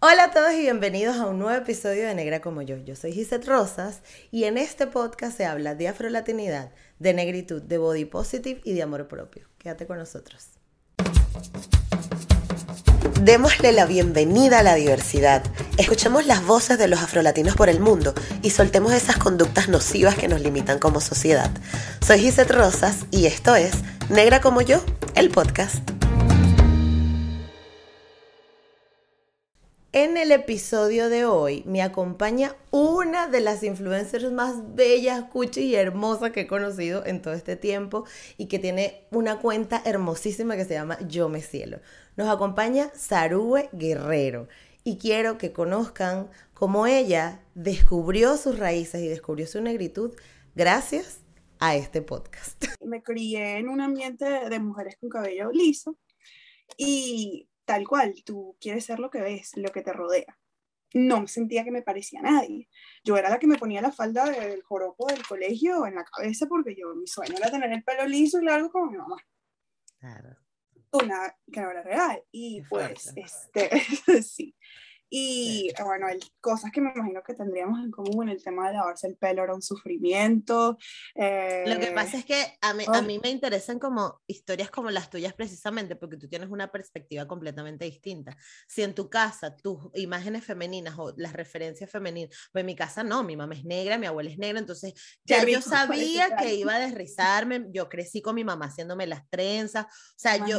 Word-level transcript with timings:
Hola 0.00 0.24
a 0.24 0.30
todos 0.32 0.52
y 0.52 0.60
bienvenidos 0.60 1.16
a 1.16 1.26
un 1.26 1.38
nuevo 1.38 1.56
episodio 1.56 2.06
de 2.06 2.14
Negra 2.14 2.40
como 2.40 2.60
yo. 2.60 2.76
Yo 2.76 2.94
soy 2.94 3.12
Gisette 3.12 3.46
Rosas 3.46 4.02
y 4.30 4.44
en 4.44 4.58
este 4.58 4.86
podcast 4.86 5.36
se 5.36 5.46
habla 5.46 5.74
de 5.74 5.88
afrolatinidad, 5.88 6.72
de 6.98 7.14
negritud, 7.14 7.62
de 7.62 7.78
body 7.78 8.04
positive 8.04 8.60
y 8.64 8.74
de 8.74 8.82
amor 8.82 9.08
propio. 9.08 9.48
Quédate 9.58 9.86
con 9.86 9.96
nosotros. 9.96 10.48
Démosle 13.22 13.72
la 13.72 13.86
bienvenida 13.86 14.58
a 14.58 14.62
la 14.62 14.74
diversidad. 14.74 15.42
Escuchemos 15.78 16.26
las 16.26 16.44
voces 16.44 16.78
de 16.78 16.88
los 16.88 17.00
afrolatinos 17.00 17.56
por 17.56 17.70
el 17.70 17.80
mundo 17.80 18.12
y 18.42 18.50
soltemos 18.50 18.92
esas 18.92 19.16
conductas 19.16 19.68
nocivas 19.70 20.16
que 20.16 20.28
nos 20.28 20.42
limitan 20.42 20.78
como 20.78 21.00
sociedad. 21.00 21.50
Soy 22.06 22.18
Gisette 22.18 22.50
Rosas 22.50 23.06
y 23.10 23.24
esto 23.24 23.56
es 23.56 23.72
Negra 24.10 24.42
como 24.42 24.60
yo, 24.60 24.84
el 25.14 25.30
podcast. 25.30 26.03
En 29.96 30.16
el 30.16 30.32
episodio 30.32 31.08
de 31.08 31.24
hoy 31.24 31.62
me 31.66 31.80
acompaña 31.80 32.56
una 32.72 33.28
de 33.28 33.38
las 33.40 33.62
influencers 33.62 34.32
más 34.32 34.74
bellas, 34.74 35.22
cuchis 35.30 35.66
y 35.66 35.76
hermosas 35.76 36.32
que 36.32 36.40
he 36.40 36.46
conocido 36.48 37.06
en 37.06 37.22
todo 37.22 37.32
este 37.32 37.54
tiempo 37.54 38.04
y 38.36 38.48
que 38.48 38.58
tiene 38.58 39.06
una 39.12 39.38
cuenta 39.38 39.80
hermosísima 39.84 40.56
que 40.56 40.64
se 40.64 40.74
llama 40.74 40.98
Yo 41.06 41.28
Me 41.28 41.42
Cielo. 41.42 41.78
Nos 42.16 42.28
acompaña 42.28 42.90
Sarue 42.96 43.68
Guerrero 43.72 44.48
y 44.82 44.98
quiero 44.98 45.38
que 45.38 45.52
conozcan 45.52 46.28
cómo 46.54 46.88
ella 46.88 47.44
descubrió 47.54 48.36
sus 48.36 48.58
raíces 48.58 49.00
y 49.00 49.06
descubrió 49.06 49.46
su 49.46 49.60
negritud 49.60 50.12
gracias 50.56 51.20
a 51.60 51.76
este 51.76 52.02
podcast. 52.02 52.64
Me 52.84 53.00
crié 53.00 53.58
en 53.58 53.68
un 53.68 53.80
ambiente 53.80 54.24
de 54.24 54.58
mujeres 54.58 54.96
con 54.96 55.08
cabello 55.08 55.52
liso 55.52 55.96
y 56.76 57.48
tal 57.64 57.86
cual, 57.86 58.14
tú 58.24 58.56
quieres 58.60 58.84
ser 58.84 58.98
lo 58.98 59.10
que 59.10 59.20
ves, 59.20 59.52
lo 59.56 59.70
que 59.70 59.82
te 59.82 59.92
rodea. 59.92 60.38
No 60.92 61.26
sentía 61.26 61.64
que 61.64 61.72
me 61.72 61.82
parecía 61.82 62.22
nadie. 62.22 62.68
Yo 63.02 63.16
era 63.16 63.28
la 63.28 63.38
que 63.38 63.48
me 63.48 63.58
ponía 63.58 63.82
la 63.82 63.90
falda 63.90 64.26
del 64.26 64.62
joropo 64.62 65.06
del 65.06 65.26
colegio 65.26 65.86
en 65.86 65.96
la 65.96 66.04
cabeza 66.04 66.46
porque 66.46 66.76
yo, 66.76 66.94
mi 66.94 67.06
sueño 67.06 67.34
era 67.36 67.50
tener 67.50 67.72
el 67.72 67.82
pelo 67.82 68.06
liso 68.06 68.40
y 68.40 68.44
largo 68.44 68.70
como 68.70 68.90
mi 68.90 68.98
mamá. 68.98 69.16
Claro. 69.98 70.36
Una 70.92 71.36
que 71.52 71.60
no 71.60 71.70
era 71.70 71.82
real. 71.82 72.22
Y 72.30 72.62
pues, 72.62 73.12
este, 73.16 73.70
sí. 74.22 74.54
Y 75.16 75.70
bueno, 75.84 76.08
el, 76.08 76.18
cosas 76.40 76.72
que 76.72 76.80
me 76.80 76.90
imagino 76.92 77.22
que 77.22 77.34
tendríamos 77.34 77.78
en 77.78 77.92
común, 77.92 78.28
el 78.28 78.42
tema 78.42 78.66
de 78.66 78.74
lavarse 78.74 79.06
el 79.06 79.16
pelo 79.16 79.44
era 79.44 79.54
un 79.54 79.62
sufrimiento. 79.62 80.76
Lo 81.14 81.78
que 81.78 81.92
pasa 81.94 82.16
eh, 82.16 82.18
es 82.18 82.24
que 82.24 82.58
a 82.60 82.74
mí, 82.74 82.84
a 82.92 83.00
mí 83.00 83.20
me 83.22 83.30
interesan 83.30 83.78
como 83.78 84.22
historias 84.26 84.72
como 84.72 84.90
las 84.90 85.10
tuyas 85.10 85.32
precisamente, 85.32 85.94
porque 85.94 86.16
tú 86.16 86.28
tienes 86.28 86.50
una 86.50 86.72
perspectiva 86.72 87.28
completamente 87.28 87.84
distinta. 87.84 88.36
Si 88.66 88.82
en 88.82 88.92
tu 88.92 89.08
casa 89.08 89.54
tus 89.54 89.78
imágenes 89.94 90.44
femeninas 90.44 90.98
o 90.98 91.14
las 91.16 91.32
referencias 91.32 91.88
femeninas, 91.88 92.36
pues 92.50 92.62
en 92.62 92.66
mi 92.66 92.74
casa 92.74 93.04
no, 93.04 93.22
mi 93.22 93.36
mamá 93.36 93.54
es 93.54 93.64
negra, 93.64 93.98
mi 93.98 94.06
abuela 94.06 94.30
es 94.30 94.38
negra, 94.38 94.58
entonces 94.58 94.94
ya 95.24 95.44
yo 95.44 95.60
sabía 95.62 96.34
que 96.34 96.56
iba 96.56 96.74
a 96.74 96.80
desrizarme, 96.80 97.66
yo 97.70 97.88
crecí 97.88 98.20
con 98.20 98.34
mi 98.34 98.42
mamá 98.42 98.66
haciéndome 98.66 99.06
las 99.06 99.30
trenzas, 99.30 99.84
o 99.86 100.18
sea, 100.18 100.44
yo, 100.44 100.58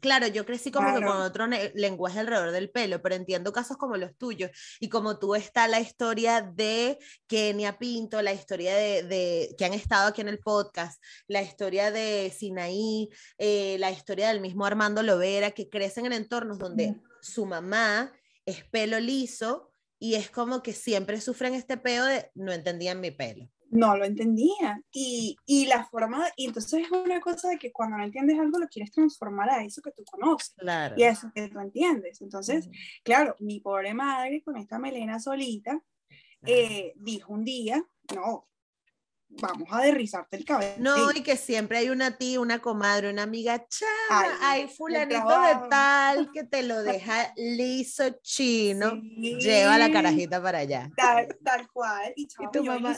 claro, 0.00 0.26
yo 0.26 0.46
crecí 0.46 0.70
como 0.70 0.94
que 0.94 1.04
con 1.04 1.20
otro 1.20 1.46
lenguaje 1.74 2.20
alrededor 2.20 2.52
del 2.52 2.70
pelo, 2.70 3.02
pero 3.02 3.14
entiendo 3.14 3.52
casos 3.52 3.76
como 3.76 3.89
los 3.96 4.16
tuyos. 4.16 4.50
Y 4.80 4.88
como 4.88 5.18
tú 5.18 5.34
está 5.34 5.68
la 5.68 5.80
historia 5.80 6.40
de 6.42 6.98
Kenia 7.26 7.78
Pinto, 7.78 8.22
la 8.22 8.32
historia 8.32 8.74
de, 8.74 9.54
que 9.56 9.64
han 9.64 9.72
estado 9.72 10.08
aquí 10.08 10.20
en 10.20 10.28
el 10.28 10.38
podcast, 10.38 11.02
la 11.26 11.42
historia 11.42 11.90
de 11.90 12.32
Sinaí, 12.36 13.08
eh, 13.38 13.76
la 13.78 13.90
historia 13.90 14.28
del 14.28 14.40
mismo 14.40 14.64
Armando 14.64 15.02
Lovera, 15.02 15.50
que 15.50 15.68
crecen 15.68 16.06
en 16.06 16.12
entornos 16.12 16.58
donde 16.58 16.96
su 17.20 17.46
mamá 17.46 18.12
es 18.46 18.64
pelo 18.64 18.98
liso 18.98 19.72
y 19.98 20.14
es 20.14 20.30
como 20.30 20.62
que 20.62 20.72
siempre 20.72 21.20
sufren 21.20 21.54
este 21.54 21.76
peo 21.76 22.04
de 22.04 22.30
no 22.34 22.52
entendían 22.52 23.00
mi 23.00 23.10
pelo 23.10 23.50
no 23.70 23.96
lo 23.96 24.04
entendía. 24.04 24.82
Y, 24.92 25.36
y, 25.46 25.66
la 25.66 25.84
forma, 25.84 26.26
y 26.36 26.46
entonces 26.46 26.84
es 26.84 26.90
una 26.90 27.20
cosa 27.20 27.48
de 27.48 27.58
que 27.58 27.72
cuando 27.72 27.96
no 27.96 28.04
entiendes 28.04 28.38
algo 28.38 28.58
lo 28.58 28.68
quieres 28.68 28.92
transformar 28.92 29.50
a 29.50 29.64
eso 29.64 29.80
que 29.80 29.92
tú 29.92 30.04
conoces. 30.04 30.54
Claro. 30.58 30.94
Y 30.98 31.04
a 31.04 31.10
eso 31.10 31.30
que 31.34 31.48
tú 31.48 31.60
entiendes. 31.60 32.20
Entonces, 32.20 32.68
claro, 33.02 33.36
mi 33.38 33.60
pobre 33.60 33.94
madre 33.94 34.42
con 34.42 34.56
esta 34.56 34.78
melena 34.78 35.18
solita, 35.18 35.82
eh, 36.42 36.92
dijo 36.96 37.32
un 37.32 37.44
día, 37.44 37.84
no, 38.14 38.48
vamos 39.30 39.68
a 39.70 39.82
derrizarte 39.82 40.36
el 40.36 40.44
cabello. 40.44 40.74
No, 40.78 41.10
y 41.12 41.22
que 41.22 41.36
siempre 41.36 41.78
hay 41.78 41.90
una 41.90 42.16
tía, 42.16 42.40
una 42.40 42.60
comadre, 42.60 43.10
una 43.10 43.22
amiga, 43.22 43.64
chama, 43.68 44.38
hay 44.42 44.68
fulanito 44.68 45.40
de 45.42 45.68
tal 45.68 46.30
que 46.32 46.44
te 46.44 46.62
lo 46.62 46.82
deja 46.82 47.32
liso 47.36 48.10
chino, 48.22 48.92
lleva 48.96 49.78
la 49.78 49.90
carajita 49.90 50.42
para 50.42 50.58
allá. 50.58 50.90
Tal, 50.96 51.68
cual, 51.72 52.12
y, 52.16 52.26
tu 52.26 52.64
mamá, 52.64 52.96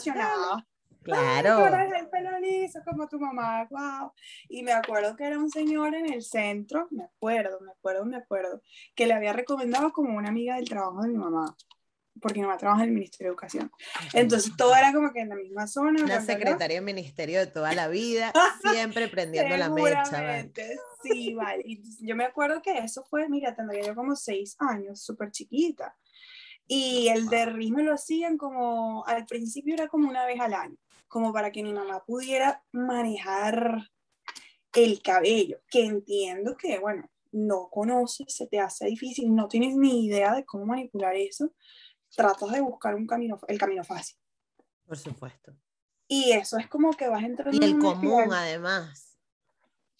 Claro. 1.02 1.66
el 1.66 2.08
pelo 2.10 2.38
liso 2.38 2.78
como 2.84 3.08
tu 3.08 3.18
mamá, 3.18 3.66
wow. 3.70 4.12
Y 4.48 4.62
me 4.62 4.72
acuerdo 4.72 5.16
que 5.16 5.24
era 5.24 5.36
un 5.36 5.50
señor 5.50 5.96
en 5.96 6.12
el 6.12 6.22
centro, 6.22 6.86
me 6.92 7.04
acuerdo, 7.04 7.60
me 7.60 7.72
acuerdo, 7.72 8.04
me 8.04 8.16
acuerdo, 8.16 8.62
que 8.94 9.06
le 9.06 9.14
había 9.14 9.32
recomendado 9.32 9.92
como 9.92 10.16
una 10.16 10.28
amiga 10.28 10.56
del 10.56 10.68
trabajo 10.68 11.02
de 11.02 11.08
mi 11.08 11.16
mamá 11.16 11.56
porque 12.20 12.40
mi 12.40 12.46
mamá 12.46 12.58
trabaja 12.58 12.82
en 12.82 12.90
el 12.90 12.94
Ministerio 12.94 13.30
de 13.30 13.32
Educación. 13.32 13.72
Entonces 14.12 14.52
todo 14.56 14.74
era 14.74 14.92
como 14.92 15.12
que 15.12 15.20
en 15.20 15.30
la 15.30 15.36
misma 15.36 15.66
zona. 15.66 16.02
Una 16.02 16.20
secretaria 16.20 16.76
del 16.76 16.84
Ministerio 16.84 17.40
de 17.40 17.46
toda 17.46 17.72
la 17.74 17.88
vida, 17.88 18.32
siempre 18.72 19.08
prendiendo 19.08 19.56
la 19.56 19.70
mecha. 19.70 20.46
Sí, 21.02 21.34
vale. 21.34 21.62
Y 21.66 21.82
yo 22.06 22.14
me 22.14 22.24
acuerdo 22.24 22.62
que 22.62 22.78
eso 22.78 23.04
fue, 23.04 23.28
mira, 23.28 23.54
tendría 23.54 23.86
yo 23.86 23.94
como 23.94 24.14
seis 24.16 24.56
años, 24.58 25.02
súper 25.02 25.30
chiquita. 25.30 25.96
Y 26.66 27.08
el 27.08 27.28
de 27.28 27.46
me 27.46 27.82
lo 27.82 27.94
hacían 27.94 28.38
como, 28.38 29.04
al 29.06 29.26
principio 29.26 29.74
era 29.74 29.88
como 29.88 30.08
una 30.08 30.24
vez 30.24 30.40
al 30.40 30.54
año, 30.54 30.76
como 31.08 31.32
para 31.32 31.50
que 31.50 31.62
mi 31.62 31.72
mamá 31.72 32.04
pudiera 32.04 32.62
manejar 32.72 33.90
el 34.74 35.02
cabello, 35.02 35.58
que 35.68 35.84
entiendo 35.84 36.56
que, 36.56 36.78
bueno, 36.78 37.10
no 37.32 37.68
conoces, 37.70 38.34
se 38.34 38.46
te 38.46 38.60
hace 38.60 38.86
difícil, 38.86 39.34
no 39.34 39.48
tienes 39.48 39.76
ni 39.76 40.06
idea 40.06 40.34
de 40.34 40.44
cómo 40.44 40.66
manipular 40.66 41.16
eso, 41.16 41.52
tratas 42.14 42.52
de 42.52 42.60
buscar 42.60 42.94
un 42.94 43.06
camino, 43.06 43.38
el 43.48 43.58
camino 43.58 43.84
fácil. 43.84 44.16
Por 44.86 44.98
supuesto. 44.98 45.56
Y 46.08 46.32
eso 46.32 46.58
es 46.58 46.68
como 46.68 46.92
que 46.92 47.08
vas 47.08 47.22
entrando 47.22 47.58
Y 47.58 47.64
el 47.64 47.78
común, 47.78 48.32
además. 48.32 49.18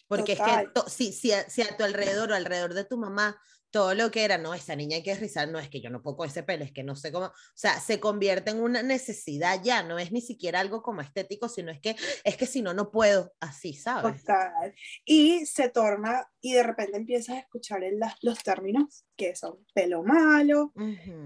Porque 0.07 0.33
es 0.33 0.39
que 0.39 0.69
si, 0.87 1.11
si, 1.11 1.31
si, 1.47 1.61
a 1.61 1.75
tu 1.75 1.83
alrededor 1.83 2.31
o 2.31 2.35
alrededor 2.35 2.73
de 2.73 2.85
tu 2.85 2.97
mamá 2.97 3.39
todo 3.73 3.95
lo 3.95 4.11
que 4.11 4.23
era, 4.23 4.37
no, 4.37 4.53
esa 4.53 4.75
niña 4.75 4.97
hay 4.97 5.03
que 5.03 5.15
rizar, 5.15 5.49
no 5.49 5.57
es 5.57 5.67
que 5.67 5.81
yo 5.81 5.89
no 5.89 6.03
puedo 6.03 6.23
ese 6.25 6.43
pelo, 6.43 6.63
es 6.63 6.71
que 6.71 6.83
no 6.83 6.95
sé 6.95 7.11
cómo, 7.11 7.25
o 7.25 7.33
sea, 7.55 7.79
se 7.79 7.99
convierte 7.99 8.51
en 8.51 8.61
una 8.61 8.83
necesidad 8.83 9.63
ya, 9.63 9.81
no 9.81 9.97
es 9.97 10.11
ni 10.11 10.21
siquiera 10.21 10.59
algo 10.59 10.83
como 10.83 11.01
estético, 11.01 11.49
sino 11.49 11.71
es 11.71 11.81
que, 11.81 11.95
es 12.23 12.37
que 12.37 12.45
si 12.45 12.61
no, 12.61 12.75
no 12.75 12.91
puedo, 12.91 13.33
así, 13.39 13.73
¿sabes? 13.73 14.21
Total. 14.21 14.75
Y 15.05 15.47
se 15.47 15.69
torna, 15.69 16.29
y 16.39 16.53
de 16.53 16.61
repente 16.61 16.97
empiezas 16.97 17.35
a 17.35 17.39
escuchar 17.39 17.81
los 18.21 18.43
términos 18.43 19.05
que 19.17 19.35
son 19.35 19.65
pelo 19.73 20.03
malo, 20.03 20.71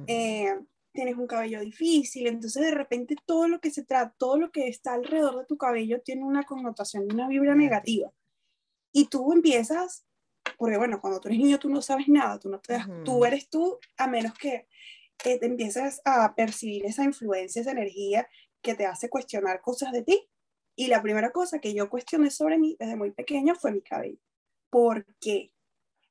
eh, 0.07 0.55
tienes 0.93 1.15
un 1.15 1.27
cabello 1.27 1.59
difícil, 1.61 2.27
entonces 2.27 2.63
de 2.63 2.71
repente 2.71 3.15
todo 3.25 3.47
lo 3.47 3.59
que 3.59 3.71
se 3.71 3.83
trata, 3.83 4.15
todo 4.17 4.37
lo 4.37 4.51
que 4.51 4.67
está 4.67 4.93
alrededor 4.93 5.39
de 5.39 5.45
tu 5.45 5.57
cabello 5.57 6.01
tiene 6.01 6.23
una 6.23 6.43
connotación, 6.43 7.11
una 7.11 7.27
vibra 7.27 7.55
negativa. 7.55 8.11
Y 8.91 9.07
tú 9.07 9.31
empiezas 9.31 10.07
porque 10.57 10.77
bueno, 10.77 10.99
cuando 11.01 11.19
tú 11.19 11.27
eres 11.27 11.39
niño 11.39 11.59
tú 11.59 11.69
no 11.69 11.81
sabes 11.81 12.07
nada, 12.07 12.39
tú 12.39 12.49
no 12.49 12.59
te 12.59 12.73
das, 12.73 12.87
tú 13.03 13.25
eres 13.25 13.49
tú 13.49 13.77
a 13.97 14.07
menos 14.07 14.33
que 14.37 14.67
te 15.17 15.45
empieces 15.45 16.01
a 16.05 16.33
percibir 16.35 16.85
esa 16.85 17.03
influencia, 17.03 17.61
esa 17.61 17.71
energía 17.71 18.27
que 18.61 18.75
te 18.75 18.85
hace 18.85 19.09
cuestionar 19.09 19.61
cosas 19.61 19.91
de 19.91 20.03
ti. 20.03 20.29
Y 20.75 20.87
la 20.87 21.01
primera 21.01 21.31
cosa 21.31 21.59
que 21.59 21.73
yo 21.73 21.89
cuestioné 21.89 22.29
sobre 22.29 22.59
mí 22.59 22.75
desde 22.79 22.95
muy 22.95 23.11
pequeña 23.11 23.55
fue 23.55 23.71
mi 23.71 23.81
cabello. 23.81 24.19
¿Por 24.69 25.05
qué? 25.19 25.51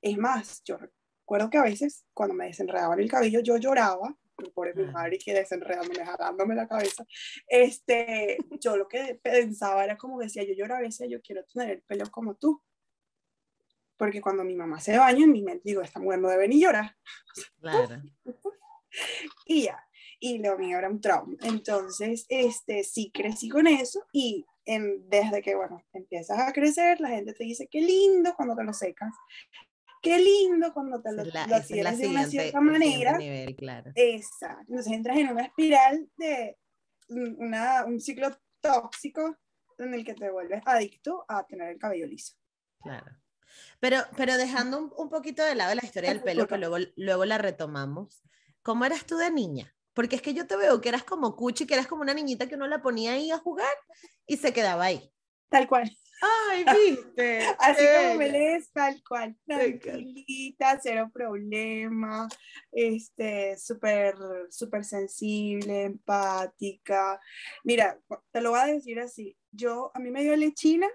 Es 0.02 0.18
más, 0.18 0.62
yo 0.64 0.76
recuerdo 0.76 1.50
que 1.50 1.58
a 1.58 1.62
veces 1.62 2.04
cuando 2.12 2.34
me 2.34 2.46
desenredaban 2.46 2.98
el 2.98 3.10
cabello 3.10 3.40
yo 3.40 3.56
lloraba, 3.56 4.16
por 4.54 4.74
mi 4.76 4.86
madre 4.86 5.18
que 5.18 5.34
desenredándome, 5.34 6.04
jalándome 6.04 6.54
la 6.54 6.68
cabeza, 6.68 7.04
este, 7.46 8.38
yo 8.60 8.76
lo 8.76 8.88
que 8.88 9.18
pensaba 9.22 9.84
era 9.84 9.96
como 9.96 10.20
decía, 10.20 10.44
yo 10.44 10.54
lloro 10.54 10.76
a 10.76 10.80
veces, 10.80 11.08
yo 11.10 11.20
quiero 11.20 11.44
tener 11.44 11.70
el 11.70 11.82
pelo 11.82 12.10
como 12.10 12.34
tú 12.34 12.62
porque 13.96 14.20
cuando 14.20 14.44
mi 14.44 14.54
mamá 14.54 14.80
se 14.80 14.96
baña, 14.98 15.24
en 15.24 15.32
mi 15.32 15.42
mente 15.42 15.62
digo, 15.64 15.82
esta 15.82 16.00
mujer 16.00 16.20
no 16.20 16.28
debe 16.28 16.48
ni 16.48 16.60
llorar. 16.60 16.96
Claro. 17.60 18.02
y 19.46 19.64
ya, 19.64 19.82
y 20.20 20.38
lo 20.38 20.58
mío 20.58 20.78
era 20.78 20.88
un 20.88 21.00
trauma. 21.00 21.34
Entonces, 21.42 22.26
este, 22.28 22.84
sí 22.84 23.10
crecí 23.12 23.48
con 23.48 23.66
eso 23.66 24.04
y 24.12 24.46
en, 24.64 25.08
desde 25.08 25.42
que, 25.42 25.54
bueno, 25.54 25.82
empiezas 25.92 26.38
a 26.38 26.52
crecer, 26.52 27.00
la 27.00 27.10
gente 27.10 27.32
te 27.32 27.44
dice, 27.44 27.68
qué 27.70 27.80
lindo 27.80 28.34
cuando 28.34 28.56
te 28.56 28.64
lo 28.64 28.72
secas, 28.72 29.14
qué 30.06 30.18
lindo 30.18 30.72
cuando 30.72 31.00
te 31.02 31.12
lo, 31.12 31.24
lo 31.24 31.62
tienes 31.66 31.98
de 31.98 32.08
una 32.08 32.26
cierta 32.26 32.60
manera. 32.60 33.18
claro. 33.56 33.92
Exacto. 33.94 34.64
Entonces 34.68 34.92
entras 34.92 35.16
en 35.16 35.28
una 35.28 35.42
espiral 35.42 36.08
de 36.16 36.56
una, 37.08 37.84
un 37.84 38.00
ciclo 38.00 38.30
tóxico 38.60 39.36
en 39.78 39.94
el 39.94 40.04
que 40.04 40.14
te 40.14 40.30
vuelves 40.30 40.62
adicto 40.64 41.24
a 41.28 41.44
tener 41.46 41.70
el 41.70 41.78
cabello 41.78 42.06
liso. 42.06 42.34
Claro. 42.80 43.06
Pero, 43.80 43.98
pero 44.16 44.36
dejando 44.36 44.78
un, 44.78 44.92
un 44.96 45.08
poquito 45.08 45.44
de 45.44 45.54
lado 45.54 45.74
la 45.74 45.84
historia 45.84 46.10
del 46.10 46.22
pelo, 46.22 46.46
que 46.46 46.58
luego, 46.58 46.76
luego 46.96 47.24
la 47.24 47.38
retomamos, 47.38 48.22
¿cómo 48.62 48.84
eras 48.84 49.04
tú 49.06 49.16
de 49.16 49.30
niña? 49.30 49.74
Porque 49.92 50.16
es 50.16 50.22
que 50.22 50.34
yo 50.34 50.46
te 50.46 50.56
veo 50.56 50.80
que 50.80 50.90
eras 50.90 51.04
como 51.04 51.36
cuchi, 51.36 51.66
que 51.66 51.74
eras 51.74 51.86
como 51.86 52.02
una 52.02 52.14
niñita 52.14 52.46
que 52.46 52.54
uno 52.54 52.68
la 52.68 52.82
ponía 52.82 53.12
ahí 53.12 53.30
a 53.30 53.38
jugar 53.38 53.74
y 54.26 54.36
se 54.36 54.52
quedaba 54.52 54.84
ahí. 54.84 55.10
Tal 55.48 55.66
cual. 55.66 55.90
Ay, 56.20 56.64
viste. 56.64 57.40
Así 57.58 57.84
como 57.96 58.14
me 58.16 58.28
lees, 58.30 58.70
tal 58.72 59.02
cual. 59.06 59.36
Tranquilita, 59.46 60.78
cero 60.82 61.10
problema. 61.12 62.28
Este, 62.72 63.56
súper, 63.58 64.14
súper 64.50 64.84
sensible, 64.84 65.84
empática. 65.84 67.20
Mira, 67.64 67.98
te 68.30 68.40
lo 68.40 68.50
voy 68.50 68.60
a 68.60 68.66
decir 68.66 68.98
así. 69.00 69.36
Yo, 69.50 69.90
a 69.94 69.98
mí 69.98 70.10
me 70.10 70.22
dio 70.22 70.36
lechina, 70.36 70.88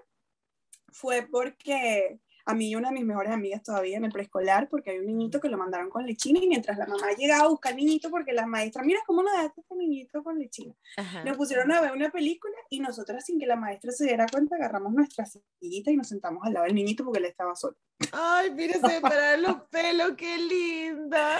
fue 0.92 1.26
porque 1.30 2.20
a 2.44 2.54
mí 2.54 2.70
y 2.70 2.76
una 2.76 2.88
de 2.88 2.94
mis 2.94 3.04
mejores 3.04 3.32
amigas 3.32 3.62
todavía 3.62 3.96
en 3.96 4.04
el 4.04 4.12
preescolar, 4.12 4.68
porque 4.68 4.90
hay 4.90 4.98
un 4.98 5.06
niñito 5.06 5.40
que 5.40 5.48
lo 5.48 5.58
mandaron 5.58 5.90
con 5.90 6.06
lechina 6.06 6.40
y 6.42 6.48
mientras 6.48 6.78
la 6.78 6.86
mamá 6.86 7.12
llegaba 7.16 7.44
a 7.44 7.48
buscar 7.48 7.72
al 7.72 7.78
niñito, 7.78 8.10
porque 8.10 8.32
la 8.32 8.46
maestra, 8.46 8.82
mira 8.82 9.00
cómo 9.06 9.22
nos 9.22 9.32
dejaste 9.32 9.60
este 9.60 9.74
niñito 9.76 10.22
con 10.22 10.38
lechina. 10.38 10.74
Nos 11.24 11.36
pusieron 11.36 11.70
a 11.72 11.80
ver 11.80 11.92
una 11.92 12.10
película 12.10 12.54
y 12.70 12.80
nosotras, 12.80 13.24
sin 13.24 13.38
que 13.38 13.46
la 13.46 13.56
maestra 13.56 13.92
se 13.92 14.04
diera 14.04 14.26
cuenta, 14.30 14.56
agarramos 14.56 14.92
nuestra 14.92 15.24
sillita 15.26 15.90
y 15.90 15.96
nos 15.96 16.08
sentamos 16.08 16.44
al 16.44 16.54
lado 16.54 16.66
del 16.66 16.74
niñito 16.74 17.04
porque 17.04 17.18
él 17.18 17.26
estaba 17.26 17.54
solo. 17.54 17.76
Ay, 18.10 18.50
mire, 18.50 18.74
se 18.74 19.00
me 19.00 19.36
los 19.38 19.56
pelos, 19.70 20.12
qué 20.16 20.38
linda. 20.38 21.38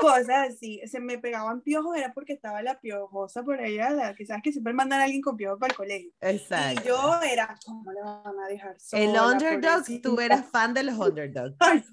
Cosas 0.00 0.50
así, 0.50 0.80
se 0.86 1.00
me 1.00 1.18
pegaban 1.18 1.60
piojos, 1.60 1.96
era 1.96 2.12
porque 2.12 2.32
estaba 2.32 2.62
la 2.62 2.78
piojosa 2.80 3.42
por 3.42 3.60
allá, 3.60 3.90
la 3.90 4.14
que 4.14 4.26
sabes 4.26 4.42
que 4.42 4.52
siempre 4.52 4.72
mandan 4.72 5.00
a 5.00 5.04
alguien 5.04 5.22
con 5.22 5.36
piojos 5.36 5.58
para 5.58 5.72
el 5.72 5.76
colegio. 5.76 6.10
Exacto. 6.20 6.82
Y 6.82 6.88
yo 6.88 7.20
era, 7.22 7.56
¿cómo 7.64 7.92
le 7.92 8.02
van 8.02 8.38
a 8.38 8.48
dejar 8.48 8.78
sola? 8.80 9.02
El 9.02 9.10
underdog, 9.10 9.84
tú 10.02 10.11
eras 10.20 10.46
fan 10.50 10.74
de 10.74 10.82
los 10.82 10.96
underdogs. 10.96 11.56
Ay, 11.60 11.84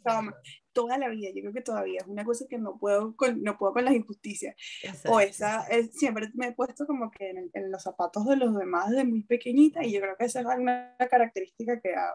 toda 0.74 0.98
la 0.98 1.10
vida, 1.10 1.30
yo 1.34 1.42
creo 1.42 1.54
que 1.54 1.62
todavía 1.62 2.00
es 2.02 2.08
una 2.08 2.24
cosa 2.24 2.46
que 2.50 2.58
no 2.58 2.78
puedo 2.78 3.16
con, 3.16 3.42
no 3.42 3.58
puedo 3.58 3.74
con 3.74 3.86
las 3.86 3.94
injusticias. 3.94 4.56
O 5.06 5.20
esa, 5.20 5.64
es, 5.68 5.94
siempre 5.94 6.30
me 6.36 6.48
he 6.48 6.52
puesto 6.54 6.86
como 6.86 7.12
que 7.12 7.30
en, 7.30 7.50
en, 7.54 7.72
los 7.72 7.84
zapatos 7.84 8.26
de 8.26 8.36
los 8.36 8.56
demás 8.56 8.90
desde 8.90 9.04
muy 9.04 9.24
pequeñita 9.24 9.84
y 9.84 9.92
yo 9.94 10.02
creo 10.02 10.16
que 10.18 10.26
esa 10.26 10.42
es 10.42 10.46
una 10.46 10.96
característica 11.10 11.80
que 11.82 11.96
ha, 11.96 12.14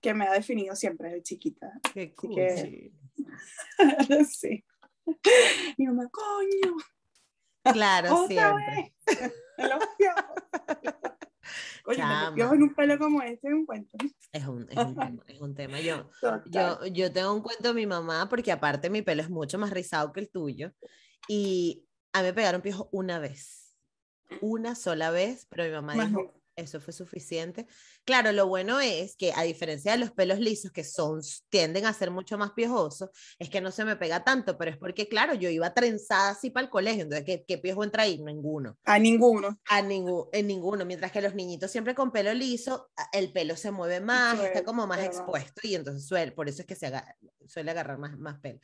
que 0.00 0.14
me 0.14 0.26
ha 0.26 0.32
definido 0.32 0.74
siempre 0.74 1.10
desde 1.10 1.22
chiquita. 1.22 1.72
Qué 1.92 2.14
cool. 2.14 2.34
Que... 2.34 2.92
sí. 4.30 4.64
Mi 5.76 5.86
mamá, 5.86 6.08
coño. 6.10 6.76
Claro, 7.72 8.26
siempre. 8.26 8.94
Los 9.58 9.82
Oye, 11.84 12.02
me 12.04 12.42
en 12.42 12.62
un 12.62 12.74
pelo 12.74 12.98
como 12.98 13.22
este 13.22 13.48
es 13.48 13.54
un 13.54 13.66
cuento. 13.66 13.96
Es 14.32 14.46
un, 14.46 14.66
es 14.70 14.76
un 14.76 14.94
tema, 14.94 15.22
es 15.26 15.40
un 15.40 15.54
tema. 15.54 15.80
Yo, 15.80 16.10
yo, 16.46 16.86
yo 16.86 17.12
tengo 17.12 17.32
un 17.32 17.42
cuento 17.42 17.68
de 17.68 17.74
mi 17.74 17.86
mamá, 17.86 18.28
porque 18.28 18.52
aparte 18.52 18.90
mi 18.90 19.02
pelo 19.02 19.22
es 19.22 19.30
mucho 19.30 19.58
más 19.58 19.70
rizado 19.70 20.12
que 20.12 20.20
el 20.20 20.30
tuyo, 20.30 20.72
y 21.28 21.86
a 22.12 22.20
mí 22.20 22.26
me 22.26 22.32
pegaron 22.32 22.62
piojo 22.62 22.88
una 22.92 23.18
vez, 23.18 23.74
una 24.40 24.74
sola 24.74 25.10
vez, 25.10 25.46
pero 25.48 25.64
mi 25.64 25.70
mamá 25.70 25.94
dijo, 25.94 26.35
eso 26.56 26.80
fue 26.80 26.92
suficiente. 26.92 27.66
Claro, 28.04 28.32
lo 28.32 28.46
bueno 28.46 28.80
es 28.80 29.14
que 29.16 29.32
a 29.34 29.42
diferencia 29.42 29.92
de 29.92 29.98
los 29.98 30.10
pelos 30.10 30.40
lisos 30.40 30.72
que 30.72 30.84
son 30.84 31.20
tienden 31.50 31.86
a 31.86 31.92
ser 31.92 32.10
mucho 32.10 32.38
más 32.38 32.52
piojosos, 32.52 33.10
es 33.38 33.50
que 33.50 33.60
no 33.60 33.70
se 33.70 33.84
me 33.84 33.96
pega 33.96 34.24
tanto, 34.24 34.56
pero 34.56 34.70
es 34.70 34.78
porque 34.78 35.08
claro, 35.08 35.34
yo 35.34 35.50
iba 35.50 35.72
trenzada 35.74 36.30
así 36.30 36.50
para 36.50 36.64
el 36.64 36.70
colegio, 36.70 37.02
entonces 37.02 37.26
¿qué, 37.26 37.44
qué 37.46 37.58
piojo 37.58 37.84
entra 37.84 38.04
ahí? 38.04 38.18
Ninguno. 38.22 38.78
A 38.84 38.98
ninguno. 38.98 39.60
A 39.68 39.82
ningún, 39.82 40.28
en 40.32 40.46
ninguno, 40.46 40.84
mientras 40.84 41.12
que 41.12 41.20
los 41.20 41.34
niñitos 41.34 41.70
siempre 41.70 41.94
con 41.94 42.10
pelo 42.10 42.32
liso, 42.32 42.90
el 43.12 43.32
pelo 43.32 43.56
se 43.56 43.70
mueve 43.70 44.00
más, 44.00 44.40
está 44.40 44.64
como 44.64 44.86
más 44.86 45.04
expuesto 45.04 45.60
y 45.62 45.74
entonces 45.74 46.06
suele, 46.06 46.32
por 46.32 46.48
eso 46.48 46.62
es 46.62 46.66
que 46.66 46.74
se 46.74 46.90
suele 47.46 47.70
agarrar 47.70 47.98
más, 47.98 48.18
más 48.18 48.40
pelo. 48.40 48.60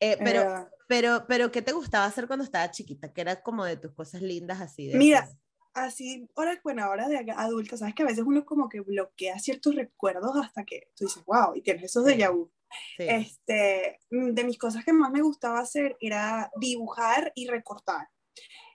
Eh, 0.00 0.16
pero, 0.22 0.68
pero, 0.88 1.24
pero, 1.28 1.52
¿qué 1.52 1.62
te 1.62 1.72
gustaba 1.72 2.06
hacer 2.06 2.26
cuando 2.26 2.44
estaba 2.44 2.70
chiquita? 2.70 3.12
Que 3.12 3.20
era 3.20 3.42
como 3.42 3.64
de 3.64 3.76
tus 3.76 3.92
cosas 3.92 4.22
lindas 4.22 4.60
así. 4.60 4.88
De 4.88 4.98
Mira, 4.98 5.28
así, 5.74 6.28
ahora, 6.36 6.58
bueno, 6.62 6.84
ahora 6.84 7.08
de 7.08 7.18
adulta, 7.36 7.76
sabes 7.76 7.94
que 7.94 8.02
a 8.02 8.06
veces 8.06 8.24
uno 8.26 8.44
como 8.44 8.68
que 8.68 8.80
bloquea 8.80 9.38
ciertos 9.38 9.74
recuerdos 9.74 10.36
hasta 10.36 10.64
que 10.64 10.88
tú 10.96 11.04
dices, 11.04 11.22
wow, 11.26 11.54
y 11.54 11.62
tienes 11.62 11.84
esos 11.84 12.04
de 12.04 12.28
vu. 12.28 12.50
Este, 12.98 14.00
mm, 14.10 14.30
de 14.30 14.44
mis 14.44 14.58
cosas 14.58 14.84
que 14.84 14.92
más 14.92 15.10
me 15.12 15.22
gustaba 15.22 15.60
hacer 15.60 15.96
era 16.00 16.50
dibujar 16.60 17.32
y 17.34 17.46
recortar. 17.46 18.08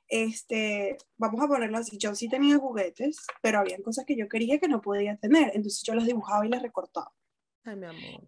Este, 0.07 0.98
vamos 1.18 1.42
a 1.42 1.48
ponerlo 1.48 1.78
así, 1.78 1.98
yo 1.98 2.16
sí 2.16 2.28
tenía 2.28 2.57
juguetes, 2.57 3.18
pero 3.42 3.60
había 3.60 3.81
cosas 3.84 4.06
que 4.06 4.16
yo 4.16 4.28
quería 4.28 4.60
que 4.60 4.68
no 4.68 4.81
podía 4.81 5.18
tener, 5.18 5.52
entonces 5.54 5.84
yo 5.84 5.94
las 5.94 6.06
dibujaba 6.06 6.45
y 6.45 6.50
las 6.50 6.62
recortaba. 6.62 7.13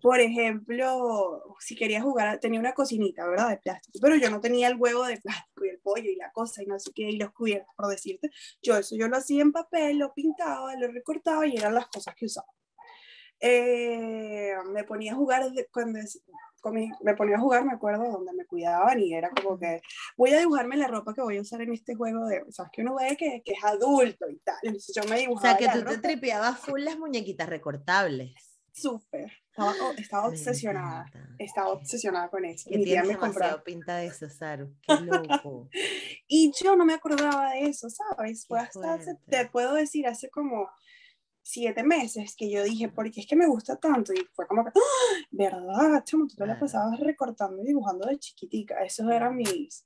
Por 0.01 0.19
ejemplo, 0.19 1.55
si 1.59 1.75
quería 1.75 2.01
jugar, 2.01 2.39
tenía 2.39 2.59
una 2.59 2.73
cocinita, 2.73 3.27
¿verdad? 3.27 3.49
De 3.49 3.57
plástico, 3.57 3.99
pero 4.01 4.15
yo 4.15 4.29
no 4.29 4.39
tenía 4.39 4.67
el 4.67 4.75
huevo 4.75 5.05
de 5.05 5.17
plástico 5.17 5.65
y 5.65 5.69
el 5.69 5.79
pollo 5.79 6.09
y 6.09 6.15
la 6.15 6.31
cosa 6.31 6.61
y 6.61 6.65
no 6.65 6.77
sé 6.79 6.91
qué, 6.93 7.09
y 7.09 7.17
los 7.17 7.31
cubiertos, 7.31 7.73
por 7.75 7.87
decirte. 7.87 8.29
Yo 8.61 8.77
eso 8.77 8.95
yo 8.95 9.07
lo 9.07 9.17
hacía 9.17 9.41
en 9.41 9.51
papel, 9.51 9.97
lo 9.97 10.13
pintaba, 10.13 10.75
lo 10.75 10.91
recortaba 10.91 11.47
y 11.47 11.55
eran 11.55 11.73
las 11.73 11.87
cosas 11.87 12.13
que 12.15 12.25
usaba. 12.25 12.47
Eh, 13.39 14.53
me 14.71 14.83
ponía 14.83 15.13
a 15.13 15.15
jugar 15.15 15.43
cuando 15.71 15.99
me 17.01 17.15
ponía 17.15 17.37
a 17.37 17.39
jugar, 17.39 17.65
me 17.65 17.73
acuerdo, 17.73 18.03
donde 18.11 18.33
me 18.33 18.45
cuidaban 18.45 18.99
y 18.99 19.15
era 19.15 19.31
como 19.31 19.57
que 19.57 19.81
voy 20.15 20.31
a 20.31 20.39
dibujarme 20.39 20.77
la 20.77 20.87
ropa 20.87 21.13
que 21.15 21.21
voy 21.21 21.37
a 21.37 21.41
usar 21.41 21.61
en 21.61 21.73
este 21.73 21.95
juego 21.95 22.27
de, 22.27 22.43
sabes 22.49 22.71
que 22.71 22.83
uno 22.83 22.95
ve 22.95 23.17
que, 23.17 23.41
que 23.43 23.53
es 23.53 23.63
adulto 23.63 24.29
y 24.29 24.37
tal, 24.39 24.57
entonces 24.61 24.95
yo 24.95 25.09
me 25.09 25.21
dibujaba. 25.21 25.55
O 25.55 25.57
sea, 25.57 25.73
que 25.73 25.79
tú 25.79 25.85
te 25.85 25.97
tripeabas 25.97 26.59
full 26.59 26.81
las 26.81 26.99
muñequitas 26.99 27.49
recortables. 27.49 28.50
Súper. 28.73 29.31
Estaba, 29.49 29.73
estaba 29.97 30.27
obsesionada. 30.27 31.11
Estaba 31.37 31.69
obsesionada 31.69 32.29
con 32.29 32.45
eso. 32.45 32.69
Que 32.69 32.79
tía 32.79 33.03
me 33.03 33.17
compró. 33.17 33.63
pinta 33.63 33.97
de 33.97 34.07
eso, 34.07 34.29
Saru. 34.29 34.73
Qué 34.81 34.93
loco. 35.01 35.69
y 36.27 36.51
yo 36.61 36.75
no 36.75 36.85
me 36.85 36.93
acordaba 36.93 37.51
de 37.51 37.65
eso, 37.65 37.89
¿sabes? 37.89 38.45
Fue 38.47 38.59
hasta, 38.59 38.97
te 39.27 39.45
puedo 39.49 39.73
decir, 39.73 40.07
hace 40.07 40.29
como 40.29 40.69
siete 41.43 41.83
meses 41.83 42.35
que 42.35 42.49
yo 42.49 42.63
dije, 42.63 42.87
¿por 42.89 43.11
qué 43.11 43.21
es 43.21 43.27
que 43.27 43.35
me 43.35 43.47
gusta 43.47 43.75
tanto? 43.75 44.13
Y 44.13 44.25
fue 44.33 44.47
como 44.47 44.63
que, 44.63 44.71
¡Ah! 44.75 45.25
¿verdad, 45.31 46.03
chamo? 46.03 46.27
Tú 46.27 46.35
te 46.35 46.45
la 46.45 46.59
pasabas 46.59 46.99
recortando 46.99 47.61
y 47.61 47.67
dibujando 47.67 48.07
de 48.07 48.19
chiquitica. 48.19 48.83
Esos 48.83 49.09
eran 49.11 49.35
mis... 49.35 49.85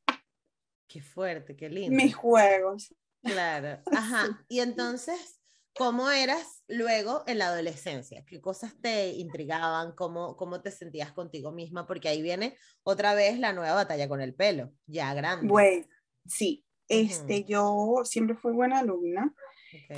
Qué 0.87 1.01
fuerte, 1.01 1.55
qué 1.55 1.69
lindo. 1.69 1.95
Mis 1.95 2.15
juegos. 2.15 2.93
Claro. 3.23 3.81
Ajá. 3.91 4.45
Y 4.47 4.59
entonces, 4.59 5.39
¿Cómo 5.77 6.09
eras 6.09 6.63
luego 6.69 7.23
en 7.27 7.39
la 7.39 7.47
adolescencia? 7.47 8.23
¿Qué 8.25 8.39
cosas 8.39 8.79
te 8.79 9.09
intrigaban? 9.09 9.91
¿Cómo, 9.93 10.37
cómo 10.37 10.61
te 10.61 10.71
sentías 10.71 11.11
contigo 11.11 11.51
misma? 11.51 11.85
Porque 11.85 12.07
ahí 12.07 12.21
viene 12.21 12.55
otra 12.83 13.13
vez 13.13 13.37
la 13.39 13.51
nueva 13.51 13.73
batalla 13.75 14.07
con 14.07 14.21
el 14.21 14.33
pelo, 14.33 14.71
ya 14.85 15.13
grande. 15.13 15.47
Bueno, 15.47 15.85
sí. 16.25 16.65
Este, 16.87 17.43
Yo 17.43 18.01
siempre 18.05 18.37
fui 18.37 18.53
buena 18.53 18.79
alumna 18.79 19.33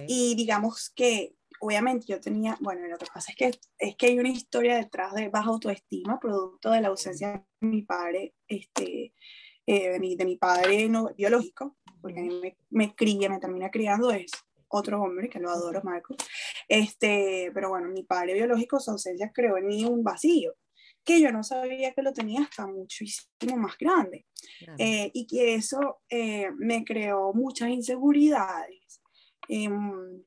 y 0.07 0.36
digamos 0.36 0.89
que 0.96 1.36
obviamente 1.60 2.05
yo 2.07 2.19
tenía, 2.19 2.57
bueno, 2.62 2.88
lo 2.88 2.98
que 2.98 3.05
pasa 3.13 3.31
es 3.31 3.36
que, 3.36 3.60
es 3.77 3.96
que 3.98 4.07
hay 4.07 4.17
una 4.17 4.29
historia 4.29 4.77
detrás 4.77 5.13
de 5.13 5.29
baja 5.29 5.50
autoestima, 5.50 6.19
producto 6.19 6.72
de 6.72 6.81
la 6.81 6.88
ausencia 6.88 7.46
de 7.60 7.67
mi 7.67 7.81
padre, 7.84 8.34
este, 8.48 9.13
eh, 9.67 9.89
de, 9.91 10.00
mi, 10.00 10.15
de, 10.15 10.25
mi, 10.25 10.38
padre 10.38 10.88
no, 10.88 11.13
biológico, 11.15 11.77
porque 12.01 12.19
a 12.19 12.24
mí 12.24 12.39
me, 12.41 12.57
me 12.69 12.96
cría, 12.96 13.29
me 13.29 13.39
termina 13.39 13.69
criando 13.69 14.12
eso 14.12 14.46
otro 14.69 15.01
hombre, 15.01 15.29
que 15.29 15.39
lo 15.39 15.50
adoro, 15.50 15.81
Marcos. 15.83 16.17
Este, 16.67 17.51
pero 17.53 17.69
bueno, 17.69 17.89
mi 17.89 18.03
padre 18.03 18.33
biológico, 18.33 18.79
su 18.79 18.91
ausencia 18.91 19.31
creó 19.33 19.57
en 19.57 19.67
mí 19.67 19.86
un 19.86 20.03
vacío 20.03 20.55
que 21.07 21.21
yo 21.21 21.31
no 21.31 21.41
sabía 21.41 21.93
que 21.93 22.01
lo 22.01 22.12
tenía 22.12 22.41
hasta 22.41 22.67
muchísimo 22.67 23.55
más 23.55 23.77
grande. 23.77 24.25
Eh, 24.77 25.09
y 25.13 25.25
que 25.25 25.55
eso 25.55 26.01
eh, 26.09 26.51
me 26.57 26.83
creó 26.83 27.33
muchas 27.33 27.69
inseguridades, 27.69 29.01
em, 29.47 30.21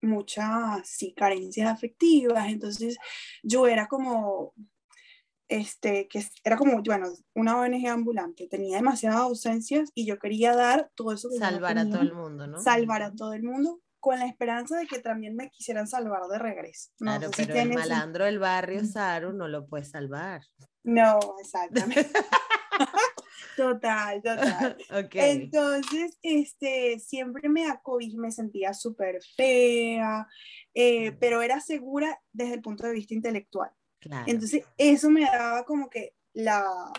muchas 0.00 0.88
sí, 0.88 1.14
carencias 1.14 1.70
afectivas. 1.70 2.48
Entonces 2.48 2.98
yo 3.44 3.68
era 3.68 3.86
como, 3.86 4.52
este, 5.52 6.08
que 6.08 6.24
era 6.44 6.56
como, 6.56 6.82
bueno, 6.82 7.08
una 7.34 7.60
ONG 7.60 7.86
ambulante, 7.88 8.48
tenía 8.48 8.76
demasiadas 8.76 9.20
ausencias 9.20 9.90
y 9.94 10.06
yo 10.06 10.18
quería 10.18 10.54
dar 10.54 10.90
todo 10.94 11.12
eso. 11.12 11.28
salvar 11.38 11.78
a 11.78 11.88
todo 11.88 12.00
el 12.00 12.14
mundo, 12.14 12.46
¿no? 12.46 12.60
Salvar 12.60 13.02
a 13.02 13.12
todo 13.12 13.34
el 13.34 13.42
mundo 13.42 13.80
con 14.00 14.18
la 14.18 14.26
esperanza 14.26 14.78
de 14.78 14.86
que 14.86 14.98
también 14.98 15.36
me 15.36 15.50
quisieran 15.50 15.86
salvar 15.86 16.22
de 16.28 16.38
regreso. 16.38 16.90
claro, 16.96 17.30
pero 17.36 17.54
el 17.54 17.74
malandro 17.74 18.24
del 18.24 18.38
barrio, 18.38 18.84
Saru, 18.84 19.32
no 19.32 19.46
lo 19.46 19.66
puede 19.66 19.84
salvar. 19.84 20.42
No, 20.82 21.20
exactamente. 21.40 22.10
total, 23.56 24.22
total. 24.22 24.76
Entonces, 25.12 26.18
este, 26.22 26.98
siempre 26.98 27.48
me 27.48 27.70
acogí, 27.70 28.16
me 28.16 28.32
sentía 28.32 28.72
súper 28.74 29.20
fea, 29.36 30.26
eh, 30.74 31.12
pero 31.20 31.42
era 31.42 31.60
segura 31.60 32.18
desde 32.32 32.54
el 32.54 32.62
punto 32.62 32.86
de 32.86 32.94
vista 32.94 33.14
intelectual. 33.14 33.70
Entonces, 34.26 34.64
eso 34.76 35.10
me 35.10 35.22
daba 35.22 35.64
como 35.64 35.88
que 35.88 36.14
la, 36.32 36.92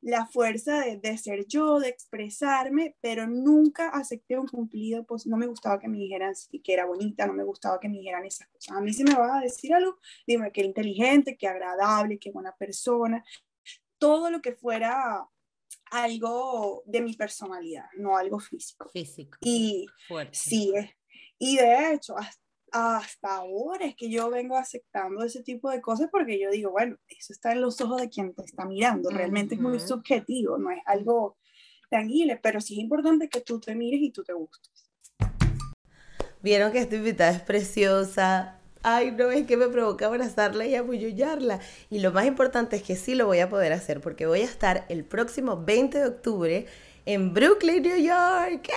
la 0.00 0.26
fuerza 0.26 0.80
de, 0.80 0.98
de, 0.98 1.18
ser 1.18 1.46
yo, 1.46 1.80
de 1.80 1.88
expresarme, 1.88 2.96
pero 3.00 3.26
nunca 3.26 3.88
acepté 3.88 4.38
un 4.38 4.46
cumplido, 4.46 5.04
pues 5.04 5.26
no 5.26 5.36
me 5.36 5.46
gustaba 5.46 5.78
que 5.78 5.88
me 5.88 5.98
dijeran 5.98 6.32
que 6.62 6.72
era 6.72 6.86
bonita, 6.86 7.26
no 7.26 7.32
me 7.32 7.44
gustaba 7.44 7.80
que 7.80 7.88
me 7.88 7.98
dijeran 7.98 8.24
esas 8.24 8.48
cosas. 8.48 8.76
A 8.76 8.80
mí 8.80 8.92
si 8.92 9.04
me 9.04 9.14
vas 9.14 9.38
a 9.38 9.40
decir 9.40 9.74
algo, 9.74 9.98
dime 10.26 10.52
que 10.52 10.62
inteligente, 10.62 11.36
que 11.36 11.48
agradable, 11.48 12.18
que 12.18 12.30
buena 12.30 12.54
persona, 12.56 13.24
todo 13.98 14.30
lo 14.30 14.40
que 14.40 14.52
fuera 14.52 15.26
algo 15.90 16.82
de 16.86 17.00
mi 17.00 17.14
personalidad, 17.14 17.86
no 17.96 18.16
algo 18.16 18.38
físico. 18.38 18.88
Físico. 18.88 19.38
Y 19.40 19.86
sí, 20.32 20.72
y 21.38 21.56
de 21.56 21.92
hecho, 21.92 22.16
hasta, 22.16 22.45
ahora 22.72 23.86
es 23.86 23.94
que 23.96 24.10
yo 24.10 24.30
vengo 24.30 24.56
aceptando 24.56 25.24
ese 25.24 25.42
tipo 25.42 25.70
de 25.70 25.80
cosas 25.80 26.08
porque 26.10 26.38
yo 26.38 26.50
digo, 26.50 26.70
bueno, 26.70 26.96
eso 27.08 27.32
está 27.32 27.52
en 27.52 27.60
los 27.60 27.80
ojos 27.80 28.00
de 28.00 28.08
quien 28.08 28.34
te 28.34 28.42
está 28.44 28.64
mirando, 28.64 29.10
realmente 29.10 29.54
es 29.54 29.60
muy 29.60 29.78
subjetivo, 29.80 30.58
no 30.58 30.70
es 30.70 30.78
algo 30.86 31.38
tangible, 31.88 32.38
pero 32.42 32.60
sí 32.60 32.74
es 32.74 32.80
importante 32.80 33.28
que 33.28 33.40
tú 33.40 33.60
te 33.60 33.74
mires 33.74 34.00
y 34.00 34.10
tú 34.10 34.24
te 34.24 34.32
gustes. 34.32 34.90
Vieron 36.42 36.72
que 36.72 36.78
esta 36.78 36.96
invitada 36.96 37.30
es 37.30 37.42
preciosa, 37.42 38.60
ay, 38.82 39.10
no, 39.10 39.30
es 39.30 39.46
que 39.46 39.56
me 39.56 39.68
provoca 39.68 40.06
abrazarla 40.06 40.64
y 40.66 40.76
abullullarla. 40.76 41.60
Y 41.90 41.98
lo 41.98 42.12
más 42.12 42.26
importante 42.26 42.76
es 42.76 42.82
que 42.82 42.94
sí 42.94 43.14
lo 43.14 43.26
voy 43.26 43.40
a 43.40 43.48
poder 43.48 43.72
hacer 43.72 44.00
porque 44.00 44.26
voy 44.26 44.42
a 44.42 44.44
estar 44.44 44.84
el 44.88 45.04
próximo 45.04 45.64
20 45.64 45.98
de 45.98 46.06
octubre 46.06 46.66
en 47.04 47.34
Brooklyn, 47.34 47.82
New 47.82 47.96
York. 47.96 48.70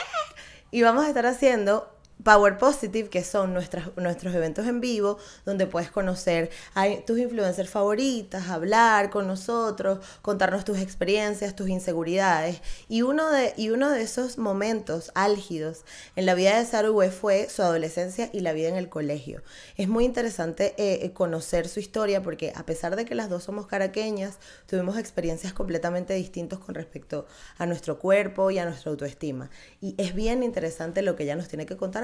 Y 0.72 0.81
vamos 0.81 1.05
a 1.05 1.10
estar 1.10 1.25
haciendo 1.25 1.91
Power 2.23 2.57
Positive, 2.57 3.09
que 3.09 3.23
son 3.23 3.53
nuestras, 3.53 3.95
nuestros 3.95 4.35
eventos 4.35 4.67
en 4.67 4.81
vivo, 4.81 5.17
donde 5.45 5.67
puedes 5.67 5.89
conocer 5.89 6.49
a 6.75 6.88
tus 7.07 7.17
influencers 7.17 7.69
favoritas, 7.69 8.49
hablar 8.49 9.09
con 9.09 9.25
nosotros, 9.25 9.99
contarnos 10.21 10.65
tus 10.65 10.79
experiencias, 10.79 11.55
tus 11.55 11.69
inseguridades. 11.69 12.61
Y 12.89 13.03
uno 13.03 13.29
de, 13.29 13.53
y 13.55 13.69
uno 13.69 13.89
de 13.89 14.01
esos 14.01 14.38
momentos 14.38 15.11
álgidos 15.15 15.85
en 16.17 16.25
la 16.25 16.33
vida 16.33 16.59
de 16.59 16.65
Sarue 16.65 17.09
fue 17.09 17.47
su 17.49 17.61
adolescencia 17.61 18.29
y 18.33 18.41
la 18.41 18.51
vida 18.51 18.67
en 18.67 18.75
el 18.75 18.89
colegio. 18.89 19.41
Es 19.77 19.88
muy 19.88 20.03
interesante 20.03 20.73
eh, 20.77 21.05
eh, 21.05 21.13
conocer 21.13 21.69
su 21.69 21.79
historia 21.79 22.21
porque 22.21 22.51
a 22.53 22.65
pesar 22.65 22.97
de 22.97 23.05
que 23.05 23.15
las 23.15 23.29
dos 23.29 23.43
somos 23.43 23.65
caraqueñas, 23.65 24.39
tuvimos 24.67 24.97
experiencias 24.97 25.53
completamente 25.53 26.13
distintas 26.15 26.59
con 26.59 26.75
respecto 26.75 27.27
a 27.57 27.65
nuestro 27.65 27.97
cuerpo 27.97 28.51
y 28.51 28.59
a 28.59 28.65
nuestra 28.65 28.91
autoestima. 28.91 29.49
Y 29.79 29.95
es 29.97 30.13
bien 30.13 30.43
interesante 30.43 31.01
lo 31.01 31.15
que 31.15 31.23
ella 31.23 31.38
nos 31.38 31.47
tiene 31.47 31.65
que 31.65 31.77
contar 31.77 32.03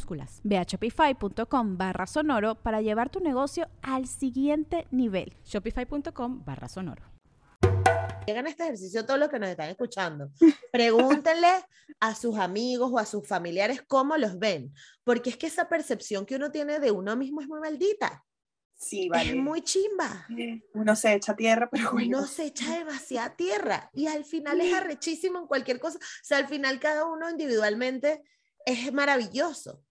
Ve 0.43 0.57
a 0.57 0.63
shopify.com 0.63 1.77
barra 1.77 2.07
sonoro 2.07 2.55
para 2.55 2.81
llevar 2.81 3.09
tu 3.09 3.19
negocio 3.19 3.67
al 3.81 4.07
siguiente 4.07 4.87
nivel. 4.91 5.33
Shopify.com 5.45 6.43
barra 6.45 6.67
sonoro. 6.67 7.03
Hagan 8.27 8.47
este 8.47 8.63
ejercicio 8.63 9.05
todos 9.05 9.19
los 9.19 9.29
que 9.29 9.39
nos 9.39 9.49
están 9.49 9.69
escuchando. 9.69 10.31
Pregúntenle 10.71 11.65
a 11.99 12.15
sus 12.15 12.37
amigos 12.37 12.91
o 12.93 12.99
a 12.99 13.05
sus 13.05 13.27
familiares 13.27 13.81
cómo 13.87 14.17
los 14.17 14.37
ven, 14.37 14.73
porque 15.03 15.31
es 15.31 15.37
que 15.37 15.47
esa 15.47 15.67
percepción 15.67 16.25
que 16.25 16.35
uno 16.35 16.51
tiene 16.51 16.79
de 16.79 16.91
uno 16.91 17.15
mismo 17.15 17.41
es 17.41 17.47
muy 17.47 17.59
maldita. 17.59 18.23
Sí, 18.75 19.09
vale. 19.09 19.29
Es 19.29 19.35
muy 19.35 19.61
chimba. 19.61 20.27
Uno 20.73 20.95
se 20.95 21.13
echa 21.13 21.35
tierra, 21.35 21.69
pero 21.69 21.91
Uno 21.93 22.25
se 22.25 22.45
echa 22.45 22.79
demasiada 22.79 23.35
tierra 23.35 23.91
y 23.93 24.07
al 24.07 24.25
final 24.25 24.59
es 24.59 24.73
arrechísimo 24.73 25.39
en 25.39 25.45
cualquier 25.45 25.79
cosa. 25.79 25.99
O 25.99 26.23
sea, 26.23 26.39
al 26.39 26.47
final 26.47 26.79
cada 26.79 27.05
uno 27.05 27.29
individualmente 27.29 28.23
es 28.65 28.91
maravilloso 28.91 29.83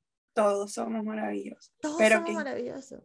todos 0.43 0.73
somos 0.73 1.05
maravillosos. 1.05 1.73
Todos 1.81 1.97
pero 1.99 2.17
somos 2.17 2.33
maravillosos. 2.35 3.03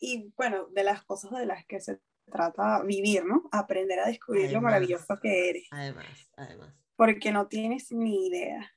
Y 0.00 0.32
bueno, 0.36 0.66
de 0.68 0.84
las 0.84 1.02
cosas 1.04 1.32
de 1.32 1.46
las 1.46 1.64
que 1.66 1.80
se 1.80 2.00
trata 2.30 2.82
vivir, 2.82 3.24
¿no? 3.24 3.48
Aprender 3.52 4.00
a 4.00 4.06
descubrir 4.06 4.52
lo 4.52 4.60
maravilloso 4.60 5.18
que 5.20 5.50
eres. 5.50 5.68
Además, 5.70 6.06
además. 6.36 6.74
Porque 6.96 7.32
no 7.32 7.48
tienes 7.48 7.90
ni 7.92 8.26
idea. 8.26 8.72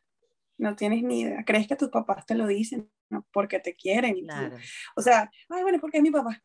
No 0.57 0.75
tienes 0.75 1.03
ni 1.03 1.21
idea. 1.21 1.43
¿Crees 1.45 1.67
que 1.67 1.75
tus 1.75 1.89
papás 1.89 2.25
te 2.25 2.35
lo 2.35 2.47
dicen? 2.47 2.91
No, 3.09 3.27
porque 3.33 3.59
te 3.59 3.75
quieren. 3.75 4.23
Claro. 4.25 4.57
O 4.95 5.01
sea, 5.01 5.29
ay, 5.49 5.63
bueno, 5.63 5.79
porque 5.79 5.97
es 5.97 6.03
mi 6.03 6.11
papá. 6.11 6.41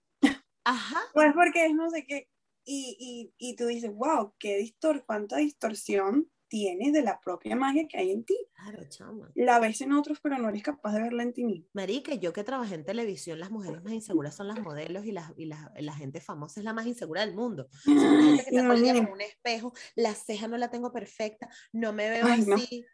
Ajá. 0.64 1.00
Pues 1.14 1.32
porque 1.34 1.66
es 1.66 1.74
no 1.74 1.90
sé 1.90 2.04
qué. 2.06 2.28
Y, 2.64 2.96
y, 3.38 3.50
y 3.50 3.54
tú 3.54 3.66
dices, 3.66 3.92
wow, 3.94 4.34
qué 4.38 4.58
distor 4.58 5.04
cuánta 5.06 5.36
distorsión 5.36 6.28
tienes 6.56 6.94
de 6.94 7.02
la 7.02 7.20
propia 7.20 7.54
magia 7.54 7.86
que 7.86 7.98
hay 7.98 8.10
en 8.12 8.24
ti. 8.24 8.36
Claro, 8.54 8.82
chama. 8.88 9.30
La 9.34 9.58
ves 9.58 9.82
en 9.82 9.92
otros, 9.92 10.20
pero 10.22 10.38
no 10.38 10.48
eres 10.48 10.62
capaz 10.62 10.94
de 10.94 11.02
verla 11.02 11.22
en 11.22 11.34
ti 11.34 11.44
mismo. 11.44 11.66
Marica, 11.74 12.14
yo 12.14 12.32
que 12.32 12.44
trabajé 12.44 12.76
en 12.76 12.84
televisión, 12.84 13.38
las 13.38 13.50
mujeres 13.50 13.82
más 13.84 13.92
inseguras 13.92 14.34
son 14.34 14.48
las 14.48 14.60
modelos 14.60 15.04
y 15.04 15.12
la, 15.12 15.34
y 15.36 15.44
la, 15.44 15.70
la 15.78 15.92
gente 15.92 16.20
famosa 16.20 16.60
es 16.60 16.64
la 16.64 16.72
más 16.72 16.86
insegura 16.86 17.20
del 17.20 17.34
mundo. 17.34 17.68
gente 17.84 18.44
que 18.44 18.50
te 18.50 18.58
en 18.58 19.06
un 19.06 19.20
espejo, 19.20 19.74
la 19.96 20.14
ceja 20.14 20.48
no 20.48 20.56
la 20.56 20.70
tengo 20.70 20.90
perfecta, 20.92 21.48
no 21.72 21.92
me 21.92 22.08
veo 22.08 22.26
así. 22.26 22.86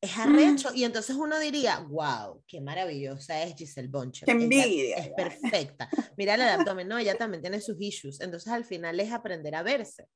Es 0.00 0.16
arrecho. 0.16 0.70
Y 0.72 0.84
entonces 0.84 1.16
uno 1.16 1.38
diría, 1.40 1.80
wow, 1.80 2.42
qué 2.46 2.60
maravillosa 2.60 3.42
es 3.42 3.54
Giselle 3.56 3.88
Boncher. 3.88 4.24
Qué 4.24 4.32
envidia. 4.32 4.96
es 4.96 5.08
perfecta. 5.10 5.90
Mira 6.16 6.36
el 6.36 6.42
abdomen, 6.42 6.88
no, 6.88 6.96
ella 6.96 7.18
también 7.18 7.42
tiene 7.42 7.60
sus 7.60 7.76
issues. 7.80 8.20
Entonces 8.20 8.52
al 8.52 8.64
final 8.64 8.98
es 9.00 9.12
aprender 9.12 9.54
a 9.56 9.62
verse. 9.62 10.06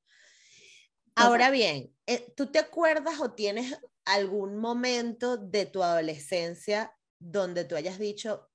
Ahora 1.14 1.50
bien, 1.50 1.94
eh, 2.06 2.32
¿tú 2.36 2.50
te 2.50 2.58
acuerdas 2.58 3.20
o 3.20 3.32
tienes 3.32 3.78
algún 4.04 4.56
momento 4.56 5.36
de 5.36 5.66
tu 5.66 5.82
adolescencia 5.82 6.96
donde 7.18 7.64
tú 7.64 7.76
hayas 7.76 7.98
dicho, 7.98 8.50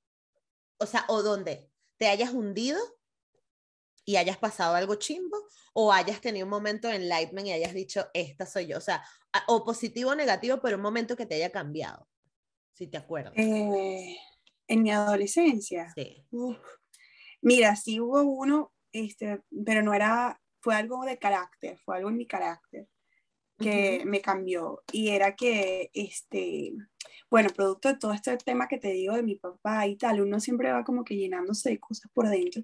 o 0.77 0.85
sea, 0.85 1.05
o 1.07 1.23
donde 1.23 1.71
te 1.97 2.07
hayas 2.07 2.31
hundido 2.31 2.79
y 4.05 4.17
hayas 4.17 4.37
pasado 4.37 4.75
algo 4.75 4.95
chimbo, 4.95 5.37
o 5.73 5.91
hayas 5.93 6.21
tenido 6.21 6.45
un 6.45 6.49
momento 6.49 6.87
de 6.87 6.95
enlightenment 6.95 7.47
y 7.47 7.51
hayas 7.51 7.73
dicho, 7.73 8.07
esta 8.13 8.45
soy 8.45 8.67
yo, 8.67 8.77
o 8.77 8.81
sea, 8.81 9.03
o 9.47 9.63
positivo 9.63 10.11
o 10.11 10.15
negativo, 10.15 10.59
pero 10.61 10.77
un 10.77 10.83
momento 10.83 11.15
que 11.15 11.25
te 11.25 11.35
haya 11.35 11.51
cambiado, 11.51 12.07
si 12.73 12.87
te 12.87 12.97
acuerdas. 12.97 13.33
Eh, 13.35 14.17
en 14.67 14.83
mi 14.83 14.91
adolescencia. 14.91 15.91
Sí. 15.95 16.25
Mira, 17.41 17.75
sí 17.75 17.99
hubo 17.99 18.23
uno, 18.23 18.73
este, 18.91 19.41
pero 19.65 19.83
no 19.83 19.93
era 19.93 20.41
fue 20.61 20.75
algo 20.75 21.03
de 21.05 21.17
carácter, 21.17 21.77
fue 21.79 21.97
algo 21.97 22.09
en 22.09 22.17
mi 22.17 22.27
carácter 22.27 22.87
que 23.59 24.03
me 24.05 24.21
cambió 24.21 24.83
y 24.91 25.09
era 25.09 25.35
que, 25.35 25.91
este, 25.93 26.73
bueno, 27.29 27.49
producto 27.49 27.89
de 27.89 27.97
todo 27.97 28.13
este 28.13 28.35
tema 28.37 28.67
que 28.67 28.77
te 28.77 28.91
digo 28.91 29.13
de 29.15 29.23
mi 29.23 29.35
papá 29.35 29.85
y 29.85 29.97
tal, 29.97 30.21
uno 30.21 30.39
siempre 30.39 30.71
va 30.71 30.83
como 30.83 31.03
que 31.03 31.15
llenándose 31.15 31.69
de 31.69 31.79
cosas 31.79 32.09
por 32.13 32.29
dentro. 32.29 32.63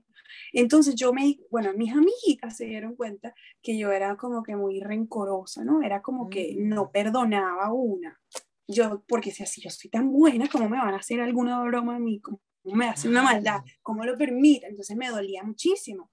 Entonces 0.53 0.95
yo 0.95 1.13
me, 1.13 1.37
bueno, 1.51 1.71
mis 1.75 1.93
amiguitas 1.93 2.57
se 2.57 2.65
dieron 2.65 2.95
cuenta 2.95 3.33
que 3.61 3.77
yo 3.77 3.91
era 3.91 4.15
como 4.15 4.41
que 4.41 4.55
muy 4.55 4.79
rencorosa, 4.79 5.63
¿no? 5.63 5.81
Era 5.81 6.01
como 6.01 6.29
que 6.29 6.55
no 6.57 6.85
mm. 6.85 6.91
perdonaba 6.91 7.73
una. 7.73 8.19
Yo, 8.67 9.03
porque 9.07 9.31
si 9.31 9.43
así 9.43 9.61
yo 9.61 9.69
soy 9.69 9.89
tan 9.89 10.11
buena, 10.11 10.47
¿cómo 10.47 10.67
me 10.69 10.77
van 10.77 10.95
a 10.95 10.97
hacer 10.97 11.21
alguna 11.21 11.61
broma 11.63 11.97
a 11.97 11.99
mí? 11.99 12.19
¿Cómo 12.21 12.39
me 12.63 12.87
hacen 12.87 13.11
una 13.11 13.21
maldad? 13.21 13.61
¿Cómo 13.83 14.03
lo 14.05 14.17
permiten? 14.17 14.71
Entonces 14.71 14.97
me 14.97 15.09
dolía 15.09 15.43
muchísimo. 15.43 16.09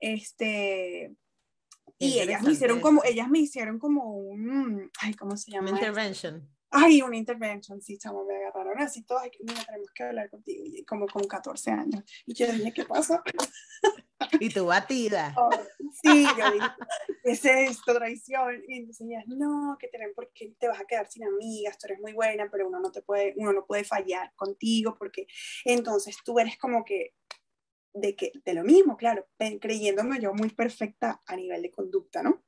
Este, 0.00 1.14
y 1.98 2.18
ellas 2.18 2.42
me 2.42 2.52
hicieron 2.52 2.80
como, 2.80 3.04
ellas 3.04 3.28
me 3.28 3.40
hicieron 3.40 3.78
como 3.78 4.16
un, 4.16 4.90
ay, 5.00 5.14
¿cómo 5.14 5.36
se 5.36 5.50
llama? 5.50 5.68
intervention. 5.70 6.48
Ay, 6.70 7.02
una 7.02 7.16
intervention, 7.16 7.82
sí, 7.82 7.98
chamo, 7.98 8.24
me 8.24 8.36
agarraron 8.36 8.80
así 8.80 9.02
todas, 9.02 9.28
mira, 9.40 9.62
tenemos 9.64 9.90
que 9.92 10.04
hablar 10.04 10.30
contigo, 10.30 10.64
y 10.64 10.84
como 10.84 11.06
con 11.06 11.26
14 11.26 11.70
años. 11.72 12.02
Y 12.24 12.34
yo 12.34 12.46
dije, 12.46 12.72
¿qué 12.72 12.84
pasa? 12.84 13.22
Y 14.38 14.50
tu 14.50 14.66
batida. 14.66 15.34
Oh, 15.36 15.50
sí, 16.02 16.24
yo 16.38 16.52
dije, 16.52 16.66
es 17.24 17.44
esto, 17.44 17.94
traición. 17.94 18.62
Y 18.68 18.78
entonces 18.78 19.06
ellas, 19.06 19.24
no, 19.26 19.76
que 19.78 19.88
tienen 19.88 20.12
porque 20.14 20.54
te 20.58 20.68
vas 20.68 20.80
a 20.80 20.84
quedar 20.84 21.10
sin 21.10 21.24
amigas, 21.24 21.76
tú 21.76 21.86
eres 21.86 22.00
muy 22.00 22.12
buena, 22.12 22.48
pero 22.50 22.68
uno 22.68 22.78
no 22.80 22.92
te 22.92 23.02
puede, 23.02 23.34
uno 23.36 23.52
no 23.52 23.66
puede 23.66 23.84
fallar 23.84 24.32
contigo, 24.36 24.94
porque 24.98 25.26
entonces 25.64 26.16
tú 26.24 26.38
eres 26.38 26.56
como 26.58 26.84
que 26.84 27.14
de 27.92 28.14
que 28.16 28.32
de 28.44 28.54
lo 28.54 28.64
mismo, 28.64 28.96
claro, 28.96 29.26
creyéndome 29.60 30.20
yo 30.20 30.32
muy 30.34 30.50
perfecta 30.50 31.20
a 31.26 31.36
nivel 31.36 31.62
de 31.62 31.70
conducta, 31.70 32.22
¿no? 32.22 32.42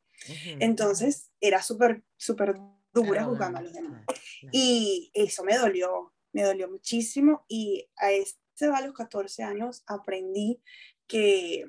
Entonces 0.61 1.32
era 1.40 1.62
súper, 1.62 2.02
súper 2.16 2.56
dura 2.92 3.25
jugando 3.25 3.58
a 3.58 3.62
los 3.62 3.72
demás. 3.72 4.04
Y 4.52 5.11
eso 5.14 5.44
me 5.44 5.56
dolió, 5.56 6.12
me 6.32 6.42
dolió 6.42 6.68
muchísimo 6.68 7.44
y 7.49 7.88
a 7.96 8.12
ese 8.12 8.37
a 8.72 8.80
los 8.80 8.94
14 8.94 9.42
años 9.42 9.82
aprendí 9.87 10.62
que 11.06 11.64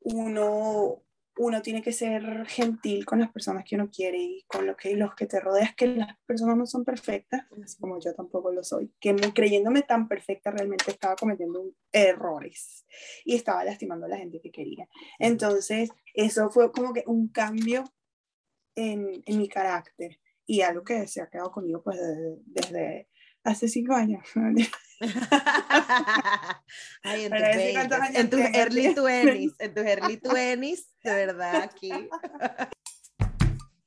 uno, 0.00 1.02
uno 1.36 1.62
tiene 1.62 1.82
que 1.82 1.92
ser 1.92 2.46
gentil 2.46 3.06
con 3.06 3.20
las 3.20 3.30
personas 3.30 3.64
que 3.64 3.76
uno 3.76 3.90
quiere 3.90 4.18
y 4.18 4.44
con 4.46 4.66
lo 4.66 4.76
que, 4.76 4.94
los 4.96 5.14
que 5.14 5.26
te 5.26 5.40
rodeas, 5.40 5.74
que 5.74 5.86
las 5.86 6.16
personas 6.26 6.56
no 6.56 6.66
son 6.66 6.84
perfectas, 6.84 7.46
así 7.62 7.78
como 7.78 7.98
yo 8.00 8.14
tampoco 8.14 8.52
lo 8.52 8.62
soy, 8.64 8.92
que 9.00 9.14
creyéndome 9.34 9.82
tan 9.82 10.08
perfecta 10.08 10.50
realmente 10.50 10.90
estaba 10.90 11.16
cometiendo 11.16 11.72
errores 11.92 12.84
y 13.24 13.36
estaba 13.36 13.64
lastimando 13.64 14.06
a 14.06 14.10
la 14.10 14.18
gente 14.18 14.40
que 14.40 14.50
quería. 14.50 14.88
Entonces, 15.18 15.90
eso 16.14 16.50
fue 16.50 16.72
como 16.72 16.92
que 16.92 17.04
un 17.06 17.28
cambio 17.28 17.84
en, 18.74 19.22
en 19.24 19.38
mi 19.38 19.48
carácter 19.48 20.18
y 20.46 20.62
algo 20.62 20.82
que 20.82 21.06
se 21.06 21.20
ha 21.22 21.28
quedado 21.28 21.52
conmigo 21.52 21.82
pues 21.82 21.98
desde, 22.44 23.08
hace 23.44 23.68
cinco 23.68 23.94
años. 23.94 24.24
Ay, 27.02 27.24
en, 27.24 28.30
tus 28.30 28.40
early 28.40 28.94
twenties, 28.94 29.54
en 29.58 29.74
tus 29.74 29.84
early 29.84 30.18
twenties, 30.18 30.88
de 31.02 31.14
verdad, 31.14 31.62
aquí. 31.62 31.90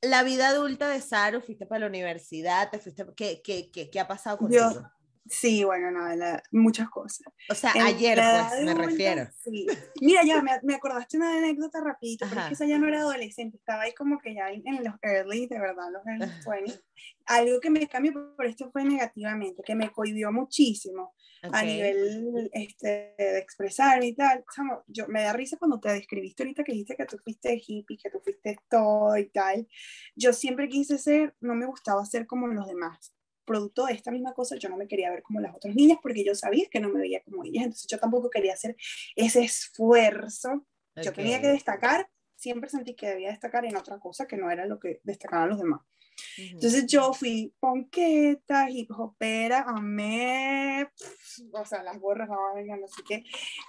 La 0.01 0.23
vida 0.23 0.49
adulta 0.49 0.89
de 0.89 0.99
Saru, 0.99 1.39
fuiste 1.39 1.65
para 1.65 1.79
la 1.79 1.87
universidad, 1.87 2.69
te 2.69 2.77
fuiste, 2.77 3.05
¿qué, 3.15 3.41
qué, 3.41 3.71
qué, 3.71 3.89
qué 3.89 3.99
ha 4.01 4.07
pasado 4.07 4.37
contigo? 4.37 4.91
Sí, 5.29 5.63
bueno, 5.63 5.89
nada, 5.89 6.43
muchas 6.51 6.89
cosas. 6.89 7.27
O 7.49 7.55
sea, 7.55 7.71
ayer, 7.85 8.19
pues, 8.19 8.63
me 8.65 8.73
refiero. 8.73 9.29
Sí. 9.41 9.67
Mira, 10.01 10.21
ya 10.25 10.41
me, 10.41 10.51
me, 10.63 10.75
acordaste 10.75 11.15
una 11.17 11.37
anécdota 11.37 11.79
rapidito, 11.81 12.25
pero 12.27 12.41
es 12.41 12.47
que 12.47 12.53
esa 12.55 12.65
ya 12.65 12.77
no 12.77 12.87
era 12.87 12.99
adolescente, 12.99 13.57
estaba 13.57 13.83
ahí 13.83 13.93
como 13.93 14.19
que 14.19 14.35
ya 14.35 14.49
en, 14.49 14.83
los 14.83 14.95
early, 15.01 15.47
de 15.47 15.59
verdad, 15.59 15.85
los 15.91 16.05
early 16.05 16.33
20. 16.45 16.83
Algo 17.25 17.59
que 17.61 17.69
me 17.69 17.87
cambió 17.87 18.35
por 18.35 18.45
esto 18.45 18.69
fue 18.71 18.83
negativamente, 18.83 19.63
que 19.63 19.75
me 19.75 19.91
cohibió 19.91 20.31
muchísimo 20.31 21.13
a 21.41 21.63
nivel 21.63 22.49
este, 22.53 23.15
de 23.17 23.37
expresarme 23.37 24.07
y 24.07 24.15
tal. 24.15 24.43
yo, 24.87 25.07
me 25.07 25.23
da 25.23 25.33
risa 25.33 25.57
cuando 25.57 25.79
te 25.79 25.89
describiste 25.89 26.43
ahorita 26.43 26.63
que 26.63 26.71
dijiste 26.73 26.95
que 26.95 27.05
tú 27.05 27.17
fuiste 27.23 27.61
hippie, 27.65 27.97
que 27.97 28.09
tú 28.09 28.19
fuiste 28.21 28.57
todo 28.69 29.17
y 29.17 29.29
tal. 29.29 29.67
Yo 30.15 30.33
siempre 30.33 30.67
quise 30.67 30.97
ser, 30.97 31.35
no 31.39 31.55
me 31.55 31.65
gustaba 31.65 32.05
ser 32.05 32.27
como 32.27 32.47
los 32.47 32.67
demás 32.67 33.13
producto 33.45 33.85
de 33.85 33.93
esta 33.93 34.11
misma 34.11 34.33
cosa, 34.33 34.55
yo 34.57 34.69
no 34.69 34.77
me 34.77 34.87
quería 34.87 35.09
ver 35.09 35.23
como 35.23 35.39
las 35.39 35.55
otras 35.55 35.75
niñas 35.75 35.99
porque 36.01 36.23
yo 36.23 36.35
sabía 36.35 36.67
que 36.69 36.79
no 36.79 36.89
me 36.89 36.99
veía 36.99 37.21
como 37.23 37.43
ellas, 37.43 37.65
entonces 37.65 37.87
yo 37.87 37.99
tampoco 37.99 38.29
quería 38.29 38.53
hacer 38.53 38.75
ese 39.15 39.43
esfuerzo. 39.43 40.65
Yo 40.95 41.11
tenía 41.11 41.41
que 41.41 41.47
destacar, 41.47 42.07
siempre 42.35 42.69
sentí 42.69 42.95
que 42.95 43.09
debía 43.09 43.29
destacar 43.29 43.65
en 43.65 43.75
otra 43.75 43.99
cosa 43.99 44.27
que 44.27 44.37
no 44.37 44.51
era 44.51 44.65
lo 44.65 44.79
que 44.79 45.01
destacaban 45.03 45.49
los 45.49 45.59
demás. 45.59 45.81
Entonces 46.37 46.85
yo 46.87 47.13
fui 47.13 47.53
ponqueta, 47.59 48.69
hip 48.69 48.91
hopera, 48.91 49.65
amé, 49.67 50.87
o 51.51 51.65
sea, 51.65 51.83
las 51.83 51.99
gorras, 51.99 52.29
no 52.29 52.87
sé 52.87 53.03
qué, 53.07 53.23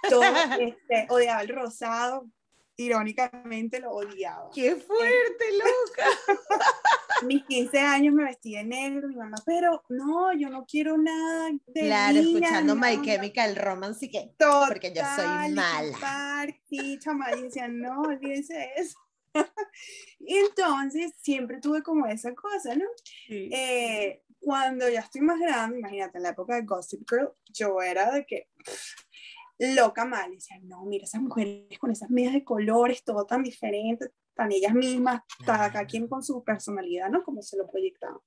todo, 0.09 0.21
este, 0.61 1.07
odiaba 1.09 1.41
el 1.41 1.49
rosado, 1.49 2.29
irónicamente 2.77 3.79
lo 3.79 3.91
odiaba. 3.91 4.49
¡Qué 4.53 4.75
fuerte, 4.75 5.45
loca! 5.53 6.09
Mis 7.25 7.43
15 7.45 7.79
años 7.79 8.13
me 8.13 8.25
vestí 8.25 8.55
de 8.55 8.63
negro, 8.65 9.07
mi 9.07 9.15
mamá, 9.15 9.37
pero 9.45 9.83
no, 9.89 10.33
yo 10.33 10.49
no 10.49 10.65
quiero 10.65 10.97
nada 10.97 11.49
de 11.67 11.81
Claro, 11.81 12.19
escuchando 12.19 12.75
My 12.75 13.01
Chemical 13.01 13.55
Romance 13.55 14.05
y 14.05 14.11
que, 14.11 14.33
todo 14.37 14.67
porque 14.67 14.93
yo 14.93 15.01
soy 15.15 15.53
mala. 15.53 15.97
Party, 15.99 16.99
chaval, 16.99 17.39
y 17.39 17.43
decían, 17.43 17.79
no, 17.79 18.01
olvídense 18.01 18.69
eso. 18.75 18.99
y 20.19 20.37
entonces 20.37 21.13
siempre 21.21 21.59
tuve 21.59 21.83
como 21.83 22.05
esa 22.05 22.33
cosa, 22.33 22.75
¿no? 22.75 22.85
Eh, 23.29 24.21
cuando 24.39 24.87
ya 24.89 24.99
estoy 24.99 25.21
más 25.21 25.39
grande, 25.39 25.79
imagínate, 25.79 26.17
en 26.17 26.23
la 26.23 26.29
época 26.29 26.55
de 26.55 26.61
Gossip 26.61 27.09
Girl, 27.09 27.31
yo 27.47 27.81
era 27.81 28.11
de 28.11 28.25
que 28.25 28.49
loca 29.57 30.05
mal. 30.05 30.31
Y 30.31 30.35
decía, 30.35 30.59
no, 30.63 30.83
mira, 30.85 31.05
esas 31.05 31.21
mujeres 31.21 31.77
con 31.79 31.91
esas 31.91 32.09
medias 32.09 32.33
de 32.33 32.43
colores, 32.43 33.03
todo 33.03 33.25
tan 33.25 33.43
diferente, 33.43 34.11
tan 34.35 34.51
ellas 34.51 34.73
mismas, 34.73 35.21
cada 35.45 35.85
quien 35.85 36.07
con 36.07 36.23
su 36.23 36.43
personalidad, 36.43 37.09
¿no? 37.09 37.23
Como 37.23 37.41
se 37.41 37.57
lo 37.57 37.69
proyectaban. 37.69 38.19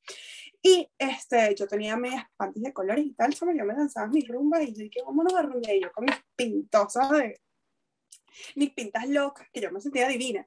Y 0.62 0.90
este, 0.98 1.54
yo 1.54 1.68
tenía 1.68 1.96
medias 1.96 2.24
panties 2.36 2.64
de 2.64 2.72
colores 2.72 3.04
y 3.04 3.12
tal, 3.12 3.32
yo 3.32 3.46
me 3.46 3.54
lanzaba 3.54 4.08
mis 4.08 4.26
rumbas 4.26 4.62
y 4.62 4.74
yo 4.74 4.82
dije, 4.82 5.00
vámonos 5.04 5.34
a 5.34 5.42
rumbear. 5.42 5.76
Y 5.76 5.82
yo 5.82 5.92
con 5.92 6.04
mis 6.06 6.16
pintosas 6.34 7.10
de, 7.10 7.40
mis 8.56 8.70
pintas 8.72 9.08
locas, 9.08 9.46
que 9.52 9.60
yo 9.60 9.70
me 9.70 9.80
sentía 9.80 10.08
divina. 10.08 10.46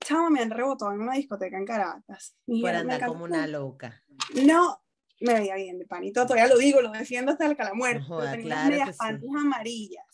Chama, 0.00 0.30
me 0.30 0.40
han 0.40 0.50
rebotado 0.50 0.92
en 0.92 1.00
una 1.00 1.14
discoteca 1.14 1.56
en 1.56 1.64
Caracas. 1.64 2.36
Por 2.46 2.70
andar 2.70 3.06
como 3.06 3.24
una 3.24 3.46
loca. 3.46 4.02
No, 4.44 4.82
me 5.20 5.34
veía 5.34 5.54
bien 5.54 5.78
de 5.78 5.86
panito, 5.86 6.22
todavía 6.26 6.48
lo 6.48 6.58
digo, 6.58 6.82
lo 6.82 6.90
defiendo 6.90 7.32
hasta 7.32 7.46
el 7.46 7.56
calamuerto. 7.56 8.20
No 8.20 8.30
tenía 8.30 8.64
medias 8.64 8.96
panties 8.96 9.34
amarillas 9.36 10.13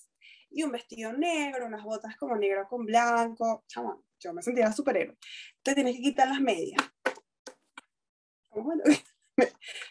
y 0.51 0.63
un 0.63 0.73
vestido 0.73 1.13
negro, 1.13 1.67
unas 1.67 1.85
botas 1.85 2.17
como 2.17 2.37
negro 2.37 2.67
con 2.69 2.85
blanco. 2.85 3.65
Chama, 3.69 3.99
yo 4.19 4.33
me 4.33 4.43
sentía 4.43 4.73
superhéroe. 4.73 5.17
Te 5.63 5.75
tienes 5.75 5.97
que 5.97 6.03
quitar 6.03 6.29
las 6.29 6.41
medias. 6.41 6.81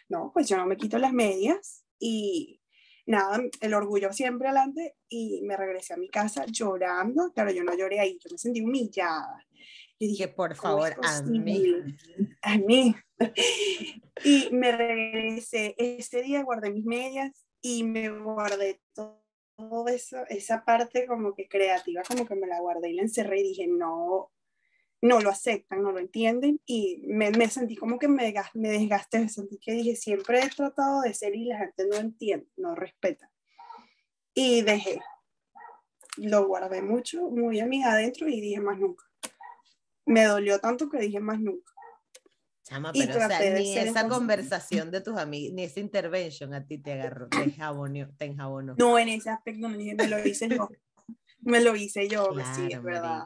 No, 0.10 0.32
pues 0.32 0.48
yo 0.48 0.58
no 0.58 0.68
me 0.68 0.78
quito 0.78 1.00
las 1.00 1.12
medias 1.12 1.84
y 1.98 2.62
nada, 3.08 3.42
el 3.62 3.74
orgullo 3.74 4.14
siempre 4.14 4.48
adelante 4.48 4.96
y 5.08 5.42
me 5.42 5.58
regresé 5.58 5.94
a 5.94 5.98
mi 5.98 6.08
casa 6.08 6.46
llorando. 6.46 7.32
Claro, 7.34 7.52
yo 7.52 7.64
no 7.64 7.76
lloré 7.76 8.00
ahí, 8.00 8.20
yo 8.24 8.30
me 8.32 8.38
sentí 8.38 8.62
humillada. 8.62 9.44
Yo 10.00 10.08
dije, 10.08 10.28
por 10.28 10.56
favor, 10.56 10.96
a 11.02 11.22
mí. 11.24 11.74
A 12.42 12.58
mí. 12.58 12.96
Y 14.22 14.50
me 14.52 14.74
regresé. 14.74 15.76
Ese 15.78 16.22
día 16.22 16.44
guardé 16.44 16.72
mis 16.72 16.84
medias 16.86 17.46
y 17.62 17.84
me 17.84 18.10
guardé 18.10 18.82
todo 18.94 19.24
eso, 19.88 20.18
esa 20.30 20.64
parte 20.64 21.06
como 21.06 21.34
que 21.34 21.48
creativa, 21.48 22.02
como 22.08 22.26
que 22.26 22.36
me 22.36 22.48
la 22.48 22.60
guardé 22.60 22.90
y 22.90 22.94
la 22.94 23.04
encerré 23.04 23.40
y 23.40 23.50
dije, 23.50 23.68
no, 23.68 24.32
no 25.02 25.20
lo 25.20 25.30
aceptan, 25.30 25.82
no 25.82 25.92
lo 25.92 26.00
entienden 26.00 26.62
y 26.66 27.04
me, 27.08 27.32
me 27.32 27.50
sentí 27.50 27.76
como 27.76 28.00
que 28.00 28.08
me, 28.08 28.34
me 28.54 28.70
desgasté, 28.70 29.30
sentí 29.30 29.58
que 29.58 29.74
dije, 29.74 29.96
siempre 29.96 30.42
he 30.42 30.50
tratado 30.50 31.02
de 31.02 31.14
ser 31.14 31.36
y 31.36 31.46
la 31.46 31.60
gente 31.60 31.88
no 31.88 31.98
entiende, 31.98 32.48
no 32.58 32.76
respeta. 32.76 33.32
Y 34.34 34.62
dejé, 34.62 35.00
lo 36.18 36.46
guardé 36.48 36.82
mucho, 36.82 37.30
muy 37.30 37.60
a 37.60 37.66
mí 37.66 37.84
adentro 37.84 38.28
y 38.28 38.42
dije 38.42 38.60
más 38.60 38.78
nunca. 38.78 39.06
Me 40.06 40.26
dolió 40.26 40.60
tanto 40.60 40.90
que 40.90 41.00
dije 41.00 41.20
más 41.20 41.40
nunca. 41.40 41.74
Chama, 42.70 42.94
pero 42.94 43.18
o 43.18 43.28
sea, 43.28 43.40
ni 43.40 43.78
esa 43.78 44.08
conversación 44.08 44.92
de 44.92 45.02
tus 45.02 45.18
amigos, 45.18 45.54
ni 45.56 45.64
esa 45.64 45.80
intervention 45.80 46.54
a 46.54 46.66
ti 46.66 46.78
te 46.78 46.94
agarró, 46.94 47.28
te 47.28 47.52
jabonó, 47.52 48.10
te 48.16 48.26
enjabonó. 48.26 48.76
No, 48.78 49.00
en 49.00 49.10
ese 49.10 49.32
aspecto 49.32 49.68
me 49.68 50.08
lo 50.08 50.26
hice 50.26 50.48
yo. 50.50 50.70
me 51.42 51.62
lo 51.62 51.76
hice 51.76 52.08
yo, 52.08 52.30
sí, 52.56 52.68
es 52.72 52.84
verdad. 52.84 53.24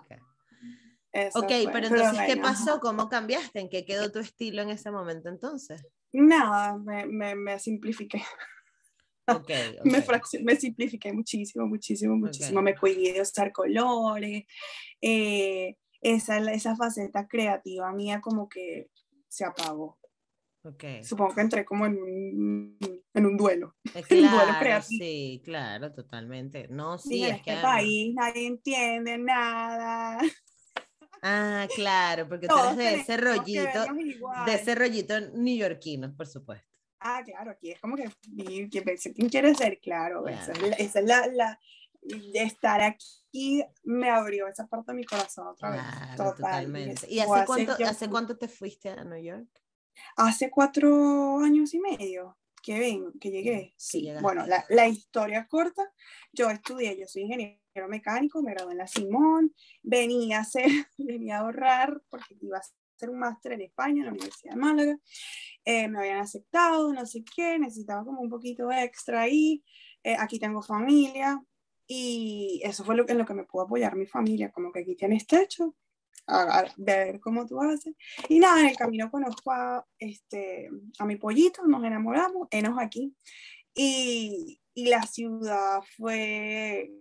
ok, 1.33 1.51
pero 1.73 1.87
entonces, 1.87 2.21
¿qué 2.25 2.37
pasó? 2.37 2.79
¿Cómo 2.79 3.09
cambiaste? 3.09 3.59
¿En 3.59 3.69
qué 3.69 3.85
quedó 3.85 4.11
tu 4.11 4.19
estilo 4.19 4.61
en 4.61 4.69
ese 4.69 4.91
momento 4.91 5.27
entonces? 5.27 5.85
Nada, 6.13 6.77
me, 6.77 7.05
me, 7.05 7.35
me 7.35 7.59
simplifiqué. 7.59 8.23
Okay, 9.27 9.77
me, 9.83 10.03
me, 10.41 10.55
simplifiqué 10.55 11.11
muchísimo, 11.11 11.65
muchísimo, 11.65 12.15
muchísimo. 12.15 12.61
Me 12.61 12.75
cuidé 12.75 13.13
de 13.13 13.21
usar 13.21 13.51
colores. 13.51 14.45
Eh, 15.01 15.75
esa, 16.01 16.37
esa 16.51 16.75
faceta 16.75 17.27
creativa 17.27 17.91
mía 17.93 18.21
como 18.21 18.49
que 18.49 18.89
se 19.33 19.45
apagó. 19.45 19.97
Okay. 20.63 21.03
Supongo 21.03 21.33
que 21.35 21.41
entré 21.41 21.65
como 21.65 21.85
en 21.85 22.01
un, 22.01 22.77
en 23.13 23.25
un 23.25 23.35
duelo. 23.35 23.75
Claro, 24.07 24.81
Sí, 24.81 25.41
claro, 25.43 25.91
totalmente. 25.91 26.67
No, 26.69 26.97
sí, 26.97 27.23
en 27.23 27.35
este 27.35 27.57
país 27.57 28.13
nadie 28.13 28.47
entiende 28.47 29.17
nada. 29.17 30.19
Ah, 31.21 31.67
claro, 31.73 32.27
porque 32.27 32.47
tú 32.47 32.55
eres 32.57 32.77
de 32.77 32.95
ese 32.95 33.17
rollito, 33.17 33.85
de 34.45 34.53
ese 34.53 34.75
rollito 34.75 35.19
neoyorquino, 35.33 36.13
por 36.15 36.27
supuesto. 36.27 36.67
Ah, 36.99 37.21
claro, 37.25 37.51
aquí 37.51 37.71
es 37.71 37.81
como 37.81 37.95
que, 37.95 38.09
¿quién 38.69 38.69
quiere 38.69 39.55
ser? 39.55 39.79
Claro, 39.79 40.27
esa 40.27 40.51
es, 40.77 40.95
la, 41.05 41.27
la, 41.27 41.59
estar 42.33 42.81
aquí 42.81 43.63
me 43.83 44.09
abrió 44.09 44.47
esa 44.47 44.67
parte 44.67 44.91
de 44.91 44.97
mi 44.97 45.05
corazón 45.05 45.47
otra 45.47 45.71
vez. 45.71 45.81
totalmente. 46.17 47.07
¿Y 47.09 47.19
hace 47.19 47.45
cuánto, 47.45 47.73
hace 47.85 48.09
cuánto 48.09 48.37
te 48.37 48.47
fuiste 48.47 48.89
a 48.89 49.03
New 49.03 49.21
York? 49.21 49.49
Hace 50.15 50.49
cuatro 50.49 51.39
años 51.39 51.73
y 51.73 51.79
medio 51.79 52.37
que 52.63 52.79
ven, 52.79 53.11
que 53.19 53.29
llegué. 53.29 53.73
Sí, 53.77 54.09
bueno, 54.21 54.47
la, 54.47 54.63
la, 54.69 54.87
historia 54.87 55.45
corta, 55.47 55.83
yo 56.31 56.49
estudié, 56.49 56.97
yo 56.97 57.05
soy 57.07 57.23
ingeniero 57.23 57.59
mecánico, 57.89 58.41
me 58.41 58.53
gradué 58.53 58.71
en 58.71 58.77
la 58.77 58.87
Simón, 58.87 59.53
venía 59.81 60.37
a 60.37 60.41
hacer, 60.41 60.65
venía 60.97 61.37
a 61.37 61.39
ahorrar 61.41 62.01
porque 62.09 62.37
iba 62.39 62.57
a 62.57 62.61
hacer 62.61 63.09
un 63.09 63.19
máster 63.19 63.53
en 63.53 63.61
España, 63.61 63.99
en 63.99 64.05
la 64.05 64.11
Universidad 64.11 64.53
de 64.53 64.59
Málaga, 64.59 64.97
eh, 65.65 65.87
me 65.89 65.99
habían 65.99 66.19
aceptado, 66.19 66.93
no 66.93 67.05
sé 67.05 67.23
qué, 67.35 67.59
necesitaba 67.59 68.05
como 68.05 68.21
un 68.21 68.29
poquito 68.29 68.71
extra 68.71 69.21
ahí, 69.21 69.61
eh, 70.03 70.15
aquí 70.17 70.39
tengo 70.39 70.61
familia, 70.61 71.41
y 71.95 72.59
eso 72.63 72.83
fue 72.83 72.95
lo, 72.95 73.07
en 73.07 73.19
lo 73.19 73.25
que 73.25 73.35
me 73.35 73.43
pudo 73.43 73.63
apoyar 73.63 73.95
mi 73.95 74.07
familia, 74.07 74.51
como 74.51 74.71
que 74.71 74.79
aquí 74.79 74.95
tienes 74.95 75.27
techo, 75.27 75.75
a, 76.25 76.65
ver 76.75 77.19
cómo 77.19 77.45
tú 77.45 77.61
haces. 77.61 77.93
Y 78.29 78.39
nada, 78.39 78.61
en 78.61 78.69
el 78.69 78.75
camino 78.75 79.11
conozco 79.11 79.51
a, 79.51 79.85
este, 79.99 80.71
a 80.97 81.05
mi 81.05 81.17
pollito, 81.17 81.63
nos 81.67 81.83
enamoramos, 81.83 82.47
enos 82.49 82.79
aquí. 82.79 83.15
Y, 83.75 84.59
y 84.73 84.87
la 84.87 85.03
ciudad 85.03 85.81
fue 85.95 86.91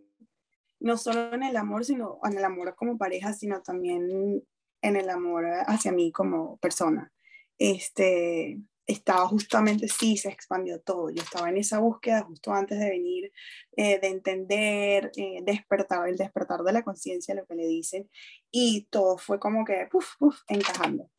no 0.79 0.99
solo 0.99 1.33
en 1.33 1.45
el 1.45 1.57
amor, 1.57 1.87
sino 1.87 2.19
en 2.25 2.37
el 2.37 2.45
amor 2.45 2.75
como 2.75 2.99
pareja, 2.99 3.33
sino 3.33 3.63
también 3.63 4.45
en 4.83 4.97
el 4.97 5.09
amor 5.09 5.47
hacia 5.67 5.91
mí 5.93 6.13
como 6.13 6.59
persona. 6.59 7.11
Este, 7.57 8.61
estaba 8.93 9.27
justamente, 9.29 9.89
sí, 9.89 10.17
se 10.17 10.29
expandió 10.29 10.81
todo. 10.81 11.11
Yo 11.11 11.23
estaba 11.23 11.49
en 11.49 11.59
esa 11.59 11.79
búsqueda 11.79 12.23
justo 12.23 12.53
antes 12.53 12.79
de 12.79 12.91
venir, 12.91 13.33
eh, 13.77 13.99
de 14.01 14.09
entender, 14.09 15.13
eh, 15.17 15.41
despertar, 15.43 16.09
el 16.09 16.17
despertar 16.17 16.61
de 16.63 16.73
la 16.73 16.83
conciencia, 16.83 17.35
lo 17.35 17.47
que 17.47 17.55
le 17.55 17.67
dicen, 17.67 18.09
y 18.51 18.87
todo 18.91 19.19
fue 19.19 19.39
como 19.39 19.65
que, 19.65 19.89
puf, 19.91 20.17
puf, 20.19 20.41
encajando. 20.49 21.11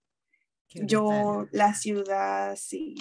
Yo, 0.70 1.48
la 1.52 1.74
ciudad, 1.74 2.56
sí. 2.56 2.96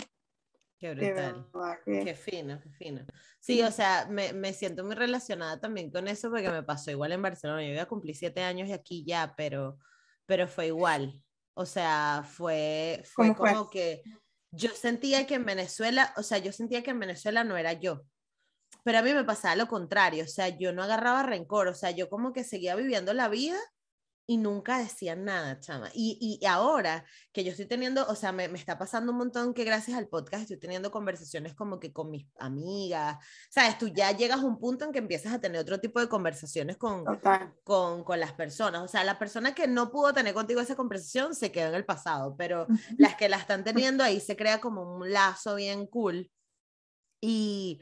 Qué 0.79 0.95
brutal. 0.95 1.49
Qué 1.85 2.15
fino, 2.15 2.61
qué 2.61 2.71
fino. 2.71 3.07
Sí, 3.39 3.63
o 3.63 3.71
sea, 3.71 4.07
me, 4.11 4.33
me, 4.33 4.53
siento 4.53 4.85
muy 4.85 4.95
relacionada 4.95 5.61
también 5.61 5.91
con 5.91 6.09
eso 6.09 6.29
porque 6.31 6.51
me 6.51 6.63
pasó 6.63 6.91
igual 6.91 7.13
en 7.13 7.23
Barcelona. 7.23 7.63
Yo 7.63 7.71
voy 7.71 7.79
a 7.79 7.87
cumplir 7.87 8.17
siete 8.17 8.43
años 8.43 8.69
y 8.69 8.73
aquí 8.73 9.05
ya, 9.05 9.35
pero, 9.37 9.79
pero 10.27 10.49
fue 10.49 10.67
igual. 10.67 11.23
O 11.55 11.67
sea, 11.67 12.25
fue, 12.27 13.03
fue 13.05 13.35
como 13.35 13.69
que 13.69 14.03
yo 14.53 14.71
sentía 14.71 15.27
que 15.27 15.35
en 15.35 15.45
Venezuela, 15.45 16.13
o 16.17 16.23
sea, 16.23 16.39
yo 16.39 16.53
sentía 16.53 16.83
que 16.83 16.91
en 16.91 17.01
Venezuela 17.01 17.43
no 17.43 17.57
era 17.57 17.73
yo. 17.73 18.03
Pero 18.85 18.99
a 18.99 19.03
mí 19.03 19.13
me 19.15 19.25
pasaba 19.25 19.57
lo 19.57 19.69
contrario, 19.69 20.25
o 20.25 20.29
sea, 20.29 20.49
yo 20.49 20.73
no 20.73 20.83
agarraba 20.83 21.23
rencor, 21.23 21.69
o 21.69 21.75
sea, 21.75 21.91
yo 21.91 22.09
como 22.09 22.33
que 22.33 22.45
seguía 22.45 22.75
viviendo 22.77 23.15
la 23.15 23.29
vida 23.29 23.59
y 24.27 24.37
nunca 24.37 24.79
decían 24.79 25.25
nada, 25.25 25.59
chama. 25.59 25.91
Y, 25.95 26.39
y 26.41 26.47
ahora 26.47 27.05
que 27.33 27.45
yo 27.45 27.51
estoy 27.51 27.67
teniendo, 27.67 28.07
o 28.07 28.15
sea, 28.15 28.33
me, 28.33 28.49
me, 28.49 28.59
está 28.59 28.79
pasando 28.79 29.13
un 29.13 29.19
montón 29.19 29.53
que 29.53 29.65
gracias 29.65 29.99
al 29.99 30.09
podcast 30.09 30.43
estoy 30.43 30.59
teniendo 30.59 30.91
conversaciones 30.91 31.55
como 31.55 31.81
que 31.81 31.93
con 31.93 32.11
mis 32.11 32.27
amigas, 32.39 33.17
sabes, 33.51 33.79
tú 33.79 33.89
ya 33.89 34.13
llegas 34.13 34.41
a 34.41 34.45
un 34.45 34.59
punto 34.59 34.85
en 34.85 34.93
que 34.93 35.01
empiezas 35.01 35.33
a 35.33 35.41
tener 35.41 35.61
otro 35.61 35.81
tipo 35.81 36.01
de 36.01 36.09
conversaciones 36.09 36.77
con, 36.77 37.05
con, 37.65 38.05
con, 38.05 38.21
las 38.21 38.33
personas. 38.33 38.83
O 38.83 38.89
sea, 38.89 39.05
la 39.05 39.19
persona 39.19 39.55
que 39.55 39.67
no 39.67 39.91
pudo 39.91 40.13
tener 40.13 40.35
contigo 40.35 40.61
esa 40.61 40.77
conversación 40.77 41.35
se 41.35 41.51
quedó 41.51 41.69
en 41.69 41.75
el 41.75 41.85
pasado, 41.85 42.37
pero 42.37 42.67
las 42.99 43.17
que 43.17 43.29
la 43.29 43.39
están 43.39 43.65
teniendo 43.65 44.05
ahí 44.05 44.21
se 44.21 44.37
crea 44.37 44.61
como 44.61 44.97
un 44.97 45.13
lazo 45.13 45.57
bien 45.57 45.87
cool. 45.87 46.31
Y, 47.21 47.81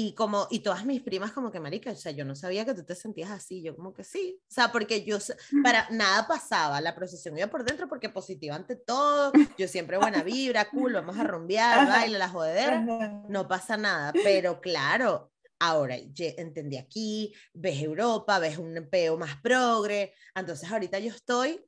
y 0.00 0.12
como, 0.12 0.46
y 0.48 0.60
todas 0.60 0.84
mis 0.84 1.02
primas 1.02 1.32
como 1.32 1.50
que, 1.50 1.58
marica, 1.58 1.90
o 1.90 1.96
sea, 1.96 2.12
yo 2.12 2.24
no 2.24 2.36
sabía 2.36 2.64
que 2.64 2.72
tú 2.72 2.84
te 2.84 2.94
sentías 2.94 3.32
así, 3.32 3.62
yo 3.62 3.74
como 3.74 3.92
que 3.92 4.04
sí, 4.04 4.40
o 4.42 4.54
sea, 4.54 4.70
porque 4.70 5.04
yo, 5.04 5.18
para 5.64 5.90
nada 5.90 6.28
pasaba, 6.28 6.80
la 6.80 6.94
procesión 6.94 7.36
iba 7.36 7.48
por 7.48 7.64
dentro 7.64 7.88
porque 7.88 8.08
positiva 8.08 8.54
ante 8.54 8.76
todo, 8.76 9.32
yo 9.58 9.66
siempre 9.66 9.98
buena 9.98 10.22
vibra, 10.22 10.70
cool, 10.70 10.92
vamos 10.92 11.18
a 11.18 11.24
rumbear, 11.24 11.88
baile, 11.88 12.16
la 12.16 12.28
jodedera, 12.28 12.80
no 13.28 13.48
pasa 13.48 13.76
nada, 13.76 14.12
pero 14.22 14.60
claro, 14.60 15.32
ahora 15.58 15.96
entendí 15.96 16.76
aquí, 16.76 17.34
ves 17.52 17.82
Europa, 17.82 18.38
ves 18.38 18.56
un 18.56 18.86
peo 18.88 19.18
más 19.18 19.36
progre, 19.40 20.14
entonces 20.32 20.70
ahorita 20.70 21.00
yo 21.00 21.10
estoy 21.10 21.64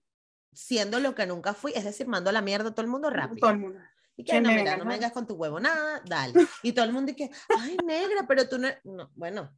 siendo 0.53 1.01
lo 1.01 1.17
que 1.17 1.27
nunca 1.27 1.53
fui, 1.53 1.73
es 1.75 1.85
decir, 1.85 2.07
mando 2.07 2.31
la 2.31 2.43
mierda 2.43 2.69
a 2.69 2.73
todo 2.73 2.83
el 2.83 2.91
mundo 2.91 3.11
rápido. 3.11 3.41
Todo 3.41 3.51
el 3.51 3.59
mundo. 3.59 3.81
Y 4.17 4.25
que 4.25 4.41
no, 4.41 4.51
mira, 4.51 4.77
no 4.77 4.85
me 4.85 4.95
vengas 4.95 5.13
con 5.13 5.27
tu 5.27 5.35
huevo, 5.35 5.59
nada, 5.61 6.03
dale. 6.05 6.35
Y 6.63 6.73
todo 6.73 6.85
el 6.85 6.93
mundo 6.93 7.13
dice, 7.13 7.31
ay, 7.59 7.77
negra, 7.87 8.27
pero 8.29 8.49
tú 8.49 8.59
no, 8.59 8.69
no, 8.85 9.11
bueno, 9.15 9.57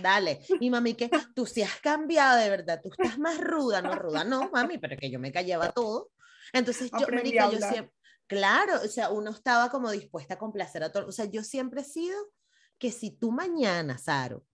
dale. 0.00 0.44
Y 0.60 0.70
mami, 0.70 0.94
que 0.94 1.10
tú 1.34 1.46
sí 1.46 1.62
has 1.62 1.80
cambiado 1.80 2.38
de 2.38 2.50
verdad, 2.50 2.80
tú 2.82 2.90
estás 2.90 3.18
más 3.18 3.38
ruda, 3.38 3.80
no 3.80 3.94
ruda, 3.94 4.24
no, 4.24 4.50
mami, 4.50 4.78
pero 4.78 4.96
que 4.96 5.10
yo 5.10 5.18
me 5.18 5.32
callaba 5.32 5.70
todo. 5.70 6.10
Entonces 6.52 6.90
yo, 6.90 7.06
marica, 7.08 7.50
yo 7.50 7.58
siempre, 7.58 7.94
claro, 8.26 8.80
o 8.84 8.88
sea, 8.88 9.10
uno 9.10 9.30
estaba 9.30 9.70
como 9.70 9.90
dispuesta 9.90 10.34
a 10.34 10.38
complacer 10.38 10.82
a 10.82 10.92
todo, 10.92 11.06
o 11.06 11.12
sea, 11.12 11.26
yo 11.26 11.42
siempre 11.42 11.82
he 11.82 11.84
sido 11.84 12.16
que 12.78 12.90
si 12.90 13.10
tú 13.10 13.30
mañana, 13.30 13.96
Saro, 13.96 14.44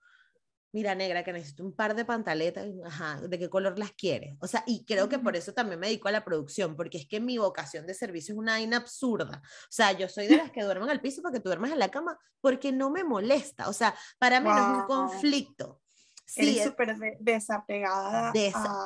mira 0.73 0.95
negra, 0.95 1.25
que 1.25 1.33
necesito 1.33 1.65
un 1.65 1.75
par 1.75 1.95
de 1.95 2.05
pantaletas, 2.05 2.67
ajá, 2.85 3.21
¿de 3.21 3.39
qué 3.39 3.49
color 3.49 3.79
las 3.79 3.93
quieres? 3.93 4.37
O 4.41 4.47
sea, 4.47 4.65
y 4.67 4.85
creo 4.85 5.09
que 5.09 5.19
por 5.19 5.37
eso 5.37 5.53
también 5.53 5.81
me 5.81 5.87
dedico 5.87 6.09
a 6.09 6.13
la 6.13 6.25
producción, 6.25 6.77
porque 6.77 6.99
es 6.99 7.07
que 7.07 7.21
mi 7.21 7.39
vocación 7.39 7.87
de 7.87 7.95
servicio 7.95 8.35
es 8.35 8.39
una 8.39 8.53
vaina 8.53 8.77
absurda. 8.77 9.43
O 9.45 9.71
sea, 9.71 9.93
yo 9.93 10.09
soy 10.09 10.27
de 10.27 10.37
las 10.37 10.51
que 10.51 10.63
duermen 10.63 10.91
al 10.91 11.01
piso 11.01 11.23
para 11.23 11.35
que 11.35 11.41
tú 11.41 11.49
duermas 11.49 11.73
en 11.73 11.79
la 11.79 11.91
cama, 11.91 12.19
porque 12.41 12.73
no 12.73 12.91
me 12.91 13.05
molesta. 13.05 13.69
O 13.69 13.73
sea, 13.73 13.95
para 14.19 14.41
mí 14.41 14.49
no 14.49 14.57
es 14.57 14.81
un 14.81 14.87
conflicto. 14.87 15.81
Sí, 16.29 16.59
es 16.59 16.65
súper 16.65 16.95
desapegada. 17.21 18.33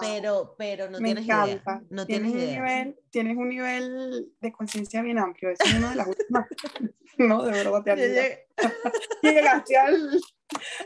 pero, 0.01 0.55
pero 0.57 0.88
no 0.88 0.99
tienes 0.99 1.25
idea. 1.25 1.61
No 1.90 2.07
tienes, 2.07 2.35
idea. 2.35 2.62
Nivel, 2.62 3.01
tienes 3.11 3.37
un 3.37 3.49
nivel 3.49 4.33
de 4.40 4.53
conciencia 4.53 5.03
bien 5.03 5.18
amplio. 5.18 5.51
Es 5.51 5.75
una 5.75 5.90
de 5.90 5.97
las 5.97 6.07
últimas. 6.07 6.47
no, 7.18 7.42
de 7.42 7.51
verdad 7.51 7.83
te 7.83 8.47
Llegaste 9.23 9.77
al, 9.77 10.21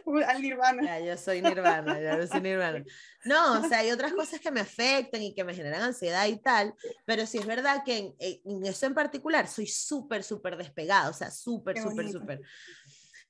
al 0.28 0.42
nirvana. 0.42 0.82
Ya, 0.82 1.00
yo 1.00 1.16
soy 1.16 1.42
nirvana, 1.42 2.00
ya 2.00 2.16
yo 2.18 2.26
soy 2.26 2.40
nirvana. 2.40 2.84
No, 3.24 3.60
o 3.60 3.68
sea, 3.68 3.78
hay 3.78 3.90
otras 3.90 4.12
cosas 4.12 4.40
que 4.40 4.50
me 4.50 4.60
afectan 4.60 5.22
y 5.22 5.34
que 5.34 5.44
me 5.44 5.54
generan 5.54 5.82
ansiedad 5.82 6.26
y 6.26 6.36
tal, 6.38 6.74
pero 7.04 7.26
sí 7.26 7.38
es 7.38 7.46
verdad 7.46 7.82
que 7.84 8.14
en, 8.18 8.64
eso 8.64 8.86
en 8.86 8.94
particular 8.94 9.48
soy 9.48 9.66
súper, 9.66 10.22
súper 10.22 10.56
despegada, 10.56 11.10
o 11.10 11.12
sea, 11.12 11.30
súper, 11.30 11.80
súper, 11.80 12.10
súper. 12.10 12.40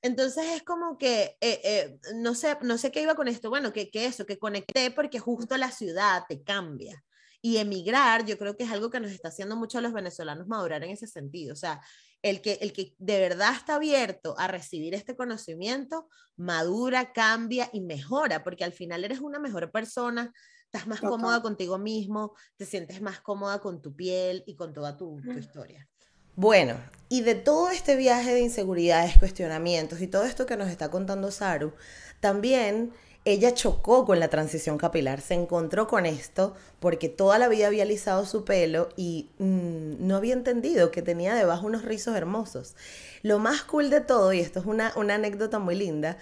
Entonces 0.01 0.45
es 0.55 0.63
como 0.63 0.97
que, 0.97 1.37
eh, 1.41 1.61
eh, 1.63 1.99
no, 2.15 2.35
sé, 2.35 2.57
no 2.61 2.77
sé 2.77 2.91
qué 2.91 3.01
iba 3.01 3.15
con 3.15 3.27
esto, 3.27 3.49
bueno, 3.49 3.73
que, 3.73 3.89
que 3.89 4.05
eso, 4.05 4.25
que 4.25 4.37
conecté 4.37 4.91
porque 4.91 5.19
justo 5.19 5.57
la 5.57 5.71
ciudad 5.71 6.23
te 6.29 6.43
cambia. 6.43 7.03
Y 7.41 7.57
emigrar, 7.57 8.25
yo 8.25 8.37
creo 8.37 8.57
que 8.57 8.63
es 8.63 8.71
algo 8.71 8.89
que 8.89 8.99
nos 8.99 9.11
está 9.11 9.29
haciendo 9.29 9.55
mucho 9.55 9.77
a 9.77 9.81
los 9.81 9.93
venezolanos 9.93 10.47
madurar 10.47 10.83
en 10.83 10.91
ese 10.91 11.07
sentido. 11.07 11.53
O 11.53 11.55
sea, 11.55 11.81
el 12.21 12.41
que, 12.41 12.53
el 12.61 12.73
que 12.73 12.95
de 12.97 13.19
verdad 13.19 13.53
está 13.55 13.75
abierto 13.75 14.35
a 14.37 14.47
recibir 14.47 14.93
este 14.93 15.15
conocimiento, 15.15 16.09
madura, 16.35 17.13
cambia 17.13 17.69
y 17.73 17.81
mejora, 17.81 18.43
porque 18.43 18.63
al 18.63 18.73
final 18.73 19.03
eres 19.03 19.19
una 19.19 19.39
mejor 19.39 19.71
persona, 19.71 20.33
estás 20.65 20.87
más 20.87 21.01
cómoda 21.01 21.41
contigo 21.41 21.77
mismo, 21.77 22.35
te 22.57 22.65
sientes 22.65 23.01
más 23.01 23.21
cómoda 23.21 23.59
con 23.59 23.81
tu 23.81 23.95
piel 23.95 24.43
y 24.45 24.55
con 24.55 24.73
toda 24.73 24.97
tu, 24.97 25.21
tu 25.21 25.31
historia. 25.31 25.87
Bueno, 26.35 26.79
y 27.09 27.21
de 27.21 27.33
todo 27.33 27.71
este 27.71 27.95
viaje 27.95 28.33
de 28.33 28.41
inseguridades, 28.41 29.17
cuestionamientos 29.17 30.01
y 30.01 30.07
todo 30.07 30.23
esto 30.23 30.45
que 30.45 30.57
nos 30.57 30.69
está 30.69 30.91
contando 30.91 31.31
Saru, 31.31 31.73
también 32.19 32.93
ella 33.27 33.53
chocó 33.53 34.05
con 34.05 34.21
la 34.21 34.29
transición 34.29 34.77
capilar, 34.77 35.19
se 35.19 35.33
encontró 35.33 35.85
con 35.87 36.05
esto 36.05 36.55
porque 36.79 37.09
toda 37.09 37.37
la 37.37 37.49
vida 37.49 37.67
había 37.67 37.83
alisado 37.83 38.25
su 38.25 38.45
pelo 38.45 38.87
y 38.95 39.27
mm, 39.37 40.07
no 40.07 40.15
había 40.15 40.31
entendido 40.31 40.91
que 40.91 41.01
tenía 41.01 41.35
debajo 41.35 41.67
unos 41.67 41.83
rizos 41.83 42.15
hermosos. 42.15 42.77
Lo 43.23 43.37
más 43.37 43.63
cool 43.63 43.89
de 43.89 43.99
todo, 43.99 44.31
y 44.31 44.39
esto 44.39 44.61
es 44.61 44.65
una, 44.65 44.93
una 44.95 45.15
anécdota 45.15 45.59
muy 45.59 45.75
linda, 45.75 46.17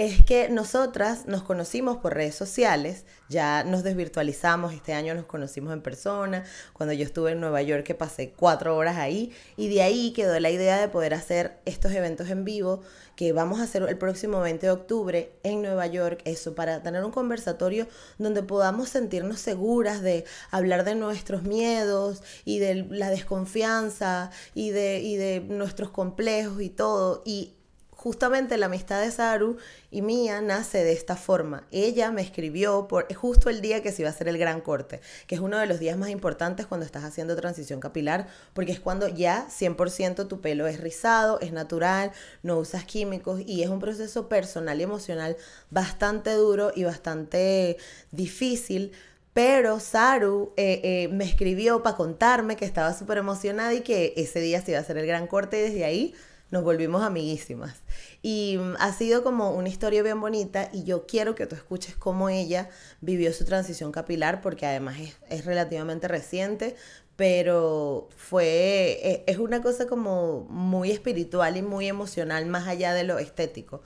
es 0.00 0.24
que 0.24 0.48
nosotras 0.48 1.26
nos 1.26 1.42
conocimos 1.42 1.98
por 1.98 2.14
redes 2.14 2.34
sociales, 2.34 3.04
ya 3.28 3.64
nos 3.64 3.82
desvirtualizamos, 3.82 4.72
este 4.72 4.94
año 4.94 5.14
nos 5.14 5.26
conocimos 5.26 5.74
en 5.74 5.82
persona, 5.82 6.42
cuando 6.72 6.94
yo 6.94 7.04
estuve 7.04 7.32
en 7.32 7.40
Nueva 7.40 7.60
York 7.60 7.84
que 7.84 7.94
pasé 7.94 8.32
cuatro 8.34 8.78
horas 8.78 8.96
ahí 8.96 9.30
y 9.58 9.68
de 9.68 9.82
ahí 9.82 10.14
quedó 10.14 10.40
la 10.40 10.48
idea 10.48 10.80
de 10.80 10.88
poder 10.88 11.12
hacer 11.12 11.60
estos 11.66 11.92
eventos 11.92 12.30
en 12.30 12.46
vivo 12.46 12.80
que 13.14 13.34
vamos 13.34 13.60
a 13.60 13.64
hacer 13.64 13.82
el 13.82 13.98
próximo 13.98 14.40
20 14.40 14.64
de 14.64 14.72
octubre 14.72 15.32
en 15.42 15.60
Nueva 15.60 15.86
York, 15.86 16.22
eso, 16.24 16.54
para 16.54 16.82
tener 16.82 17.04
un 17.04 17.12
conversatorio 17.12 17.86
donde 18.16 18.42
podamos 18.42 18.88
sentirnos 18.88 19.38
seguras 19.38 20.00
de 20.00 20.24
hablar 20.50 20.84
de 20.84 20.94
nuestros 20.94 21.42
miedos 21.42 22.22
y 22.46 22.58
de 22.58 22.86
la 22.88 23.10
desconfianza 23.10 24.30
y 24.54 24.70
de, 24.70 25.00
y 25.00 25.16
de 25.16 25.40
nuestros 25.40 25.90
complejos 25.90 26.62
y 26.62 26.70
todo. 26.70 27.22
Y 27.26 27.59
justamente 28.00 28.56
la 28.56 28.66
amistad 28.66 29.02
de 29.02 29.10
Saru 29.10 29.58
y 29.90 30.00
mía 30.00 30.40
nace 30.40 30.82
de 30.84 30.92
esta 30.92 31.16
forma. 31.16 31.66
Ella 31.70 32.10
me 32.10 32.22
escribió 32.22 32.88
por 32.88 33.12
justo 33.14 33.50
el 33.50 33.60
día 33.60 33.82
que 33.82 33.92
se 33.92 34.00
iba 34.00 34.08
a 34.08 34.12
hacer 34.12 34.26
el 34.26 34.38
gran 34.38 34.62
corte, 34.62 35.02
que 35.26 35.34
es 35.34 35.40
uno 35.42 35.58
de 35.58 35.66
los 35.66 35.80
días 35.80 35.98
más 35.98 36.08
importantes 36.08 36.64
cuando 36.66 36.86
estás 36.86 37.04
haciendo 37.04 37.36
transición 37.36 37.78
capilar, 37.78 38.26
porque 38.54 38.72
es 38.72 38.80
cuando 38.80 39.06
ya 39.06 39.46
100% 39.50 40.28
tu 40.28 40.40
pelo 40.40 40.66
es 40.66 40.80
rizado, 40.80 41.40
es 41.40 41.52
natural, 41.52 42.12
no 42.42 42.56
usas 42.56 42.84
químicos 42.84 43.42
y 43.44 43.62
es 43.64 43.68
un 43.68 43.80
proceso 43.80 44.30
personal 44.30 44.80
y 44.80 44.84
emocional 44.84 45.36
bastante 45.68 46.32
duro 46.32 46.72
y 46.74 46.84
bastante 46.84 47.76
difícil. 48.12 48.92
Pero 49.34 49.78
Saru 49.78 50.54
eh, 50.56 50.80
eh, 50.82 51.08
me 51.08 51.24
escribió 51.24 51.82
para 51.82 51.96
contarme 51.98 52.56
que 52.56 52.64
estaba 52.64 52.94
súper 52.94 53.18
emocionada 53.18 53.74
y 53.74 53.82
que 53.82 54.14
ese 54.16 54.40
día 54.40 54.62
se 54.62 54.70
iba 54.70 54.78
a 54.78 54.82
hacer 54.82 54.96
el 54.96 55.06
gran 55.06 55.26
corte 55.26 55.58
y 55.58 55.62
desde 55.62 55.84
ahí 55.84 56.14
nos 56.50 56.64
volvimos 56.64 57.02
amiguísimas. 57.02 57.82
Y 58.22 58.58
mm, 58.58 58.76
ha 58.78 58.92
sido 58.92 59.22
como 59.22 59.52
una 59.52 59.68
historia 59.68 60.02
bien 60.02 60.20
bonita 60.20 60.70
y 60.72 60.84
yo 60.84 61.06
quiero 61.06 61.34
que 61.34 61.46
tú 61.46 61.54
escuches 61.54 61.96
cómo 61.96 62.28
ella 62.28 62.68
vivió 63.00 63.32
su 63.32 63.44
transición 63.44 63.92
capilar 63.92 64.40
porque 64.40 64.66
además 64.66 64.98
es, 65.28 65.44
relativamente 65.44 66.08
reciente, 66.08 66.76
pero 67.16 68.08
fue, 68.16 68.98
e, 69.02 69.24
es, 69.26 69.38
una 69.38 69.62
cosa 69.62 69.86
como 69.86 70.44
muy 70.50 70.90
espiritual 70.90 71.56
y 71.56 71.62
muy 71.62 71.86
emocional 71.86 72.46
más 72.46 72.66
allá 72.66 72.94
de 72.94 73.04
lo 73.04 73.18
estético. 73.18 73.82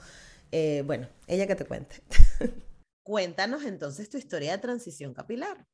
Eh, 0.52 0.82
bueno, 0.86 1.08
ella 1.26 1.46
que 1.46 1.56
te 1.56 1.64
cuente. 1.64 2.02
Cuéntanos 3.02 3.64
entonces 3.64 4.08
tu 4.08 4.16
historia 4.16 4.52
de 4.52 4.58
transición 4.58 5.12
capilar. 5.12 5.66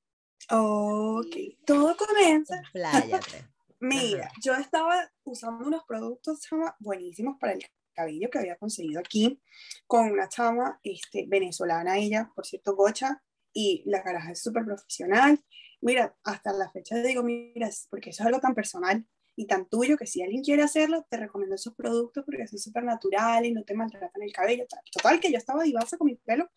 Ok, 0.50 1.36
todo 1.64 1.96
comienza. 1.96 2.60
Pláyate. 2.72 3.46
Mira, 3.80 4.30
yo 4.42 4.54
estaba 4.54 5.10
usando 5.24 5.66
unos 5.66 5.84
productos 5.84 6.46
buenísimos 6.78 7.38
para 7.40 7.54
el 7.54 7.64
cabello 7.94 8.28
que 8.30 8.38
había 8.38 8.56
conseguido 8.56 9.00
aquí 9.00 9.40
con 9.86 10.10
una 10.10 10.28
chama 10.28 10.78
este, 10.82 11.24
venezolana, 11.26 11.96
ella, 11.96 12.30
por 12.34 12.46
cierto, 12.46 12.76
Gocha, 12.76 13.22
y 13.52 13.82
la 13.86 14.02
garaja 14.02 14.32
es 14.32 14.42
súper 14.42 14.64
profesional. 14.64 15.42
Mira, 15.80 16.14
hasta 16.24 16.52
la 16.52 16.70
fecha 16.70 17.02
digo, 17.02 17.22
mira, 17.22 17.70
porque 17.88 18.10
eso 18.10 18.22
es 18.22 18.26
algo 18.26 18.40
tan 18.40 18.54
personal 18.54 19.06
y 19.34 19.46
tan 19.46 19.66
tuyo 19.66 19.96
que 19.96 20.06
si 20.06 20.22
alguien 20.22 20.42
quiere 20.42 20.62
hacerlo, 20.62 21.06
te 21.08 21.16
recomiendo 21.16 21.54
esos 21.54 21.74
productos 21.74 22.24
porque 22.24 22.46
son 22.46 22.58
súper 22.58 22.84
naturales 22.84 23.50
y 23.50 23.54
no 23.54 23.64
te 23.64 23.74
maltratan 23.74 24.22
el 24.22 24.32
cabello. 24.32 24.66
Total, 24.92 25.18
que 25.20 25.32
yo 25.32 25.38
estaba 25.38 25.62
divasa 25.62 25.96
con 25.96 26.06
mi 26.06 26.16
pelo. 26.16 26.50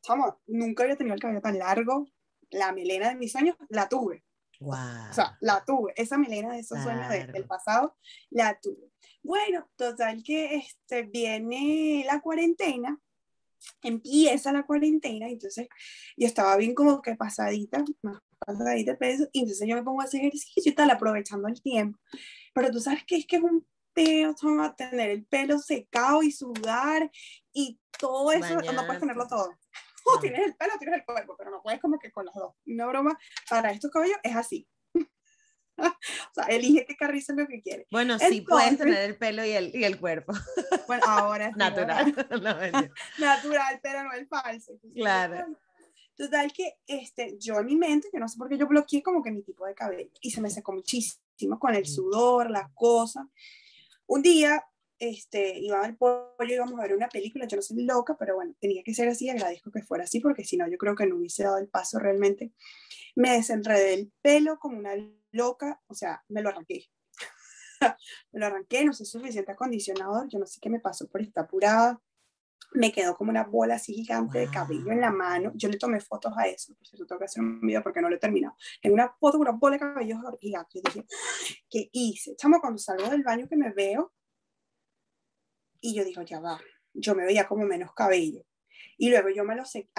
Chama, 0.00 0.38
nunca 0.46 0.84
había 0.84 0.96
tenido 0.96 1.14
el 1.14 1.20
cabello 1.20 1.42
tan 1.42 1.58
largo. 1.58 2.06
La 2.50 2.72
melena 2.72 3.10
de 3.10 3.16
mis 3.16 3.32
sueños 3.32 3.56
la 3.68 3.88
tuve. 3.88 4.24
O 5.10 5.14
sea, 5.14 5.36
la 5.40 5.64
tuve, 5.64 5.92
esa 5.96 6.18
melena 6.18 6.52
de 6.52 6.60
esos 6.60 6.82
sueños 6.82 7.08
del 7.08 7.46
pasado, 7.46 7.96
la 8.30 8.58
tuve. 8.60 8.90
Bueno, 9.22 9.68
total 9.76 10.22
que 10.22 10.56
este, 10.56 11.02
viene 11.02 12.04
la 12.06 12.20
cuarentena, 12.20 12.98
empieza 13.82 14.52
la 14.52 14.64
cuarentena, 14.64 15.28
entonces 15.28 15.68
yo 16.16 16.26
estaba 16.26 16.56
bien 16.56 16.74
como 16.74 17.00
que 17.00 17.14
pasadita, 17.14 17.84
más 18.02 18.18
pasadita 18.38 18.92
de 18.92 18.98
peso, 18.98 19.28
y 19.32 19.40
entonces 19.40 19.68
yo 19.68 19.76
me 19.76 19.82
pongo 19.82 20.00
a 20.00 20.04
hacer 20.04 20.20
ejercicio 20.20 20.72
y 20.72 20.74
tal, 20.74 20.90
aprovechando 20.90 21.48
el 21.48 21.60
tiempo. 21.62 21.98
Pero 22.54 22.70
tú 22.70 22.80
sabes 22.80 23.04
que 23.04 23.16
es 23.16 23.26
que 23.26 23.36
es 23.36 23.42
un 23.42 23.66
peo, 23.92 24.34
tener 24.76 25.10
el 25.10 25.24
pelo 25.26 25.58
secado 25.58 26.22
y 26.22 26.32
sudar 26.32 27.10
y 27.52 27.78
todo 27.98 28.32
eso, 28.32 28.54
no 28.54 28.86
puedes 28.86 29.00
tenerlo 29.00 29.26
todo. 29.26 29.50
O 30.04 30.18
tienes 30.20 30.46
el 30.46 30.54
pelo, 30.56 30.72
tienes 30.78 31.00
el 31.00 31.04
cuerpo, 31.04 31.34
pero 31.36 31.50
no 31.50 31.62
puedes 31.62 31.80
como 31.80 31.98
que 31.98 32.10
con 32.10 32.24
los 32.24 32.34
dos. 32.34 32.54
Una 32.66 32.86
broma 32.86 33.18
para 33.48 33.70
estos 33.70 33.90
cabellos 33.90 34.18
es 34.22 34.34
así. 34.34 34.68
o 35.78 36.34
sea, 36.34 36.44
elige 36.44 36.84
qué 36.86 36.96
carrizo 36.96 37.32
es 37.32 37.38
lo 37.38 37.46
que 37.46 37.62
quieres. 37.62 37.86
Bueno, 37.90 38.18
sí 38.18 38.42
puedes 38.42 38.78
tener 38.78 39.10
el 39.10 39.16
pelo 39.16 39.44
y 39.44 39.50
el, 39.50 39.74
y 39.74 39.84
el 39.84 39.98
cuerpo. 39.98 40.32
Bueno, 40.88 41.04
ahora 41.06 41.46
es 41.46 41.56
natural. 41.56 42.14
natural, 43.18 43.80
pero 43.82 44.04
no 44.04 44.12
el 44.12 44.26
falso. 44.26 44.72
Claro. 44.94 45.46
Total 46.16 46.52
que 46.52 46.74
este, 46.86 47.38
yo 47.38 47.60
en 47.60 47.66
mi 47.66 47.76
mente, 47.76 48.08
que 48.12 48.18
no 48.18 48.28
sé 48.28 48.36
por 48.36 48.48
qué 48.48 48.58
yo 48.58 48.66
bloqueé 48.66 49.02
como 49.02 49.22
que 49.22 49.30
mi 49.30 49.42
tipo 49.42 49.64
de 49.64 49.74
cabello 49.74 50.10
y 50.20 50.32
se 50.32 50.42
me 50.42 50.50
secó 50.50 50.72
muchísimo 50.72 51.58
con 51.58 51.74
el 51.74 51.86
sudor, 51.86 52.50
las 52.50 52.70
cosas. 52.74 53.24
Un 54.06 54.20
día 54.20 54.62
este, 55.02 55.58
iba 55.58 55.82
al 55.82 55.96
pollo, 55.96 56.28
íbamos 56.38 56.78
a 56.78 56.82
ver 56.84 56.94
una 56.94 57.08
película, 57.08 57.48
yo 57.48 57.56
no 57.56 57.62
soy 57.62 57.82
loca, 57.84 58.16
pero 58.16 58.36
bueno, 58.36 58.54
tenía 58.60 58.84
que 58.84 58.94
ser 58.94 59.08
así, 59.08 59.28
agradezco 59.28 59.72
que 59.72 59.82
fuera 59.82 60.04
así, 60.04 60.20
porque 60.20 60.44
si 60.44 60.56
no, 60.56 60.68
yo 60.68 60.78
creo 60.78 60.94
que 60.94 61.06
no 61.06 61.16
hubiese 61.16 61.42
dado 61.42 61.58
el 61.58 61.68
paso 61.68 61.98
realmente. 61.98 62.52
Me 63.16 63.32
desenredé 63.32 63.94
el 63.94 64.12
pelo 64.22 64.60
como 64.60 64.78
una 64.78 64.92
loca, 65.32 65.82
o 65.88 65.94
sea, 65.94 66.22
me 66.28 66.40
lo 66.40 66.50
arranqué. 66.50 66.86
me 68.32 68.38
lo 68.38 68.46
arranqué, 68.46 68.84
no 68.84 68.92
sé 68.92 69.04
suficiente 69.04 69.50
acondicionador, 69.50 70.28
yo 70.28 70.38
no 70.38 70.46
sé 70.46 70.60
qué 70.62 70.70
me 70.70 70.78
pasó 70.78 71.08
por 71.08 71.20
esta 71.20 71.40
apurada. 71.40 72.00
Me 72.74 72.92
quedó 72.92 73.16
como 73.16 73.30
una 73.30 73.42
bola 73.42 73.74
así 73.74 73.92
gigante 73.92 74.38
de 74.38 74.48
cabello 74.48 74.92
en 74.92 75.00
la 75.00 75.10
mano. 75.10 75.50
Yo 75.56 75.68
le 75.68 75.78
tomé 75.78 75.98
fotos 76.00 76.32
a 76.36 76.46
eso, 76.46 76.76
por 76.76 76.86
cierto, 76.86 77.06
tengo 77.06 77.18
que 77.18 77.24
hacer 77.24 77.42
un 77.42 77.60
video 77.60 77.82
porque 77.82 78.00
no 78.00 78.08
lo 78.08 78.14
he 78.14 78.20
terminado. 78.20 78.54
En 78.82 78.92
una 78.92 79.12
foto, 79.18 79.36
una 79.38 79.50
bola 79.50 79.74
de 79.74 79.80
cabello 79.80 80.16
gigante. 80.40 80.80
Yo 80.80 80.92
dije, 80.94 81.06
¿qué 81.68 81.90
hice? 81.92 82.36
Chamo, 82.36 82.60
cuando 82.60 82.78
salgo 82.78 83.10
del 83.10 83.24
baño 83.24 83.48
que 83.48 83.56
me 83.56 83.72
veo, 83.72 84.12
y 85.82 85.94
yo 85.94 86.04
digo, 86.04 86.22
ya 86.22 86.40
va, 86.40 86.58
yo 86.94 87.14
me 87.14 87.24
veía 87.24 87.46
como 87.46 87.64
menos 87.66 87.92
cabello. 87.92 88.46
Y 88.96 89.10
luego 89.10 89.28
yo 89.28 89.44
me 89.44 89.56
lo 89.56 89.64
sé, 89.64 89.90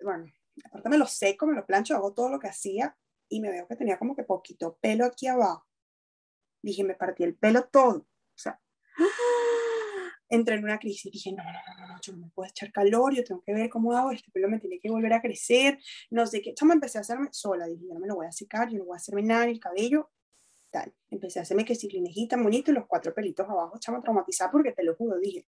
bueno, 0.00 0.32
aparte 0.64 0.88
me 0.88 0.98
lo 0.98 1.06
seco, 1.06 1.46
me 1.46 1.54
lo 1.54 1.66
plancho, 1.66 1.94
hago 1.94 2.14
todo 2.14 2.30
lo 2.30 2.40
que 2.40 2.48
hacía 2.48 2.96
y 3.28 3.40
me 3.40 3.50
veo 3.50 3.68
que 3.68 3.76
tenía 3.76 3.98
como 3.98 4.16
que 4.16 4.24
poquito 4.24 4.78
pelo 4.80 5.04
aquí 5.04 5.26
abajo. 5.26 5.66
Dije, 6.62 6.84
me 6.84 6.94
partí 6.94 7.22
el 7.22 7.36
pelo 7.36 7.64
todo. 7.64 7.98
O 7.98 8.38
sea, 8.38 8.58
entré 10.30 10.54
en 10.54 10.64
una 10.64 10.78
crisis. 10.78 11.12
Dije, 11.12 11.32
no, 11.32 11.44
no, 11.44 11.50
no, 11.52 11.86
no, 11.86 12.00
yo 12.00 12.14
no 12.14 12.18
me 12.18 12.30
puedo 12.30 12.48
echar 12.48 12.72
calor, 12.72 13.14
yo 13.14 13.22
tengo 13.22 13.42
que 13.42 13.52
ver 13.52 13.68
cómo 13.68 13.92
hago, 13.92 14.12
este 14.12 14.30
pelo 14.30 14.48
me 14.48 14.58
tiene 14.58 14.80
que 14.80 14.90
volver 14.90 15.12
a 15.12 15.20
crecer, 15.20 15.78
no 16.10 16.26
sé 16.26 16.40
qué. 16.40 16.54
Yo 16.58 16.64
me 16.64 16.74
empecé 16.74 16.96
a 16.96 17.02
hacerme 17.02 17.28
sola, 17.32 17.66
dije, 17.66 17.84
no 17.92 18.00
me 18.00 18.06
lo 18.06 18.16
voy 18.16 18.26
a 18.26 18.32
secar, 18.32 18.70
yo 18.70 18.78
no 18.78 18.86
voy 18.86 18.94
a 18.94 18.96
hacerme 18.96 19.22
nada 19.22 19.44
en 19.44 19.50
el 19.50 19.60
cabello, 19.60 20.10
Empecé 21.10 21.38
a 21.38 21.42
hacerme 21.42 21.64
que 21.64 21.74
si 21.74 21.88
clinejita 21.88 22.36
bonito 22.36 22.70
y 22.70 22.74
los 22.74 22.86
cuatro 22.86 23.14
pelitos 23.14 23.48
abajo, 23.48 23.78
chama, 23.78 24.00
traumatizada 24.00 24.50
porque 24.50 24.72
te 24.72 24.84
lo 24.84 24.94
juro, 24.94 25.18
dije, 25.18 25.46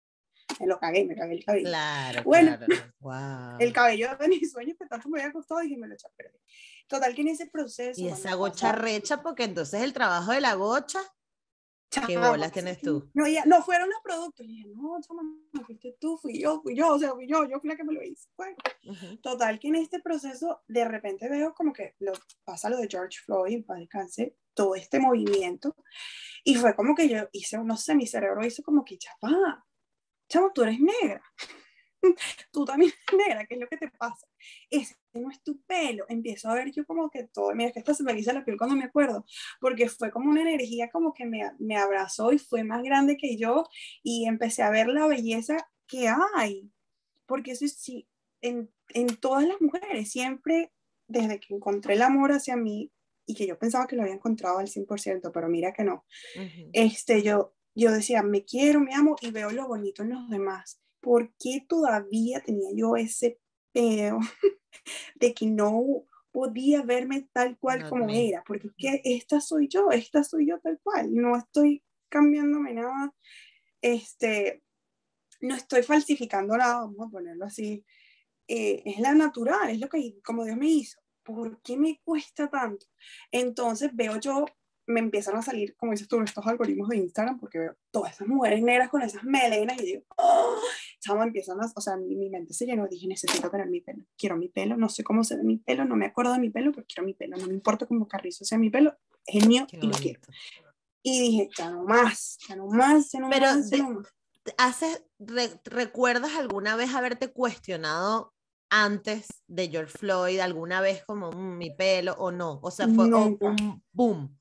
me 0.60 0.66
lo 0.66 0.78
cagué, 0.78 1.04
me 1.04 1.14
cagué 1.14 1.34
el 1.34 1.44
cabello. 1.44 1.68
Claro, 1.68 2.22
bueno, 2.24 2.58
el 3.60 3.72
cabello 3.72 4.16
de 4.18 4.28
mis 4.28 4.50
sueños 4.50 4.76
que 4.78 4.86
tanto 4.86 5.08
me 5.08 5.20
había 5.20 5.32
costado, 5.32 5.60
dije, 5.60 5.76
me 5.76 5.86
lo 5.86 5.94
eché 5.94 6.06
a 6.06 6.10
perder. 6.10 6.40
Total 6.86 7.14
que 7.14 7.20
en 7.20 7.28
ese 7.28 7.46
proceso... 7.46 8.00
Y 8.00 8.08
esa 8.08 8.34
gocha 8.34 8.72
recha, 8.72 9.22
porque 9.22 9.44
entonces 9.44 9.82
el 9.82 9.92
trabajo 9.92 10.32
de 10.32 10.40
la 10.40 10.54
gocha 10.54 11.00
¿Qué 11.90 12.18
bolas 12.18 12.52
tienes 12.52 12.80
tú? 12.80 13.10
No, 13.14 13.26
ya, 13.26 13.44
no 13.46 13.62
fueron 13.62 13.88
los 13.88 14.00
productos. 14.02 14.44
Y 14.44 14.48
dije, 14.48 14.68
no, 14.74 15.00
chama, 15.00 15.22
no 15.52 15.64
fuiste 15.64 15.96
tú, 15.98 16.18
fui 16.18 16.40
yo, 16.40 16.60
fui 16.60 16.76
yo, 16.76 16.94
o 16.94 16.98
sea, 16.98 17.12
fui 17.12 17.26
yo, 17.26 17.48
yo 17.48 17.60
fui 17.60 17.70
la 17.70 17.76
que 17.76 17.84
me 17.84 17.94
lo 17.94 18.02
hice. 18.02 18.28
Bueno, 18.36 18.56
total 19.22 19.58
que 19.58 19.68
en 19.68 19.76
este 19.76 20.00
proceso 20.00 20.60
de 20.68 20.84
repente 20.84 21.28
veo 21.28 21.54
como 21.54 21.72
que 21.72 21.94
lo, 22.00 22.12
pasa 22.44 22.68
lo 22.68 22.76
de 22.76 22.88
George 22.90 23.18
Floyd, 23.24 23.64
para 23.64 23.80
descanse, 23.80 24.36
todo 24.52 24.74
este 24.74 25.00
movimiento. 25.00 25.74
Y 26.44 26.56
fue 26.56 26.74
como 26.74 26.94
que 26.94 27.08
yo 27.08 27.28
hice, 27.32 27.58
no 27.58 27.76
sé, 27.76 27.94
mi 27.94 28.06
cerebro 28.06 28.44
hizo 28.44 28.62
como 28.62 28.84
que, 28.84 28.98
chapa, 28.98 29.64
chamo, 30.28 30.52
tú 30.54 30.62
eres 30.62 30.78
negra. 30.80 31.22
tú 32.52 32.64
también 32.64 32.92
eres 32.92 33.26
negra, 33.26 33.46
¿qué 33.46 33.54
es 33.54 33.60
lo 33.60 33.68
que 33.68 33.78
te 33.78 33.90
pasa? 33.90 34.26
Ese 34.68 34.96
no 35.18 35.30
es 35.30 35.42
tu 35.42 35.60
pelo. 35.62 36.04
Empiezo 36.08 36.48
a 36.48 36.54
ver 36.54 36.70
yo 36.72 36.84
como 36.86 37.10
que 37.10 37.24
todo, 37.24 37.54
mira, 37.54 37.72
que 37.72 37.80
esto 37.80 37.94
se 37.94 38.02
me 38.02 38.14
dice 38.14 38.32
la 38.32 38.44
piel 38.44 38.56
cuando 38.56 38.76
me 38.76 38.84
acuerdo, 38.84 39.24
porque 39.60 39.88
fue 39.88 40.10
como 40.10 40.30
una 40.30 40.42
energía 40.42 40.90
como 40.90 41.12
que 41.12 41.26
me, 41.26 41.42
me 41.58 41.76
abrazó 41.76 42.32
y 42.32 42.38
fue 42.38 42.64
más 42.64 42.82
grande 42.82 43.16
que 43.16 43.36
yo 43.36 43.64
y 44.02 44.26
empecé 44.26 44.62
a 44.62 44.70
ver 44.70 44.88
la 44.88 45.06
belleza 45.06 45.56
que 45.86 46.08
hay. 46.36 46.70
Porque 47.26 47.52
eso 47.52 47.66
sí, 47.68 48.08
en, 48.40 48.70
en 48.94 49.16
todas 49.16 49.46
las 49.46 49.60
mujeres, 49.60 50.10
siempre 50.10 50.72
desde 51.06 51.40
que 51.40 51.54
encontré 51.54 51.94
el 51.94 52.02
amor 52.02 52.32
hacia 52.32 52.56
mí, 52.56 52.92
y 53.28 53.34
que 53.34 53.46
yo 53.46 53.58
pensaba 53.58 53.86
que 53.86 53.94
lo 53.94 54.02
había 54.02 54.14
encontrado 54.14 54.58
al 54.58 54.68
100%, 54.68 55.30
pero 55.32 55.48
mira 55.48 55.72
que 55.72 55.84
no. 55.84 56.04
este, 56.72 57.22
yo, 57.22 57.54
yo 57.74 57.92
decía, 57.92 58.22
me 58.22 58.44
quiero, 58.44 58.80
me 58.80 58.94
amo 58.94 59.16
y 59.20 59.30
veo 59.30 59.50
lo 59.50 59.68
bonito 59.68 60.02
en 60.02 60.10
los 60.10 60.30
demás. 60.30 60.80
¿Por 61.00 61.34
qué 61.38 61.64
todavía 61.68 62.40
tenía 62.40 62.70
yo 62.74 62.96
ese 62.96 63.38
pedo 63.72 64.18
de 65.14 65.34
que 65.34 65.46
no 65.46 66.04
podía 66.30 66.82
verme 66.82 67.28
tal 67.32 67.58
cual 67.58 67.88
como 67.88 68.08
era? 68.10 68.42
Porque 68.46 68.70
que 68.76 69.00
esta 69.04 69.40
soy 69.40 69.68
yo, 69.68 69.90
esta 69.90 70.24
soy 70.24 70.48
yo 70.48 70.58
tal 70.60 70.78
cual, 70.82 71.14
no 71.14 71.36
estoy 71.36 71.82
cambiándome 72.08 72.74
nada, 72.74 73.12
este, 73.82 74.62
no 75.40 75.54
estoy 75.54 75.82
falsificando 75.82 76.56
nada, 76.56 76.80
vamos 76.80 77.08
a 77.08 77.10
ponerlo 77.10 77.44
así. 77.44 77.84
Eh, 78.46 78.82
es 78.86 78.98
la 78.98 79.14
natural, 79.14 79.70
es 79.70 79.78
lo 79.80 79.88
que 79.88 80.20
como 80.22 80.44
Dios 80.44 80.56
me 80.56 80.68
hizo. 80.68 80.98
¿por 81.28 81.60
qué 81.60 81.76
me 81.76 82.00
cuesta 82.04 82.48
tanto? 82.48 82.86
Entonces 83.30 83.90
veo 83.92 84.18
yo, 84.18 84.46
me 84.86 85.00
empiezan 85.00 85.36
a 85.36 85.42
salir, 85.42 85.76
como 85.76 85.92
dices 85.92 86.08
tú, 86.08 86.22
estos 86.22 86.46
algoritmos 86.46 86.88
de 86.88 86.96
Instagram, 86.96 87.38
porque 87.38 87.58
veo 87.58 87.76
todas 87.90 88.14
esas 88.14 88.26
mujeres 88.26 88.62
negras 88.62 88.88
con 88.88 89.02
esas 89.02 89.22
melenas 89.24 89.78
y 89.78 89.84
digo, 89.84 90.04
¡oh! 90.16 90.56
Chama, 91.00 91.24
empiezan 91.24 91.60
a, 91.60 91.72
o 91.74 91.80
sea, 91.80 91.96
mi, 91.96 92.16
mi, 92.16 92.30
mente 92.30 92.52
se 92.54 92.66
llenó, 92.66 92.86
dije, 92.88 93.06
necesito 93.06 93.50
tener 93.50 93.68
mi 93.68 93.80
pelo, 93.80 94.04
quiero 94.16 94.36
mi 94.36 94.48
pelo, 94.48 94.76
no 94.76 94.88
sé 94.88 95.04
cómo 95.04 95.24
se 95.24 95.36
ve 95.36 95.44
mi 95.44 95.58
pelo, 95.58 95.84
no 95.84 95.96
me 95.96 96.06
acuerdo 96.06 96.32
de 96.32 96.40
mi 96.40 96.50
pelo, 96.50 96.72
pero 96.72 96.86
quiero 96.86 97.06
mi 97.06 97.14
pelo, 97.14 97.36
no 97.36 97.46
me 97.46 97.54
importa 97.54 97.86
cómo 97.86 98.06
carrizo 98.08 98.44
sea 98.44 98.58
mi 98.58 98.70
pelo, 98.70 98.96
es 99.26 99.46
mío 99.46 99.66
y 99.70 99.86
lo 99.86 99.92
quiero. 99.92 100.20
Y 101.02 101.20
dije, 101.20 101.48
ya 101.56 101.70
no 101.70 101.84
más, 101.84 102.38
ya 102.48 102.56
no 102.56 102.66
más, 102.66 103.10
ya 103.12 103.20
no 103.20 103.30
pero 103.30 103.46
más, 103.46 103.70
no 103.72 103.90
más 103.90 104.06
haces, 104.56 105.04
¿recuerdas 105.64 106.32
alguna 106.36 106.76
vez 106.76 106.94
haberte 106.94 107.30
cuestionado 107.32 108.34
antes 108.70 109.26
de 109.46 109.68
George 109.68 109.96
Floyd, 109.98 110.40
alguna 110.40 110.80
vez 110.80 111.04
como 111.04 111.32
mm, 111.32 111.58
mi 111.58 111.70
pelo 111.70 112.14
o 112.18 112.30
no? 112.30 112.60
O 112.62 112.70
sea, 112.70 112.88
fue 112.88 113.12
un 113.12 113.38
boom. 113.92 114.38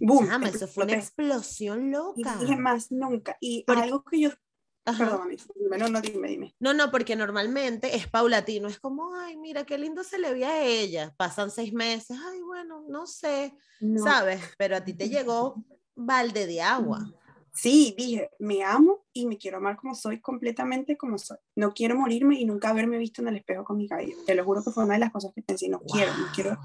Boom. 0.00 0.44
eso 0.44 0.68
fue 0.68 0.84
una 0.84 0.94
explosión 0.94 1.90
loca. 1.90 2.36
Y 2.38 2.44
dije 2.44 2.56
más 2.56 2.92
nunca. 2.92 3.36
Y 3.40 3.64
algo 3.66 4.04
que 4.04 4.20
yo 4.20 4.30
Perdón, 4.96 5.36
no, 5.78 5.88
no, 5.88 6.00
dime, 6.00 6.28
dime. 6.28 6.54
No, 6.58 6.72
no, 6.72 6.90
porque 6.90 7.16
normalmente 7.16 7.96
es 7.96 8.06
paulatino, 8.08 8.68
es 8.68 8.78
como, 8.78 9.14
ay, 9.14 9.36
mira, 9.36 9.64
qué 9.64 9.78
lindo 9.78 10.04
se 10.04 10.18
le 10.18 10.32
ve 10.32 10.44
a 10.44 10.64
ella. 10.64 11.14
Pasan 11.16 11.50
seis 11.50 11.72
meses, 11.72 12.16
ay, 12.24 12.40
bueno, 12.40 12.84
no 12.88 13.06
sé, 13.06 13.54
¿sabes? 14.02 14.40
Pero 14.56 14.76
a 14.76 14.84
ti 14.84 14.94
te 14.94 15.08
llegó 15.08 15.56
balde 15.94 16.46
de 16.46 16.62
agua. 16.62 17.12
Sí, 17.60 17.92
dije, 17.98 18.30
me 18.38 18.62
amo 18.62 19.04
y 19.12 19.26
me 19.26 19.36
quiero 19.36 19.56
amar 19.56 19.76
como 19.76 19.96
soy, 19.96 20.20
completamente 20.20 20.96
como 20.96 21.18
soy. 21.18 21.38
No 21.56 21.72
quiero 21.74 21.96
morirme 21.96 22.38
y 22.38 22.44
nunca 22.44 22.68
haberme 22.68 22.98
visto 22.98 23.20
en 23.20 23.26
el 23.26 23.36
espejo 23.36 23.64
con 23.64 23.76
mi 23.76 23.88
cabello. 23.88 24.16
Te 24.24 24.36
lo 24.36 24.44
juro 24.44 24.62
que 24.62 24.70
fue 24.70 24.84
una 24.84 24.94
de 24.94 25.00
las 25.00 25.10
cosas 25.10 25.32
que 25.34 25.42
pensé, 25.42 25.68
no 25.68 25.80
quiero, 25.80 26.16
no 26.16 26.26
quiero, 26.32 26.56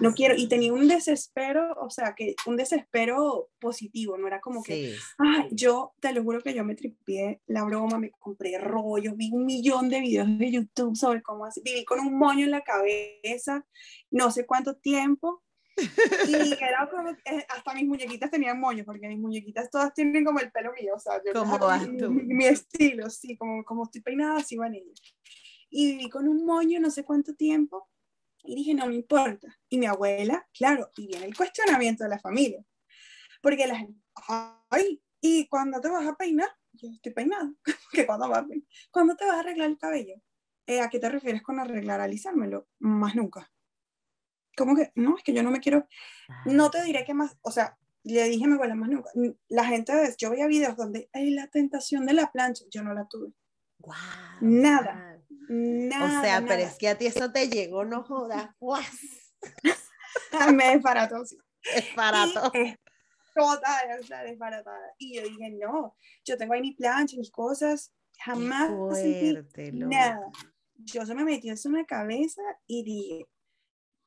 no 0.00 0.12
quiero. 0.12 0.34
Y 0.36 0.48
tenía 0.48 0.72
un 0.72 0.88
desespero, 0.88 1.72
o 1.80 1.88
sea, 1.88 2.16
que 2.16 2.34
un 2.46 2.56
desespero 2.56 3.50
positivo, 3.60 4.18
no 4.18 4.26
era 4.26 4.40
como 4.40 4.64
que, 4.64 4.96
ay, 5.18 5.46
yo, 5.52 5.92
te 6.00 6.12
lo 6.12 6.24
juro 6.24 6.40
que 6.40 6.52
yo 6.52 6.64
me 6.64 6.74
tripié 6.74 7.40
la 7.46 7.62
broma, 7.62 8.00
me 8.00 8.10
compré 8.10 8.58
rollos, 8.58 9.16
vi 9.16 9.30
un 9.32 9.46
millón 9.46 9.88
de 9.88 10.00
videos 10.00 10.36
de 10.36 10.50
YouTube 10.50 10.96
sobre 10.96 11.22
cómo 11.22 11.46
viví 11.62 11.84
con 11.84 12.00
un 12.00 12.18
moño 12.18 12.44
en 12.44 12.50
la 12.50 12.62
cabeza, 12.62 13.64
no 14.10 14.32
sé 14.32 14.46
cuánto 14.46 14.74
tiempo, 14.74 15.44
y 15.76 16.52
era 16.62 16.88
como, 16.90 17.10
eh, 17.10 17.46
hasta 17.48 17.74
mis 17.74 17.86
muñequitas 17.86 18.30
tenían 18.30 18.60
moños, 18.60 18.84
porque 18.84 19.08
mis 19.08 19.18
muñequitas 19.18 19.70
todas 19.70 19.92
tienen 19.94 20.24
como 20.24 20.40
el 20.40 20.50
pelo 20.50 20.72
mío, 20.72 20.94
o 20.94 20.98
sea, 20.98 21.20
yo, 21.24 21.32
¿Cómo 21.32 21.58
vas 21.58 21.86
tú? 21.98 22.10
Mi, 22.10 22.44
estilo, 22.44 23.08
sí, 23.10 23.36
como, 23.36 23.64
como 23.64 23.84
estoy 23.84 24.02
peinada, 24.02 24.38
así 24.38 24.56
van 24.56 24.74
ellos. 24.74 25.00
Y 25.70 25.92
viví 25.92 26.10
con 26.10 26.28
un 26.28 26.44
moño 26.44 26.80
no 26.80 26.90
sé 26.90 27.04
cuánto 27.04 27.34
tiempo, 27.34 27.88
y 28.42 28.56
dije, 28.56 28.74
no 28.74 28.86
me 28.86 28.94
importa. 28.94 29.58
Y 29.68 29.78
mi 29.78 29.86
abuela, 29.86 30.48
claro, 30.52 30.90
y 30.96 31.06
viene 31.06 31.26
el 31.26 31.36
cuestionamiento 31.36 32.04
de 32.04 32.10
la 32.10 32.18
familia, 32.18 32.64
porque 33.42 33.66
la 33.66 33.76
gente, 33.76 34.00
ay, 34.70 35.02
¿y 35.20 35.48
cuando 35.48 35.80
te 35.80 35.88
vas 35.88 36.06
a 36.06 36.16
peinar? 36.16 36.48
Yo 36.72 36.88
estoy 36.88 37.12
peinada, 37.12 37.52
que 37.92 38.06
cuando 38.06 38.28
vas 38.28 38.40
a 38.40 38.46
peinar? 38.46 38.66
¿Cuándo 38.90 39.16
te 39.16 39.24
vas 39.24 39.36
a 39.36 39.40
arreglar 39.40 39.70
el 39.70 39.78
cabello? 39.78 40.14
Eh, 40.66 40.80
¿A 40.80 40.88
qué 40.88 40.98
te 40.98 41.08
refieres 41.08 41.42
con 41.42 41.58
arreglar, 41.58 42.00
alisármelo? 42.00 42.68
Más 42.78 43.16
nunca 43.16 43.50
como 44.56 44.76
que, 44.76 44.92
no, 44.94 45.16
es 45.16 45.22
que 45.22 45.32
yo 45.32 45.42
no 45.42 45.50
me 45.50 45.60
quiero, 45.60 45.86
no 46.44 46.70
te 46.70 46.82
diré 46.82 47.04
que 47.04 47.14
más, 47.14 47.36
o 47.42 47.50
sea, 47.50 47.78
le 48.02 48.24
dije 48.24 48.46
mi 48.46 48.54
abuela 48.54 48.74
más 48.74 48.88
nunca, 48.88 49.10
la 49.48 49.64
gente, 49.64 49.92
yo 50.18 50.30
veía 50.30 50.46
videos 50.46 50.76
donde 50.76 51.08
hay 51.12 51.30
la 51.30 51.48
tentación 51.48 52.06
de 52.06 52.14
la 52.14 52.30
plancha, 52.30 52.64
yo 52.70 52.82
no 52.82 52.94
la 52.94 53.06
tuve. 53.06 53.32
Wow, 53.78 53.94
nada, 54.40 55.18
nada. 55.48 56.20
O 56.20 56.22
sea, 56.22 56.44
pero 56.46 56.62
es 56.62 56.76
que 56.76 56.88
a 56.88 56.98
ti 56.98 57.06
eso 57.06 57.32
te 57.32 57.48
llegó, 57.48 57.84
no 57.84 58.02
jodas, 58.04 58.50
me 60.54 60.68
desbarató, 60.76 61.24
sí. 61.24 61.38
Desbarató. 61.74 62.52
total, 63.34 64.00
o 64.00 64.06
sea, 64.06 64.22
desbaratada. 64.22 64.94
Y 64.98 65.16
yo 65.16 65.22
dije, 65.22 65.50
no, 65.50 65.94
yo 66.24 66.36
tengo 66.36 66.54
ahí 66.54 66.60
mi 66.60 66.74
plancha, 66.74 67.16
mis 67.16 67.30
cosas, 67.30 67.92
jamás 68.18 68.70
sentí 68.98 69.72
nada. 69.72 70.30
Yo 70.76 71.04
se 71.04 71.14
me 71.14 71.24
metió 71.24 71.52
eso 71.52 71.68
en 71.68 71.76
la 71.76 71.84
cabeza 71.84 72.42
y 72.66 72.82
dije, 72.84 73.26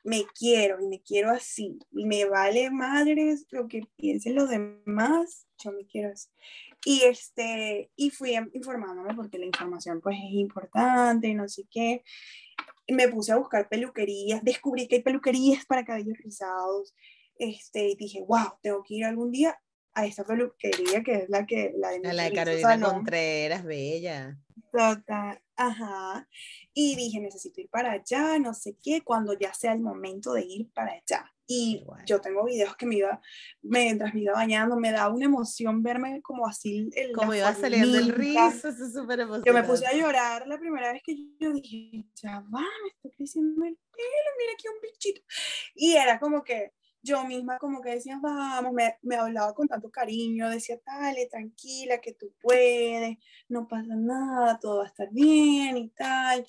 me 0.04 0.26
quiero 0.38 0.80
y 0.82 0.88
me 0.88 1.02
quiero 1.02 1.32
así. 1.32 1.80
Me 1.92 2.26
vale 2.26 2.70
madres 2.70 3.46
lo 3.52 3.68
que 3.68 3.82
piensen 3.96 4.36
los 4.36 4.50
demás, 4.50 5.48
yo 5.64 5.72
me 5.72 5.86
quiero 5.86 6.12
así. 6.12 6.30
Y, 6.86 7.04
este, 7.04 7.92
y 7.96 8.10
fui 8.10 8.36
informándome 8.54 9.16
porque 9.16 9.38
la 9.38 9.46
información 9.46 10.02
pues 10.02 10.18
es 10.18 10.34
importante 10.34 11.28
y 11.28 11.34
no 11.34 11.48
sé 11.48 11.64
qué. 11.72 12.04
Me 12.90 13.08
puse 13.08 13.32
a 13.32 13.38
buscar 13.38 13.70
peluquerías, 13.70 14.44
descubrí 14.44 14.88
que 14.88 14.96
hay 14.96 15.02
peluquerías 15.02 15.66
para 15.66 15.86
cabellos 15.86 16.18
rizados. 16.18 16.94
Este, 17.38 17.90
y 17.90 17.96
dije, 17.96 18.22
wow, 18.28 18.58
tengo 18.62 18.84
que 18.84 18.96
ir 18.96 19.06
algún 19.06 19.32
día 19.32 19.58
a 19.96 20.06
esta 20.06 20.24
peluquería 20.24 21.04
que 21.04 21.16
es 21.16 21.30
la 21.30 21.46
que 21.46 21.74
la 21.78 21.92
de, 21.92 22.14
la 22.14 22.24
de 22.24 22.34
Carolina 22.34 22.80
Contreras, 22.80 23.64
bella. 23.64 24.38
Total, 24.72 25.40
ajá. 25.68 26.28
Y 26.74 26.96
dije, 26.96 27.20
necesito 27.20 27.62
ir 27.62 27.70
para 27.70 27.92
allá, 27.92 28.40
no 28.40 28.54
sé 28.54 28.78
qué, 28.82 29.02
cuando 29.02 29.38
ya 29.38 29.54
sea 29.54 29.74
el 29.74 29.82
momento 29.82 30.34
de 30.34 30.44
ir 30.44 30.72
para 30.72 30.94
allá. 30.94 31.32
Y 31.46 31.84
yo 32.06 32.22
tengo 32.22 32.46
videos 32.46 32.76
que 32.78 32.86
me 32.86 32.96
iba, 32.96 33.22
mientras 33.62 34.14
me 34.14 34.22
iba 34.22 34.34
bañando, 34.34 34.78
me 34.78 34.92
da 34.92 35.10
una 35.10 35.26
emoción 35.26 35.84
verme 35.84 36.22
como 36.22 36.48
así. 36.48 36.90
El, 36.94 37.12
como 37.12 37.34
iba 37.34 37.54
saliendo 37.54 37.98
el 37.98 38.10
rizo, 38.10 38.48
eso 38.48 38.70
es 38.70 38.94
súper 38.94 39.20
emocionante. 39.20 39.50
Yo 39.50 39.54
me 39.54 39.64
puse 39.64 39.86
a 39.86 39.94
llorar 39.94 40.48
la 40.48 40.58
primera 40.58 40.94
vez 40.94 41.02
que 41.04 41.16
yo 41.40 41.52
dije, 41.52 42.06
ya 42.16 42.40
va, 42.40 42.62
me 42.62 42.90
está 42.96 43.10
creciendo 43.16 43.66
el 43.66 43.76
pelo, 43.76 44.30
mira 44.40 44.54
aquí 44.54 44.68
un 44.68 44.82
bichito. 44.82 45.22
Y 45.76 45.96
era 45.96 46.20
como 46.20 46.44
que, 46.44 46.72
yo 47.04 47.26
misma 47.26 47.58
como 47.60 47.82
que 47.82 47.92
decía, 47.92 48.18
vamos, 48.22 48.74
me, 48.74 48.98
me, 49.02 49.16
hablaba 49.18 49.54
con 49.54 49.68
tanto 49.68 49.92
cariño, 49.92 50.50
decía, 50.50 50.80
dale, 50.86 51.28
tranquila, 51.28 52.00
que 52.00 52.14
tú 52.14 52.34
puedes, 52.42 53.18
no 53.50 53.68
pasa 53.68 53.96
nada, 53.96 54.60
todo 54.60 54.78
va 54.80 54.86
a 54.86 54.88
estar 54.88 55.10
bien 55.12 55.78
y 55.78 55.90
tal. 55.90 56.46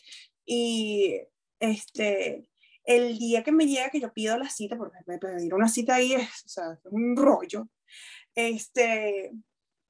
Y 0.46 1.20
este, 1.58 2.48
el 2.84 3.18
día 3.18 3.42
que 3.42 3.52
me 3.52 3.66
llega, 3.66 3.90
que 3.90 4.00
yo 4.00 4.12
pido 4.12 4.38
la 4.38 4.48
cita, 4.48 4.76
porque 4.76 4.98
me 5.06 5.18
pedir 5.18 5.54
una 5.54 5.68
cita 5.68 5.96
ahí 5.96 6.14
es, 6.14 6.44
o 6.44 6.48
sea, 6.48 6.72
es 6.72 6.80
un 6.84 7.16
rollo, 7.16 7.68
este, 8.36 9.32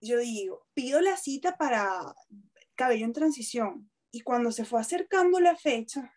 yo 0.00 0.18
digo, 0.18 0.66
pido 0.74 1.00
la 1.02 1.16
cita 1.16 1.56
para 1.56 2.14
cabello 2.74 3.04
en 3.06 3.12
transición. 3.12 3.90
Y 4.10 4.20
cuando 4.20 4.52
se 4.52 4.64
fue 4.64 4.80
acercando 4.80 5.40
la 5.40 5.56
fecha, 5.56 6.14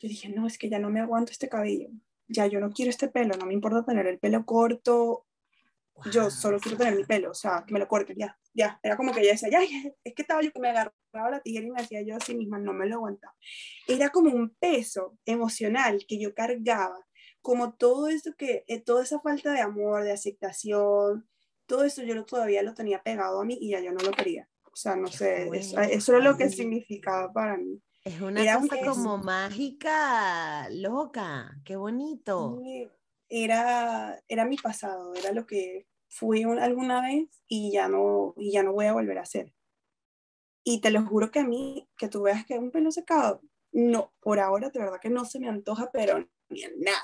yo 0.00 0.08
dije, 0.08 0.28
no, 0.30 0.46
es 0.46 0.56
que 0.56 0.70
ya 0.70 0.78
no 0.78 0.90
me 0.90 1.00
aguanto 1.00 1.32
este 1.32 1.48
cabello 1.48 1.90
ya 2.30 2.46
yo 2.46 2.60
no 2.60 2.70
quiero 2.70 2.90
este 2.90 3.08
pelo, 3.08 3.34
no 3.36 3.46
me 3.46 3.54
importa 3.54 3.84
tener 3.84 4.06
el 4.06 4.18
pelo 4.18 4.44
corto, 4.44 5.26
yo 6.10 6.30
solo 6.30 6.58
quiero 6.58 6.78
tener 6.78 6.96
mi 6.96 7.04
pelo, 7.04 7.30
o 7.30 7.34
sea, 7.34 7.64
que 7.66 7.74
me 7.74 7.78
lo 7.78 7.86
corten, 7.86 8.16
ya, 8.16 8.38
ya. 8.54 8.80
Era 8.82 8.96
como 8.96 9.12
que 9.12 9.20
ella 9.20 9.32
decía, 9.32 9.50
ya, 9.50 9.60
es 10.04 10.14
que 10.14 10.22
estaba 10.22 10.42
yo 10.42 10.52
que 10.52 10.60
me 10.60 10.70
agarraba 10.70 11.30
la 11.30 11.40
tijera 11.40 11.66
y 11.66 11.70
me 11.70 11.80
hacía 11.80 12.02
yo 12.02 12.16
así 12.16 12.34
misma, 12.34 12.58
no 12.58 12.72
me 12.72 12.86
lo 12.86 12.96
aguantaba. 12.96 13.34
Era 13.86 14.10
como 14.10 14.34
un 14.34 14.50
peso 14.58 15.18
emocional 15.26 16.04
que 16.08 16.18
yo 16.18 16.34
cargaba, 16.34 16.98
como 17.42 17.74
todo 17.74 18.08
eso 18.08 18.34
que, 18.36 18.64
eh, 18.66 18.80
toda 18.80 19.02
esa 19.02 19.20
falta 19.20 19.52
de 19.52 19.60
amor, 19.60 20.04
de 20.04 20.12
aceptación, 20.12 21.28
todo 21.66 21.84
eso 21.84 22.02
yo 22.02 22.24
todavía 22.24 22.62
lo 22.62 22.74
tenía 22.74 23.02
pegado 23.02 23.40
a 23.40 23.44
mí 23.44 23.58
y 23.60 23.70
ya 23.70 23.80
yo 23.80 23.92
no 23.92 24.00
lo 24.00 24.12
quería. 24.12 24.48
O 24.72 24.76
sea, 24.76 24.96
no 24.96 25.08
sé, 25.08 25.48
eso, 25.52 25.80
eso 25.80 26.12
era 26.12 26.24
lo 26.24 26.36
que 26.36 26.48
significaba 26.48 27.32
para 27.32 27.56
mí. 27.56 27.82
Es 28.04 28.20
una 28.20 28.60
cosa 28.60 28.76
como 28.84 29.18
mágica, 29.18 30.68
loca, 30.70 31.60
qué 31.64 31.76
bonito. 31.76 32.60
Era, 33.28 34.22
era 34.26 34.44
mi 34.44 34.56
pasado, 34.56 35.14
era 35.14 35.32
lo 35.32 35.46
que 35.46 35.86
fui 36.08 36.42
alguna 36.42 37.02
vez 37.02 37.28
y 37.46 37.72
ya 37.72 37.88
no, 37.88 38.34
y 38.36 38.52
ya 38.52 38.62
no 38.62 38.72
voy 38.72 38.86
a 38.86 38.92
volver 38.92 39.18
a 39.18 39.22
hacer. 39.22 39.54
Y 40.64 40.80
te 40.80 40.90
lo 40.90 41.06
juro 41.06 41.30
que 41.30 41.40
a 41.40 41.46
mí, 41.46 41.88
que 41.96 42.08
tú 42.08 42.22
veas 42.22 42.44
que 42.44 42.54
es 42.54 42.60
un 42.60 42.70
pelo 42.70 42.90
secado, 42.90 43.42
no, 43.72 44.12
por 44.20 44.40
ahora 44.40 44.70
de 44.70 44.80
verdad 44.80 45.00
que 45.00 45.10
no 45.10 45.24
se 45.24 45.38
me 45.38 45.48
antoja, 45.48 45.90
pero 45.92 46.26
ni 46.48 46.62
en 46.62 46.80
nada, 46.80 46.98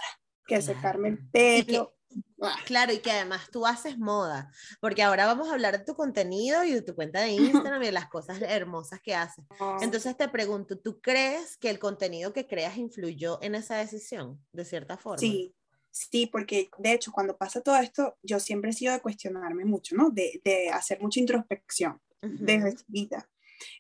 que 0.47 0.61
secarme 0.63 1.09
el 1.09 1.31
pelo. 1.31 1.96
Ah. 2.41 2.57
Claro, 2.67 2.93
y 2.93 2.99
que 2.99 3.11
además 3.11 3.49
tú 3.51 3.67
haces 3.67 3.99
moda, 3.99 4.51
porque 4.81 5.03
ahora 5.03 5.27
vamos 5.27 5.49
a 5.49 5.55
hablar 5.55 5.79
de 5.79 5.85
tu 5.85 5.95
contenido 5.95 6.65
y 6.65 6.73
de 6.73 6.83
tu 6.83 6.95
cuenta 6.95 7.21
de 7.21 7.31
Instagram 7.71 7.83
y 7.83 7.87
de 7.87 7.93
las 7.93 8.09
cosas 8.09 8.41
hermosas 8.43 9.01
que 9.01 9.15
haces. 9.15 9.45
Ah. 9.59 9.79
Entonces 9.81 10.17
te 10.17 10.29
pregunto, 10.29 10.79
¿tú 10.79 11.01
crees 11.01 11.57
que 11.57 11.71
el 11.71 11.79
contenido 11.79 12.33
que 12.33 12.47
creas 12.47 12.77
influyó 12.77 13.39
en 13.43 13.55
esa 13.55 13.77
decisión, 13.77 14.45
de 14.53 14.65
cierta 14.65 14.97
forma? 14.97 15.19
Sí, 15.19 15.55
sí, 15.91 16.27
porque 16.27 16.69
de 16.79 16.93
hecho 16.93 17.13
cuando 17.13 17.37
pasa 17.37 17.61
todo 17.61 17.77
esto, 17.77 18.17
yo 18.23 18.39
siempre 18.41 18.71
he 18.71 18.75
sido 18.75 18.93
de 18.93 19.01
cuestionarme 19.01 19.65
mucho, 19.65 19.97
¿no? 19.97 20.11
De, 20.11 20.41
de 20.45 20.69
hacer 20.71 21.01
mucha 21.01 21.21
introspección 21.21 22.01
desde 22.21 22.77
chiquita. 22.77 23.29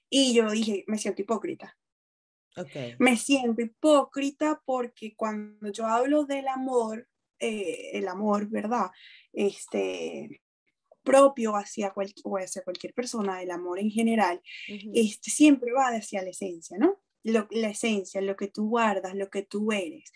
Y 0.09 0.35
yo 0.35 0.51
dije, 0.51 0.85
me 0.87 0.99
siento 0.99 1.22
hipócrita. 1.22 1.77
Okay. 2.57 2.96
Me 2.99 3.16
siento 3.16 3.61
hipócrita 3.61 4.62
porque 4.64 5.14
cuando 5.14 5.70
yo 5.70 5.87
hablo 5.87 6.25
del 6.25 6.49
amor, 6.49 7.07
eh, 7.38 7.90
el 7.92 8.09
amor, 8.09 8.49
¿verdad? 8.49 8.90
Este, 9.33 10.40
propio 11.03 11.55
hacia, 11.55 11.90
cual, 11.90 12.12
hacia 12.40 12.62
cualquier 12.62 12.92
persona, 12.92 13.42
el 13.42 13.51
amor 13.51 13.79
en 13.79 13.90
general, 13.90 14.42
este, 14.92 15.31
siempre 15.31 15.72
va 15.72 15.88
hacia 15.88 16.22
la 16.22 16.31
esencia, 16.31 16.77
¿no? 16.79 17.01
Lo, 17.22 17.46
la 17.51 17.70
esencia, 17.70 18.20
lo 18.20 18.37
que 18.37 18.49
tú 18.49 18.68
guardas, 18.68 19.14
lo 19.14 19.31
que 19.31 19.42
tú 19.42 19.72
eres. 19.72 20.12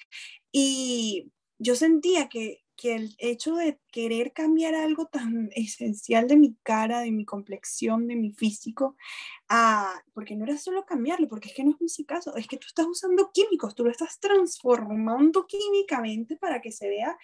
Y 0.52 1.32
yo 1.58 1.76
sentía 1.76 2.28
que 2.28 2.62
que 2.80 2.94
el 2.94 3.14
hecho 3.18 3.56
de 3.56 3.78
querer 3.92 4.32
cambiar 4.32 4.74
algo 4.74 5.04
tan 5.04 5.50
esencial 5.54 6.26
de 6.26 6.38
mi 6.38 6.56
cara, 6.62 7.00
de 7.00 7.12
mi 7.12 7.26
complexión, 7.26 8.06
de 8.06 8.16
mi 8.16 8.32
físico, 8.32 8.96
ah, 9.50 10.02
porque 10.14 10.34
no 10.34 10.44
era 10.44 10.56
solo 10.56 10.86
cambiarlo, 10.86 11.28
porque 11.28 11.48
es 11.48 11.54
que 11.54 11.62
no 11.62 11.76
es 11.78 11.98
un 11.98 12.04
caso, 12.06 12.34
es 12.36 12.46
que 12.46 12.56
tú 12.56 12.68
estás 12.68 12.86
usando 12.86 13.30
químicos, 13.34 13.74
tú 13.74 13.84
lo 13.84 13.90
estás 13.90 14.18
transformando 14.18 15.46
químicamente 15.46 16.36
para 16.36 16.62
que 16.62 16.72
se 16.72 16.88
vea 16.88 17.18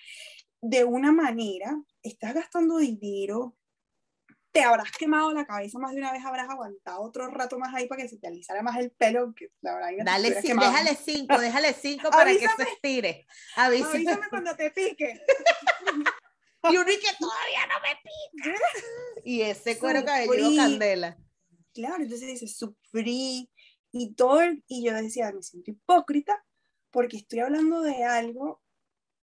de 0.61 0.85
una 0.85 1.11
manera, 1.11 1.83
estás 2.03 2.35
gastando 2.35 2.77
dinero, 2.77 3.57
te 4.57 4.63
habrás 4.63 4.91
quemado 4.93 5.35
la 5.35 5.45
cabeza 5.45 5.79
más 5.79 5.93
de 5.93 5.99
una 5.99 6.13
vez, 6.13 6.25
habrás 6.25 6.49
aguantado 6.49 7.03
otro 7.03 7.29
rato 7.29 7.59
más 7.59 7.75
ahí 7.75 7.87
para 7.87 8.03
que 8.03 8.09
se 8.09 8.17
te 8.17 8.27
alisara 8.27 8.63
más 8.63 8.79
el 8.79 8.91
pelo. 8.91 9.35
Que 9.35 9.51
la 9.61 9.75
verdad, 9.75 9.91
Dale, 10.03 10.31
déjale 10.31 10.97
cinco, 10.97 11.39
déjale 11.41 11.75
cinco 11.75 12.09
para 12.09 12.33
que 12.33 12.49
se 12.49 12.63
estire. 12.63 13.27
Avísame, 13.57 13.97
Avísame 13.97 14.29
cuando 14.31 14.57
te 14.57 14.71
pique. 14.71 15.21
y 16.71 16.77
uno 16.77 16.91
y 16.91 16.99
que 16.99 17.13
todavía 17.19 17.67
no 17.67 17.75
me 17.83 18.01
pica. 18.03 18.59
y 19.25 19.43
ese 19.43 19.79
cuero 19.79 20.03
cabelludo 20.07 20.57
candela. 20.57 21.19
Claro, 21.75 22.03
entonces 22.03 22.27
dice, 22.27 22.49
sufrí 22.49 23.51
y 23.93 24.15
todo, 24.15 24.41
y 24.67 24.87
yo 24.87 24.95
decía, 24.95 25.31
me 25.33 25.43
siento 25.43 25.71
hipócrita 25.71 26.43
porque 26.91 27.19
estoy 27.19 27.41
hablando 27.41 27.83
de 27.83 28.05
algo 28.05 28.63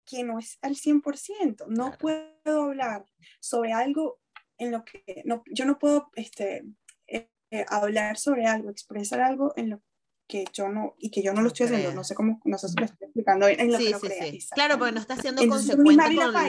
que 0.04 0.24
no 0.24 0.38
es 0.38 0.58
al 0.60 0.76
100%. 0.76 1.68
No 1.68 1.96
puedo 1.98 2.64
hablar 2.64 3.06
sobre 3.40 3.72
algo 3.72 4.20
en 4.62 4.70
lo 4.70 4.84
que 4.84 5.22
no, 5.24 5.42
yo 5.46 5.64
no 5.64 5.78
puedo 5.78 6.10
este, 6.14 6.64
eh, 7.06 7.28
eh, 7.50 7.64
hablar 7.68 8.16
sobre 8.16 8.46
algo, 8.46 8.70
expresar 8.70 9.20
algo 9.20 9.52
en 9.56 9.70
lo 9.70 9.82
que 10.26 10.44
yo 10.52 10.68
no, 10.68 10.94
y 10.98 11.10
que 11.10 11.22
yo 11.22 11.32
no 11.32 11.42
lo 11.42 11.48
estoy 11.48 11.66
haciendo, 11.66 11.92
no 11.92 12.04
sé 12.04 12.14
cómo, 12.14 12.40
no 12.44 12.56
sé 12.56 12.68
si 12.68 12.74
lo 12.76 12.86
estoy 12.86 13.06
explicando 13.06 13.48
en 13.48 13.70
lo 13.70 13.78
que 13.78 13.90
no 13.90 13.98
sí, 13.98 14.40
sí. 14.40 14.48
Claro, 14.54 14.78
porque 14.78 14.92
no 14.92 15.00
está 15.00 15.16
siendo 15.16 15.46
consecuente 15.46 16.16
con 16.16 16.32
lo... 16.32 16.40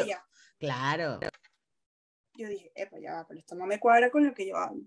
Claro. 0.58 1.20
Yo 2.36 2.48
dije, 2.48 2.72
epa, 2.76 2.98
ya 3.00 3.14
va, 3.14 3.28
pero 3.28 3.40
esto 3.40 3.56
no 3.56 3.66
me 3.66 3.80
cuadra 3.80 4.10
con 4.10 4.26
lo 4.26 4.34
que 4.34 4.48
yo 4.48 4.58
hablo. 4.58 4.84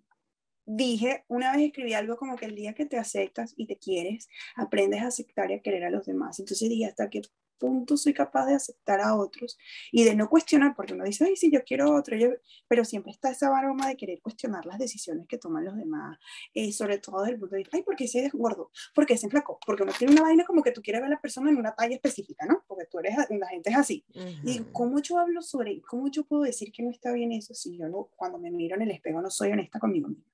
Dije, 0.65 1.25
una 1.29 1.53
vez 1.53 1.67
escribí 1.67 1.93
algo 1.93 2.17
como 2.17 2.37
que 2.37 2.47
el 2.47 2.57
día 2.57 2.75
que 2.75 2.87
te 2.87 2.99
aceptas 2.99 3.55
y 3.57 3.67
te 3.67 3.77
quieres, 3.77 4.29
aprendes 4.57 5.03
a 5.03 5.09
aceptar 5.09 5.51
y 5.51 5.55
a 5.55 5.61
querer 5.61 5.85
a 5.85 5.91
los 5.91 6.07
demás. 6.07 6.41
Entonces 6.41 6.69
dije, 6.69 6.87
hasta 6.87 7.09
que 7.09 7.23
punto 7.59 7.97
soy 7.97 8.15
capaz 8.15 8.47
de 8.47 8.55
aceptar 8.55 9.01
a 9.01 9.17
otros 9.17 9.59
y 9.93 10.05
de 10.05 10.15
no 10.15 10.29
cuestionar, 10.29 10.75
porque 10.77 10.95
uno 10.95 11.05
dice, 11.05 11.25
ay, 11.25 11.37
sí, 11.37 11.51
yo 11.51 11.63
quiero 11.65 11.95
otro, 11.95 12.17
yo... 12.17 12.29
pero 12.69 12.85
siempre 12.85 13.13
está 13.13 13.31
esa 13.31 13.57
aroma 13.57 13.89
de 13.89 13.97
querer 13.97 14.21
cuestionar 14.21 14.67
las 14.67 14.79
decisiones 14.79 15.27
que 15.27 15.39
toman 15.39 15.65
los 15.65 15.77
demás, 15.77 16.19
eh, 16.55 16.73
sobre 16.73 16.99
todo 16.99 17.21
desde 17.21 17.35
el 17.35 17.41
punto 17.41 17.57
de 17.57 17.67
ay, 17.73 17.83
¿por 17.83 17.97
qué 17.97 18.09
se 18.09 18.29
gordo? 18.33 18.71
¿Por 18.95 19.07
qué 19.07 19.17
se 19.17 19.27
enflacó? 19.27 19.59
Porque 19.67 19.83
uno 19.83 19.93
tiene 19.99 20.13
una 20.13 20.23
vaina 20.23 20.45
como 20.45 20.63
que 20.63 20.73
tú 20.73 20.83
quieres 20.83 21.03
ver 21.03 21.09
a 21.09 21.15
la 21.15 21.21
persona 21.21 21.51
en 21.51 21.57
una 21.57 21.75
talla 21.75 21.95
específica, 21.95 22.47
¿no? 22.47 22.65
Porque 22.67 22.87
tú 22.91 22.99
eres, 22.99 23.17
la 23.31 23.49
gente 23.49 23.71
es 23.71 23.77
así. 23.77 24.05
Y 24.45 24.61
¿cómo 24.73 25.01
yo 25.01 25.19
hablo 25.19 25.43
sobre, 25.43 25.81
cómo 25.83 26.09
yo 26.09 26.25
puedo 26.25 26.43
decir 26.43 26.73
que 26.73 26.83
no 26.83 26.91
está 26.91 27.13
bien 27.13 27.33
eso 27.33 27.55
si 27.55 27.77
yo 27.77 27.89
no, 27.89 28.11
cuando 28.17 28.39
me 28.39 28.51
miro 28.51 28.77
en 28.77 28.83
el 28.83 28.91
espejo 28.91 29.21
no 29.21 29.31
soy 29.31 29.53
honesta 29.53 29.79
conmigo 29.79 30.09
misma? 30.09 30.25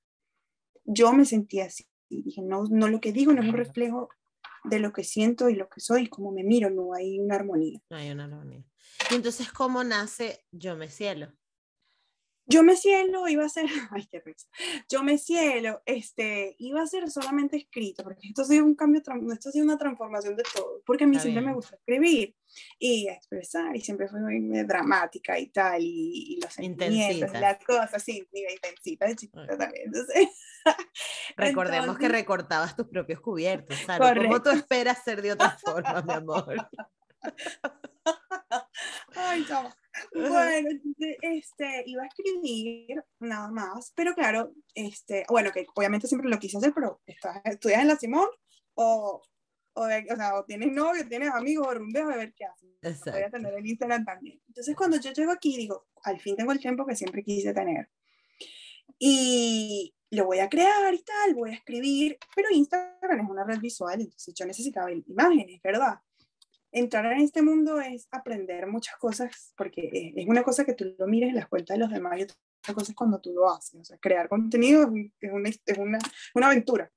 Yo 0.85 1.13
me 1.13 1.25
sentía 1.25 1.65
así. 1.65 1.85
Y 2.09 2.21
dije, 2.21 2.41
no, 2.41 2.65
no, 2.69 2.87
lo 2.87 2.99
que 2.99 3.11
digo 3.11 3.33
no 3.33 3.41
es 3.41 3.47
un 3.47 3.55
reflejo 3.55 4.09
de 4.63 4.79
lo 4.79 4.93
que 4.93 5.03
siento 5.03 5.49
y 5.49 5.55
lo 5.55 5.69
que 5.69 5.79
soy, 5.79 6.07
como 6.07 6.31
me 6.31 6.43
miro, 6.43 6.69
no 6.69 6.93
hay 6.93 7.19
una 7.19 7.35
armonía. 7.35 7.79
No 7.89 7.97
hay 7.97 8.11
una 8.11 8.25
armonía. 8.25 8.63
Y 9.09 9.15
entonces, 9.15 9.51
¿cómo 9.51 9.83
nace 9.83 10.45
Yo 10.51 10.75
me 10.75 10.89
cielo? 10.89 11.31
Yo 12.45 12.61
me 12.63 12.75
cielo 12.75 13.27
iba 13.27 13.45
a 13.45 13.49
ser, 13.49 13.65
ay 13.91 14.07
qué 14.11 14.19
risa, 14.19 14.47
yo 14.89 15.03
me 15.03 15.17
cielo, 15.17 15.81
este, 15.85 16.55
iba 16.59 16.81
a 16.81 16.87
ser 16.87 17.09
solamente 17.09 17.57
escrito, 17.57 18.03
porque 18.03 18.27
esto 18.27 18.41
ha 18.41 18.45
sido 18.45 18.65
un 18.65 18.75
cambio, 18.75 19.01
esto 19.31 19.49
ha 19.49 19.51
sido 19.51 19.65
una 19.65 19.77
transformación 19.77 20.35
de 20.35 20.43
todo, 20.53 20.81
porque 20.85 21.05
a 21.05 21.07
mí 21.07 21.17
siempre 21.19 21.41
me 21.41 21.53
gusta 21.53 21.75
escribir 21.75 22.35
y 22.77 23.07
expresar, 23.07 23.75
y 23.75 23.81
siempre 23.81 24.07
fui 24.07 24.19
muy 24.19 24.63
dramática 24.63 25.39
y 25.39 25.47
tal, 25.47 25.81
y, 25.81 26.39
los 26.41 26.53
sentimientos, 26.53 27.31
las 27.31 27.63
cosas, 27.63 28.03
sí, 28.03 28.27
intensita 28.33 29.07
de 29.07 29.15
chiquita 29.15 29.57
también, 29.57 29.85
entonces... 29.85 30.27
Recordemos 31.37 31.97
que 31.97 32.07
recortabas 32.07 32.75
tus 32.75 32.87
propios 32.87 33.19
cubiertos, 33.19 33.77
¿sabes? 33.85 34.23
¿Cómo 34.23 34.41
tú 34.41 34.49
esperas 34.51 35.03
ser 35.03 35.21
de 35.21 35.33
otra 35.33 35.57
forma, 35.57 36.01
mi 36.01 36.13
amor? 36.13 36.55
Ay, 39.15 39.45
chava. 39.45 39.75
Bueno, 40.13 40.69
este, 41.21 41.83
iba 41.85 42.03
a 42.03 42.07
escribir 42.07 43.03
nada 43.19 43.49
más, 43.51 43.93
pero 43.95 44.13
claro, 44.15 44.53
este, 44.73 45.25
bueno, 45.29 45.51
que 45.51 45.65
obviamente 45.75 46.07
siempre 46.07 46.29
lo 46.29 46.39
quise 46.39 46.57
hacer, 46.57 46.73
pero 46.73 47.01
estás, 47.05 47.41
estudias 47.45 47.81
en 47.81 47.87
la 47.87 47.95
Simón 47.95 48.27
o, 48.73 49.21
o, 49.73 49.81
o, 49.83 49.87
sea, 49.87 50.35
o 50.35 50.45
tienes 50.45 50.71
novio, 50.71 51.07
tienes 51.07 51.29
amigos 51.29 51.67
o 51.67 51.73
rumbeos, 51.73 52.11
a 52.11 52.17
ver 52.17 52.33
qué 52.33 52.45
haces. 52.45 53.01
Voy 53.05 53.21
a 53.21 53.29
tener 53.29 53.53
el 53.53 53.65
Instagram 53.65 54.05
también. 54.05 54.41
Entonces, 54.47 54.75
cuando 54.75 54.99
yo 54.99 55.11
llego 55.11 55.31
aquí, 55.31 55.57
digo, 55.57 55.87
al 56.03 56.19
fin 56.19 56.35
tengo 56.35 56.51
el 56.51 56.59
tiempo 56.59 56.85
que 56.85 56.95
siempre 56.95 57.23
quise 57.23 57.53
tener. 57.53 57.89
Y 58.99 59.93
lo 60.11 60.25
voy 60.25 60.39
a 60.39 60.49
crear 60.49 60.93
y 60.93 61.03
tal, 61.03 61.33
voy 61.33 61.51
a 61.51 61.53
escribir, 61.53 62.17
pero 62.35 62.49
Instagram 62.51 63.21
es 63.21 63.29
una 63.29 63.43
red 63.43 63.59
visual, 63.59 63.99
entonces 63.99 64.33
yo 64.33 64.45
necesitaba 64.45 64.91
imágenes, 64.91 65.59
¿verdad? 65.63 65.99
Entrar 66.73 67.11
en 67.13 67.21
este 67.21 67.41
mundo 67.41 67.79
es 67.79 68.07
aprender 68.11 68.67
muchas 68.67 68.97
cosas, 68.97 69.53
porque 69.55 70.13
es 70.15 70.27
una 70.27 70.43
cosa 70.43 70.65
que 70.65 70.73
tú 70.73 70.93
lo 70.97 71.07
mires 71.07 71.29
en 71.29 71.35
las 71.35 71.47
cuentas 71.47 71.75
de 71.75 71.79
los 71.79 71.91
demás 71.91 72.19
y 72.19 72.23
otra 72.23 72.73
cosa 72.73 72.91
es 72.91 72.95
cuando 72.95 73.21
tú 73.21 73.31
lo 73.33 73.49
haces. 73.49 73.93
Crear 74.01 74.27
contenido 74.27 74.91
es 75.21 75.31
una, 75.31 75.49
es 75.49 75.77
una, 75.77 75.99
una 76.33 76.47
aventura. 76.47 76.91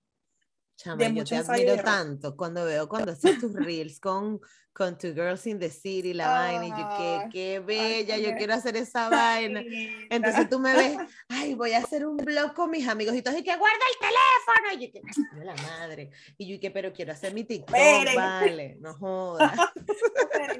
Chama, 0.77 1.09
yo 1.09 1.25
te 1.25 1.37
admiro 1.37 1.77
tanto 1.83 2.37
cuando 2.37 2.65
veo 2.67 2.87
cuando 2.87 3.13
haces 3.13 3.41
tus 3.41 3.55
reels 3.55 3.99
con, 3.99 4.39
con 4.75 4.99
Two 4.99 5.15
Girls 5.15 5.47
in 5.47 5.59
the 5.59 5.71
City, 5.71 6.13
la 6.13 6.29
vaina, 6.29 6.67
y 6.67 6.71
yo, 6.71 6.89
qué, 6.99 7.29
qué 7.33 7.61
bella, 7.61 8.19
yo 8.19 8.37
quiero 8.37 8.53
hacer 8.53 8.77
esa 8.77 9.09
vaina. 9.09 9.63
Entonces 10.11 10.51
tú 10.51 10.59
me 10.59 10.75
ves, 10.75 10.99
ay, 11.31 11.55
voy 11.55 11.73
a 11.73 11.79
hacer 11.79 12.07
un 12.07 12.19
blog 12.19 12.53
con 12.53 12.71
mis 12.71 12.87
amigos, 12.87 13.15
y 13.15 13.23
todos, 13.23 13.39
y 13.39 13.43
que 13.43 13.57
guarda 13.57 13.79
el 13.91 13.99
teléfono, 14.07 14.75
y 14.75 14.87
yo, 14.87 14.93
que, 14.93 15.45
la 15.45 15.55
madre, 15.55 16.11
y 16.37 16.47
yo, 16.47 16.61
que, 16.61 16.71
pero 16.71 16.93
quiero 16.93 17.13
hacer 17.13 17.33
mi 17.33 17.45
TikTok, 17.45 17.75
vale, 18.15 18.77
no 18.79 18.93
jodas. 18.99 19.59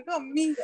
Conmigo, 0.07 0.63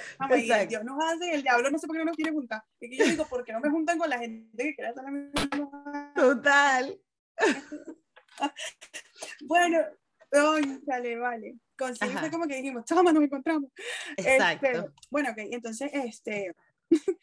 Dios 0.66 0.82
nos 0.82 1.05
hace, 1.05 1.34
el 1.34 1.42
diablo 1.42 1.70
no 1.70 1.78
sé 1.78 1.86
por 1.86 1.94
qué 1.94 1.98
no 1.98 2.07
nos 2.07 2.16
quiere 2.16 2.32
juntar, 2.32 2.64
y 2.80 2.88
que 2.88 2.96
yo 2.96 3.05
digo, 3.05 3.26
¿por 3.26 3.44
qué 3.44 3.53
no 3.53 3.61
me 3.61 3.68
juntan 3.68 3.98
con 3.98 4.09
la 4.09 4.18
gente 4.18 4.64
que 4.64 4.74
quiere 4.74 4.90
hacer 4.92 5.05
la 5.05 5.11
misma? 5.11 6.12
Total. 6.16 6.98
bueno, 9.43 9.78
Ay, 10.33 10.80
vale, 10.87 11.16
vale. 11.18 11.55
Consciente 11.76 12.30
como 12.30 12.47
que 12.47 12.57
dijimos, 12.57 12.87
toma, 12.87 13.12
nos 13.12 13.22
encontramos. 13.22 13.70
Exacto. 14.16 14.66
Este, 14.66 14.91
bueno, 15.11 15.30
ok, 15.30 15.39
entonces, 15.51 15.91
este, 15.93 16.55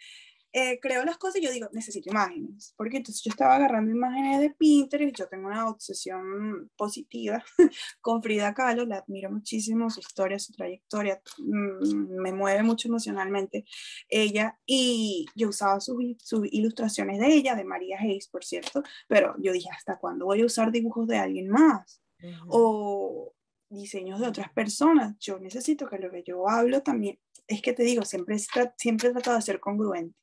eh, 0.52 0.80
creo 0.82 1.06
las 1.06 1.18
cosas 1.18 1.42
y 1.42 1.46
yo 1.46 1.52
digo, 1.52 1.70
necesito 1.74 2.10
imágenes, 2.10 2.74
porque 2.76 2.98
entonces 2.98 3.24
yo 3.24 3.30
estaba 3.30 3.56
agarrando 3.56 3.92
imágenes 3.92 4.40
de 4.40 4.50
Pinterest, 4.50 5.16
yo 5.16 5.28
tengo 5.28 5.48
una 5.48 5.70
obsesión 5.70 6.72
positiva 6.76 7.44
con 8.02 8.24
Frida 8.24 8.54
Kahlo, 8.56 8.86
la 8.86 8.98
admiro 8.98 9.30
muchísimo, 9.32 9.90
su 9.92 10.00
historia, 10.00 10.40
su 10.40 10.54
trayectoria, 10.54 11.22
mm, 11.38 12.20
me 12.22 12.34
mueve 12.34 12.64
mucho 12.64 12.88
emocionalmente 12.88 13.66
ella, 14.08 14.60
y 14.66 15.28
yo 15.36 15.50
usaba 15.50 15.80
sus, 15.80 15.98
sus 16.18 16.48
ilustraciones 16.52 17.20
de 17.20 17.28
ella, 17.28 17.56
de 17.56 17.64
María 17.64 18.00
Hayes, 18.00 18.28
por 18.28 18.44
cierto, 18.44 18.82
pero 19.08 19.36
yo 19.40 19.52
dije, 19.52 19.70
¿hasta 19.72 20.00
cuándo 20.00 20.26
voy 20.26 20.42
a 20.42 20.46
usar 20.46 20.72
dibujos 20.72 21.08
de 21.08 21.18
alguien 21.18 21.50
más? 21.50 22.02
o 22.50 23.34
diseños 23.70 24.20
de 24.20 24.28
otras 24.28 24.52
personas. 24.52 25.18
Yo 25.20 25.40
necesito 25.40 25.88
que 25.88 26.00
lo 26.00 26.12
que 26.12 26.24
yo 26.24 26.50
hablo 26.50 26.84
también, 26.84 27.18
es 27.48 27.62
que 27.62 27.74
te 27.74 27.84
digo, 27.84 28.04
siempre, 28.04 28.38
siempre 28.78 29.08
he 29.08 29.12
tratado 29.12 29.38
de 29.38 29.42
ser 29.42 29.60
congruente 29.60 30.20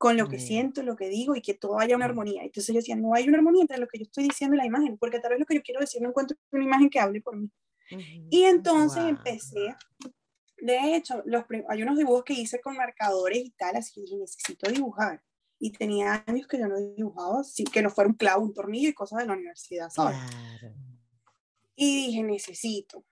con 0.00 0.16
lo 0.16 0.28
que 0.28 0.38
siento, 0.38 0.82
lo 0.82 0.96
que 0.96 1.10
digo 1.10 1.36
y 1.36 1.42
que 1.42 1.52
todo 1.52 1.78
haya 1.78 1.94
una 1.94 2.06
armonía. 2.06 2.42
Entonces 2.42 2.72
yo 2.72 2.80
decía, 2.80 2.96
no 2.96 3.12
hay 3.12 3.28
una 3.28 3.36
armonía 3.36 3.60
entre 3.60 3.76
lo 3.76 3.86
que 3.86 3.98
yo 3.98 4.04
estoy 4.04 4.24
diciendo 4.24 4.54
y 4.54 4.58
la 4.58 4.64
imagen, 4.64 4.96
porque 4.96 5.20
tal 5.20 5.32
vez 5.32 5.40
lo 5.40 5.44
que 5.44 5.56
yo 5.56 5.60
quiero 5.62 5.78
decir 5.78 6.00
no 6.00 6.08
encuentro 6.08 6.38
una 6.52 6.64
imagen 6.64 6.88
que 6.88 6.98
hable 6.98 7.20
por 7.20 7.36
mí. 7.36 7.50
Y 8.30 8.44
entonces 8.44 9.04
empecé, 9.04 9.76
de 10.56 10.96
hecho, 10.96 11.22
los, 11.26 11.44
hay 11.68 11.82
unos 11.82 11.98
dibujos 11.98 12.24
que 12.24 12.32
hice 12.32 12.62
con 12.62 12.78
marcadores 12.78 13.40
y 13.44 13.50
tal, 13.50 13.76
así 13.76 14.02
que 14.02 14.16
necesito 14.16 14.70
dibujar. 14.70 15.22
Y 15.58 15.70
tenía 15.70 16.24
años 16.26 16.46
que 16.46 16.58
yo 16.58 16.66
no 16.66 16.78
dibujaba, 16.96 17.44
sin 17.44 17.66
que 17.66 17.82
no 17.82 17.90
fuera 17.90 18.08
un 18.08 18.16
clavo, 18.16 18.42
un 18.42 18.54
tornillo 18.54 18.88
y 18.88 18.94
cosas 18.94 19.18
de 19.18 19.26
la 19.26 19.34
universidad, 19.34 19.90
¿sabes? 19.90 20.16
Claro. 20.16 20.74
Y 21.76 22.06
dije, 22.06 22.22
necesito. 22.22 23.04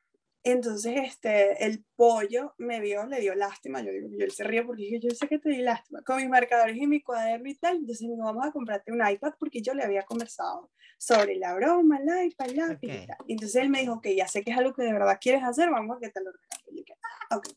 Entonces, 0.45 0.95
este, 1.05 1.64
el 1.64 1.84
pollo 1.97 2.55
me 2.59 2.80
vio, 2.80 3.07
le 3.07 3.20
dio 3.20 3.34
lástima. 3.34 3.80
Yo 3.80 3.91
digo, 3.93 4.09
yo 4.11 4.30
se 4.30 4.45
ríe 4.45 4.62
porque 4.62 4.82
dije, 4.84 5.01
yo 5.01 5.11
sé 5.11 5.28
que 5.28 5.39
te 5.39 5.51
di 5.51 5.59
lástima. 5.59 6.03
Con 6.03 6.16
mis 6.16 6.28
marcadores 6.28 6.76
y 6.76 6.86
mi 6.86 7.03
cuaderno 7.03 7.49
y 7.49 7.55
tal. 7.57 7.76
Entonces, 7.76 8.03
me 8.07 8.14
dijo, 8.14 8.24
vamos 8.24 8.47
a 8.47 8.53
comprarte 8.53 8.93
un 8.93 9.07
iPad 9.07 9.32
porque 9.39 9.61
yo 9.61 9.74
le 9.74 9.84
había 9.84 10.03
conversado 10.03 10.70
sobre 10.97 11.36
la 11.36 11.55
broma, 11.55 11.99
el 11.99 12.26
iPad, 12.26 12.51
la 12.51 12.64
okay. 12.72 13.03
y 13.03 13.07
tal. 13.07 13.16
Entonces, 13.26 13.62
él 13.62 13.70
me 13.70 13.80
dijo, 13.80 14.01
que 14.01 14.16
ya 14.16 14.26
sé 14.28 14.43
que 14.43 14.53
es 14.53 14.59
algo 14.59 14.74
que 14.74 14.82
de 14.82 14.93
verdad 14.93 15.18
quieres 15.20 15.43
hacer, 15.43 15.70
vamos 15.70 15.97
a 15.97 16.01
que 16.01 16.11
te 16.11 16.20
lo 16.20 16.30
regalo. 16.30 16.64
Y 16.70 16.74
dije, 16.76 16.95
ah, 17.03 17.36
ok. 17.36 17.49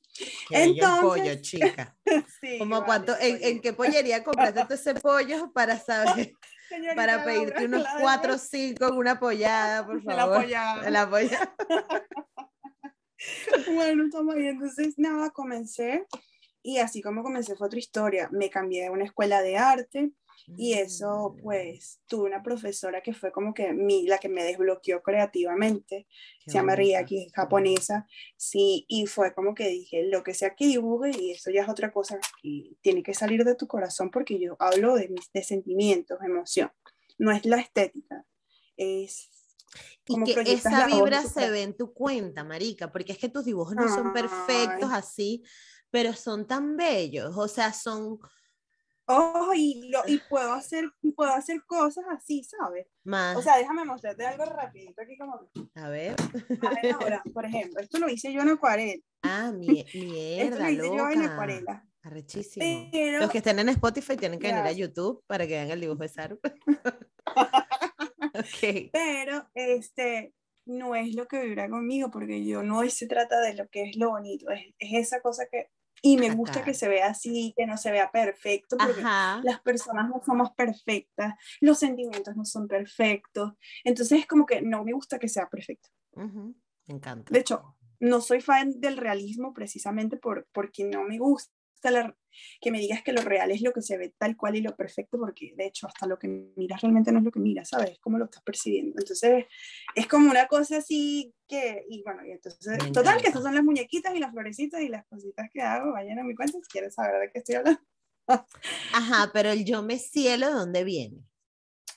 Entonces, 0.50 1.02
pollo, 1.02 1.42
chica. 1.42 1.98
sí, 2.42 2.58
Como 2.60 2.84
cuánto, 2.86 3.16
en, 3.20 3.38
¿en, 3.42 3.62
qué 3.62 3.74
pollería 3.74 4.24
compraste 4.24 4.74
ese 4.74 4.96
pollo 4.96 5.52
para 5.54 5.78
saber? 5.78 6.34
para 6.96 7.24
pedirte 7.24 7.66
unos 7.66 7.86
cuatro 8.00 8.36
o 8.36 8.38
cinco 8.38 8.88
en 8.88 8.94
una 8.96 9.12
apoyada, 9.12 9.86
por 9.86 10.02
favor. 10.02 10.16
La 10.16 10.24
apoyada. 10.24 10.90
La 10.90 11.02
apoyada. 11.04 11.56
bueno, 13.74 14.06
estamos 14.06 14.36
ahí. 14.36 14.48
Entonces, 14.48 14.96
nada, 14.98 15.30
comencé. 15.32 16.06
Y 16.64 16.78
así 16.78 17.02
como 17.02 17.24
comencé 17.24 17.56
fue 17.56 17.68
otra 17.68 17.80
historia. 17.80 18.30
Me 18.32 18.50
cambié 18.50 18.84
de 18.84 18.90
una 18.90 19.06
escuela 19.06 19.42
de 19.42 19.58
arte 19.58 20.12
Y 20.58 20.74
eso, 20.74 21.36
mm. 21.36 21.42
pues, 21.42 22.02
tuve 22.08 22.28
una 22.28 22.44
profesora 22.44 23.02
que 23.02 23.14
fue 23.14 23.32
como 23.32 23.54
que 23.54 23.74
mi, 23.74 24.08
la 24.08 24.18
que 24.18 24.30
me 24.30 24.44
desbloqueó 24.44 25.02
creativamente, 25.02 26.08
se 26.46 26.54
llama 26.54 26.76
Riaki, 26.76 27.26
es 27.26 27.34
japonesa, 27.34 28.08
sí, 28.38 28.86
y 28.88 29.06
fue 29.06 29.34
como 29.34 29.54
que 29.54 29.70
dije, 29.70 30.04
lo 30.04 30.24
que 30.24 30.34
sea 30.34 30.56
que 30.56 30.66
dibuje, 30.66 31.12
y 31.18 31.32
eso 31.32 31.52
ya 31.52 31.62
es 31.62 31.70
otra 31.70 31.92
cosa, 31.92 32.20
y 32.42 32.76
tiene 32.82 33.04
que 33.04 33.14
salir 33.14 33.44
de 33.44 33.56
tu 33.56 33.68
corazón 33.68 34.10
porque 34.10 34.40
yo 34.40 34.56
hablo 34.60 34.96
de 34.96 35.10
mis 35.10 35.32
de 35.32 35.44
sentimientos, 35.44 36.20
emoción, 36.24 36.72
no 37.20 37.32
es 37.32 37.46
la 37.46 37.58
estética, 37.58 38.26
es 38.78 39.41
y 40.08 40.24
que 40.24 40.54
esa 40.54 40.86
vibra 40.86 41.24
se 41.24 41.50
ve 41.50 41.64
en 41.64 41.76
tu 41.76 41.94
cuenta, 41.94 42.44
marica, 42.44 42.92
porque 42.92 43.14
es 43.14 43.18
que 43.18 43.30
tus 43.30 43.46
dibujos 43.46 43.76
no 43.76 43.88
son 43.88 44.14
perfectos 44.14 44.92
así, 44.92 45.44
pero 45.90 46.14
son 46.14 46.48
tan 46.48 46.76
bellos, 46.78 47.36
o 47.36 47.48
sea, 47.48 47.74
son... 47.74 48.20
Oh, 49.08 49.52
y, 49.54 49.90
lo, 49.90 50.04
y 50.08 50.20
puedo, 50.30 50.54
hacer, 50.54 50.90
puedo 51.16 51.32
hacer 51.32 51.64
cosas 51.66 52.06
así, 52.10 52.44
¿sabes? 52.44 52.88
Más. 53.04 53.36
O 53.36 53.42
sea, 53.42 53.58
déjame 53.58 53.84
mostrarte 53.84 54.26
algo 54.26 54.46
rapidito 54.46 55.02
aquí 55.02 55.18
como... 55.18 55.50
A 55.76 55.90
ver. 55.90 56.16
ahora, 56.94 57.22
por 57.34 57.46
ejemplo, 57.46 57.82
esto 57.82 57.98
lo 58.00 58.08
hice 58.08 58.32
yo 58.32 58.42
en 58.42 58.50
acuarela. 58.50 59.04
Ah, 59.24 59.52
mi, 59.52 59.86
mierda, 59.94 60.44
esto 60.44 60.60
lo 60.60 60.70
hice 60.70 60.98
yo 60.98 61.10
en 61.10 61.22
acuarela. 61.24 61.86
Arrechísimo. 62.04 62.90
Los 63.20 63.30
que 63.30 63.40
estén 63.40 63.60
en 63.60 63.70
Spotify 63.70 64.16
tienen 64.18 64.40
que 64.40 64.48
venir 64.48 64.64
a 64.64 64.72
YouTube 64.72 65.24
para 65.28 65.46
que 65.46 65.54
vean 65.54 65.72
el 65.72 65.82
dibujo 65.82 66.02
de 66.02 66.08
Saru. 66.08 66.40
okay. 68.64 68.90
Pero, 68.92 69.50
este, 69.54 70.34
no 70.66 70.96
es 70.96 71.16
lo 71.16 71.28
que 71.28 71.44
vibra 71.44 71.70
conmigo, 71.70 72.12
porque 72.12 72.46
yo 72.46 72.64
no 72.64 72.88
se 72.90 73.08
trata 73.08 73.40
de 73.42 73.56
lo 73.56 73.70
que 73.70 73.84
es 73.84 73.98
lo 73.98 74.12
bonito, 74.12 74.50
es, 74.50 74.74
es 74.80 75.08
esa 75.08 75.22
cosa 75.22 75.46
que 75.52 75.70
y 76.02 76.18
me 76.18 76.32
gusta 76.34 76.64
que 76.64 76.74
se 76.74 76.88
vea 76.88 77.08
así, 77.08 77.54
que 77.56 77.68
no 77.68 77.78
se 77.78 77.92
vea 77.92 78.12
perfecto, 78.12 78.76
porque 78.78 79.02
las 79.02 79.62
personas 79.64 80.10
no 80.10 80.22
somos 80.26 80.52
perfectas, 80.54 81.36
los 81.60 81.78
sentimientos 81.78 82.36
no 82.36 82.44
son 82.44 82.68
perfectos. 82.68 83.54
Entonces 83.84 84.22
es 84.22 84.26
como 84.26 84.46
que 84.46 84.62
no 84.62 84.84
me 84.84 84.94
gusta 84.94 85.20
que 85.20 85.30
sea 85.30 85.48
perfecto. 85.48 85.90
Me 86.16 86.96
encanta. 86.96 87.32
De 87.32 87.40
hecho, 87.40 87.78
no 88.00 88.20
soy 88.20 88.42
fan 88.42 88.80
del 88.82 88.98
realismo 88.98 89.54
precisamente 89.54 90.18
por, 90.18 90.48
porque 90.52 90.86
no 90.86 91.04
me 91.04 91.20
gusta 91.20 91.54
que 92.62 92.72
me 92.72 92.80
digas 92.80 93.04
que 93.04 93.12
lo 93.12 93.22
real 93.22 93.52
es 93.52 93.62
lo 93.62 93.74
que 93.74 93.82
se 93.82 93.98
ve 93.98 94.14
tal 94.18 94.38
cual 94.38 94.56
y 94.56 94.62
lo 94.62 94.76
perfecto, 94.76 95.18
porque 95.18 95.54
de 95.56 95.66
hecho 95.66 95.88
hasta 95.88 96.08
lo 96.08 96.18
que 96.18 96.28
miras 96.56 96.82
realmente 96.82 97.12
no 97.12 97.20
es 97.20 97.26
lo 97.26 97.32
que 97.32 97.40
miras, 97.40 97.70
¿sabes? 97.70 98.00
Cómo 98.00 98.18
lo 98.18 98.26
estás 98.26 98.44
percibiendo. 98.44 99.00
Entonces 99.00 99.46
es 99.96 100.08
como 100.08 100.30
una 100.30 100.48
cosa 100.48 100.78
así 100.78 101.34
que, 101.48 101.86
y 101.90 102.02
bueno, 102.04 102.26
y 102.26 102.32
entonces, 102.32 102.78
total, 102.94 103.22
que 103.22 103.28
estas 103.28 103.44
son 103.44 103.56
las 103.56 103.64
muñequitas 103.64 104.16
y 104.16 104.20
las 104.20 104.32
florecitas 104.32 104.82
y 104.82 104.88
las 104.88 105.06
cositas 105.08 105.50
que 105.52 105.62
hago, 105.62 105.92
vayan 105.92 106.20
a 106.20 106.24
mi 106.24 106.36
cuenta 106.36 106.58
si 106.62 106.70
quieren 106.70 106.92
saber 106.92 107.20
de 107.20 107.32
qué 107.32 107.40
estoy 107.40 107.56
hablando. 107.56 107.82
Ajá, 108.94 109.32
pero 109.34 109.50
el 109.50 109.66
yo 109.66 109.84
me 109.84 109.98
cielo, 109.98 110.48
¿de 110.48 110.54
dónde 110.54 110.84
viene? 110.84 111.26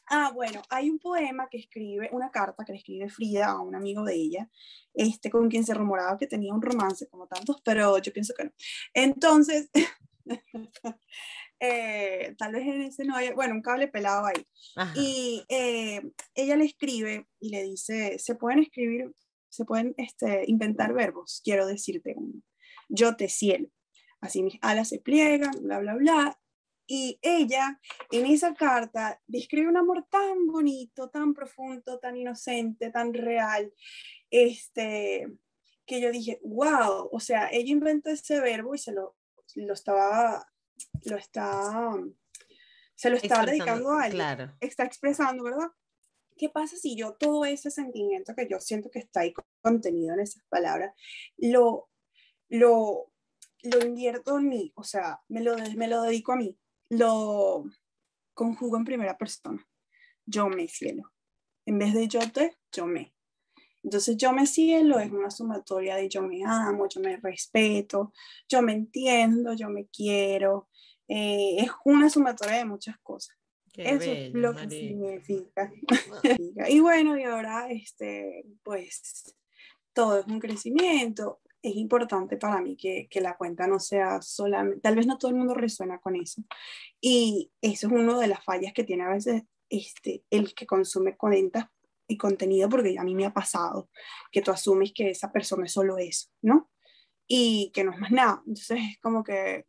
Ah, 0.07 0.33
bueno, 0.35 0.63
hay 0.69 0.91
un 0.91 0.99
poema 0.99 1.49
que 1.49 1.59
escribe, 1.59 2.11
una 2.13 2.31
carta 2.31 2.65
que 2.65 2.73
le 2.73 2.79
escribe 2.79 3.09
Frida 3.09 3.47
a 3.47 3.61
un 3.61 3.75
amigo 3.75 4.05
de 4.05 4.15
ella, 4.15 4.51
este, 4.93 5.31
con 5.31 5.49
quien 5.49 5.65
se 5.65 5.75
rumoraba 5.75 6.19
que 6.19 6.27
tenía 6.27 6.53
un 6.53 6.61
romance 6.61 7.09
como 7.09 7.27
tantos, 7.27 7.61
pero 7.65 7.99
yo 7.99 8.13
pienso 8.13 8.35
que 8.37 8.45
no. 8.45 8.51
Entonces, 8.93 9.71
eh, 11.61 12.35
tal 12.39 12.53
vez 12.53 12.67
en 12.67 12.83
ese 12.83 13.05
no 13.05 13.17
hay, 13.17 13.33
bueno, 13.33 13.55
un 13.55 13.63
cable 13.63 13.89
pelado 13.89 14.27
ahí. 14.27 14.47
Y 14.95 15.45
eh, 15.49 16.03
ella 16.35 16.57
le 16.57 16.67
escribe 16.67 17.27
y 17.41 17.51
le 17.51 17.63
dice, 17.63 18.19
se 18.19 18.35
pueden 18.35 18.59
escribir, 18.59 19.15
se 19.49 19.65
pueden 19.65 19.95
este, 19.97 20.45
inventar 20.47 20.93
verbos, 20.93 21.41
quiero 21.43 21.67
decirte 21.67 22.15
uno. 22.17 22.43
Yo 22.89 23.17
te 23.17 23.29
cielo. 23.29 23.69
Así 24.21 24.43
mis 24.43 24.59
alas 24.63 24.89
se 24.89 25.01
pliegan, 25.01 25.53
bla, 25.63 25.79
bla, 25.79 25.95
bla, 25.95 26.39
y 26.87 27.19
ella 27.23 27.81
en 28.11 28.27
esa 28.27 28.55
carta 28.55 29.21
describe 29.27 29.69
un 29.69 29.77
amor 29.77 30.07
tan 30.11 30.47
bonito, 30.47 31.09
tan 31.09 31.33
profundo, 31.33 31.99
tan 31.99 32.17
inocente, 32.17 32.91
tan 32.91 33.15
real, 33.15 33.73
este, 34.31 35.27
que 35.87 36.01
yo 36.01 36.11
dije, 36.11 36.41
wow, 36.43 37.09
o 37.11 37.21
sea, 37.21 37.49
ella 37.51 37.71
inventó 37.71 38.11
ese 38.11 38.41
verbo 38.41 38.75
y 38.75 38.79
se 38.79 38.93
lo, 38.93 39.17
lo 39.55 39.75
estaba, 39.75 40.47
lo 41.05 41.17
está, 41.17 41.97
se 42.95 43.11
lo 43.11 43.17
está 43.17 43.45
dedicando 43.45 43.91
a 43.91 44.05
alguien, 44.05 44.19
claro. 44.19 44.57
está 44.61 44.85
expresando, 44.85 45.45
¿verdad? 45.45 45.69
¿Qué 46.37 46.49
pasa 46.49 46.77
si 46.77 46.97
yo 46.97 47.15
todo 47.15 47.45
ese 47.45 47.71
sentimiento 47.71 48.35
que 48.35 48.49
yo 48.49 48.59
siento 48.59 48.91
que 48.91 48.99
está 48.99 49.21
ahí 49.21 49.33
contenido 49.63 50.15
en 50.15 50.21
esas 50.21 50.43
palabras, 50.49 50.93
lo, 51.37 51.89
lo, 52.49 53.13
lo 53.63 53.87
invierto 53.87 54.39
en 54.39 54.49
mí, 54.49 54.73
o 54.75 54.85
sea, 54.85 55.21
me 55.29 55.43
lo, 55.43 55.57
me 55.77 55.89
lo 55.89 56.03
dedico 56.03 56.33
a 56.33 56.37
mí? 56.37 56.59
Lo 56.99 57.65
conjugo 58.35 58.77
en 58.77 58.85
primera 58.85 59.17
persona. 59.17 59.67
Yo 60.27 60.49
me 60.49 60.69
cielo. 60.69 61.13
En 61.67 61.79
vez 61.79 61.95
de 61.95 62.09
yo 62.09 62.21
te, 62.31 62.57
yo 62.73 62.87
me. 62.87 63.15
Entonces 63.83 64.17
yo 64.17 64.33
me 64.33 64.47
cielo 64.47 64.99
es 64.99 65.13
una 65.13 65.31
sumatoria 65.31 65.97
de 65.97 66.09
yo 66.09 66.23
me 66.23 66.43
amo, 66.45 66.89
yo 66.89 67.01
me 67.03 67.19
respeto, 67.19 68.13
yo 68.49 68.63
me 68.63 68.73
entiendo, 68.73 69.53
yo 69.53 69.69
me 69.69 69.87
quiero. 69.89 70.69
Eh, 71.07 71.57
es 71.59 71.71
una 71.85 72.09
sumatoria 72.09 72.57
de 72.57 72.65
muchas 72.65 72.99
cosas. 73.03 73.37
Eso 73.77 74.11
es 74.11 74.33
lo 74.33 74.55
que 74.55 74.71
significa. 74.71 75.71
y 76.69 76.81
bueno, 76.81 77.19
y 77.19 77.25
ahora, 77.25 77.69
este, 77.71 78.47
pues, 78.63 79.35
todo 79.93 80.21
es 80.21 80.27
un 80.27 80.39
crecimiento 80.39 81.41
es 81.65 81.77
importante 81.77 82.37
para 82.37 82.61
mí 82.61 82.77
que, 82.77 83.09
que, 83.11 83.23
la 83.23 83.37
cuenta 83.39 83.67
no 83.67 83.81
sea 83.81 84.21
solamente, 84.21 84.83
tal 84.83 84.97
vez 84.97 85.07
no 85.07 85.17
todo 85.17 85.31
el 85.31 85.37
mundo 85.39 85.55
resuena 85.55 85.99
con 85.99 86.15
eso. 86.15 86.43
Y 87.01 87.51
eso 87.63 87.87
es 87.87 87.93
una 87.93 88.19
de 88.19 88.29
las 88.29 88.45
fallas 88.45 88.75
que 88.75 88.85
tiene 88.85 89.05
a 89.05 89.09
veces 89.09 89.45
este, 89.71 90.25
el 90.29 90.55
que 90.55 90.67
consume 90.67 91.17
cuentas 91.17 91.65
y 92.07 92.19
contenido, 92.19 92.69
porque 92.69 92.99
a 92.99 93.03
mí 93.03 93.15
me 93.15 93.25
ha 93.25 93.33
pasado 93.33 93.89
que 94.31 94.43
tú 94.43 94.51
asumes 94.51 94.93
que 94.95 95.09
esa 95.09 95.33
persona 95.33 95.65
es 95.65 95.73
solo 95.73 95.97
eso, 95.97 96.29
¿no? 96.43 96.71
Y 97.27 97.73
que 97.73 97.83
no 97.83 97.93
es 97.93 97.99
más 97.99 98.11
nada. 98.11 98.43
Entonces 98.47 98.81
es 98.93 99.01
como 99.01 99.25
que, 99.25 99.65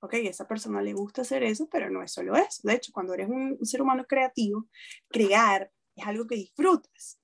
ok, 0.00 0.14
a 0.14 0.18
esa 0.18 0.46
persona 0.46 0.82
le 0.82 0.92
gusta 0.92 1.22
hacer 1.22 1.42
eso, 1.44 1.66
pero 1.70 1.88
no 1.88 2.02
es 2.02 2.12
solo 2.12 2.36
eso. 2.36 2.60
De 2.62 2.74
hecho, 2.74 2.92
cuando 2.92 3.14
eres 3.14 3.30
un, 3.30 3.56
un 3.58 3.66
ser 3.66 3.80
humano 3.80 4.04
creativo, 4.06 4.68
crear 5.08 5.72
es 5.96 6.06
algo 6.06 6.26
que 6.26 6.36
disfrutas, 6.36 7.18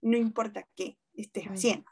no 0.00 0.16
importa 0.16 0.66
qué 0.76 0.96
estés 1.20 1.44
haciendo. 1.46 1.90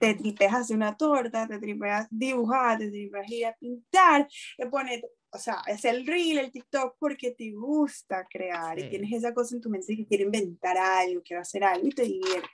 Te 0.00 0.14
tripeas 0.14 0.54
hacer 0.54 0.76
una 0.76 0.96
torta, 0.96 1.46
te 1.46 1.58
tripeas 1.58 2.06
dibujar, 2.10 2.78
te 2.78 2.90
tripeas 2.90 3.30
ir 3.30 3.46
a 3.46 3.54
pintar, 3.54 4.28
te 4.56 4.66
pones, 4.66 5.02
o 5.30 5.38
sea, 5.38 5.62
es 5.66 5.84
el 5.84 6.06
reel, 6.06 6.38
el 6.38 6.52
TikTok, 6.52 6.96
porque 6.98 7.32
te 7.32 7.52
gusta 7.52 8.26
crear 8.28 8.78
y 8.78 8.88
tienes 8.88 9.12
esa 9.12 9.34
cosa 9.34 9.54
en 9.54 9.60
tu 9.60 9.70
mente 9.70 9.96
que 9.96 10.06
quiero 10.06 10.24
inventar 10.24 10.76
algo, 10.76 11.22
quiero 11.22 11.42
hacer 11.42 11.64
algo 11.64 11.86
y 11.86 11.90
te 11.90 12.02
divierte. 12.02 12.48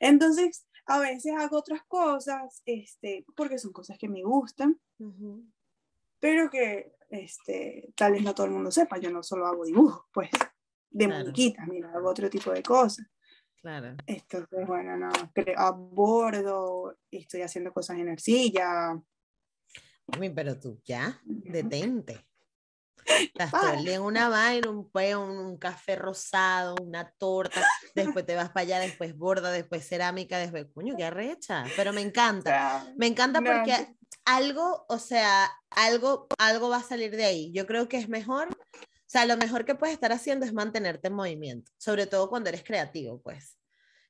Entonces, 0.00 0.66
a 0.86 1.00
veces 1.00 1.32
hago 1.36 1.58
otras 1.58 1.82
cosas, 1.86 2.62
este, 2.64 3.24
porque 3.36 3.58
son 3.58 3.72
cosas 3.72 3.98
que 3.98 4.08
me 4.08 4.22
gustan, 4.22 4.80
pero 6.20 6.48
que 6.48 6.92
este, 7.10 7.92
tal 7.94 8.12
vez 8.12 8.22
no 8.22 8.34
todo 8.34 8.46
el 8.46 8.52
mundo 8.52 8.70
sepa, 8.70 8.98
yo 8.98 9.10
no 9.10 9.22
solo 9.22 9.46
hago 9.46 9.64
dibujos, 9.64 10.04
pues, 10.12 10.30
de 10.90 11.08
muñequitas, 11.08 11.66
mira, 11.68 11.92
hago 11.92 12.08
otro 12.08 12.30
tipo 12.30 12.50
de 12.52 12.62
cosas. 12.62 13.06
Claro. 13.60 13.96
Entonces, 14.06 14.66
bueno, 14.66 14.96
no, 14.96 15.10
abordo, 15.56 16.96
estoy 17.10 17.42
haciendo 17.42 17.72
cosas 17.72 17.98
en 17.98 18.08
arcilla. 18.08 19.00
Pero 20.34 20.58
tú 20.58 20.80
ya, 20.84 21.20
detente. 21.24 22.24
Estás 23.38 23.86
en 23.86 24.02
una 24.02 24.28
vaina, 24.28 24.70
un, 24.70 24.90
un, 24.92 25.38
un, 25.38 25.56
café 25.58 25.96
rosado, 25.96 26.74
una 26.82 27.08
torta, 27.18 27.60
después 27.94 28.26
te 28.26 28.34
vas 28.34 28.48
para 28.50 28.62
allá, 28.62 28.78
después 28.80 29.16
borda, 29.16 29.52
después 29.52 29.86
cerámica, 29.86 30.38
después, 30.38 30.66
coño, 30.74 30.96
qué 30.96 31.04
arrecha. 31.04 31.64
Pero 31.76 31.92
me 31.92 32.00
encanta, 32.00 32.86
me 32.96 33.06
encanta 33.06 33.40
porque 33.40 33.96
algo, 34.24 34.86
o 34.88 34.98
sea, 34.98 35.48
algo, 35.70 36.26
algo 36.38 36.68
va 36.68 36.78
a 36.78 36.82
salir 36.82 37.16
de 37.16 37.24
ahí. 37.24 37.52
Yo 37.52 37.66
creo 37.66 37.88
que 37.88 37.96
es 37.98 38.08
mejor 38.08 38.48
o 39.06 39.08
sea, 39.08 39.24
lo 39.24 39.36
mejor 39.36 39.64
que 39.64 39.76
puedes 39.76 39.94
estar 39.94 40.10
haciendo 40.10 40.44
es 40.44 40.52
mantenerte 40.52 41.06
en 41.06 41.14
movimiento, 41.14 41.70
sobre 41.78 42.06
todo 42.06 42.28
cuando 42.28 42.48
eres 42.48 42.64
creativo, 42.64 43.20
pues. 43.22 43.56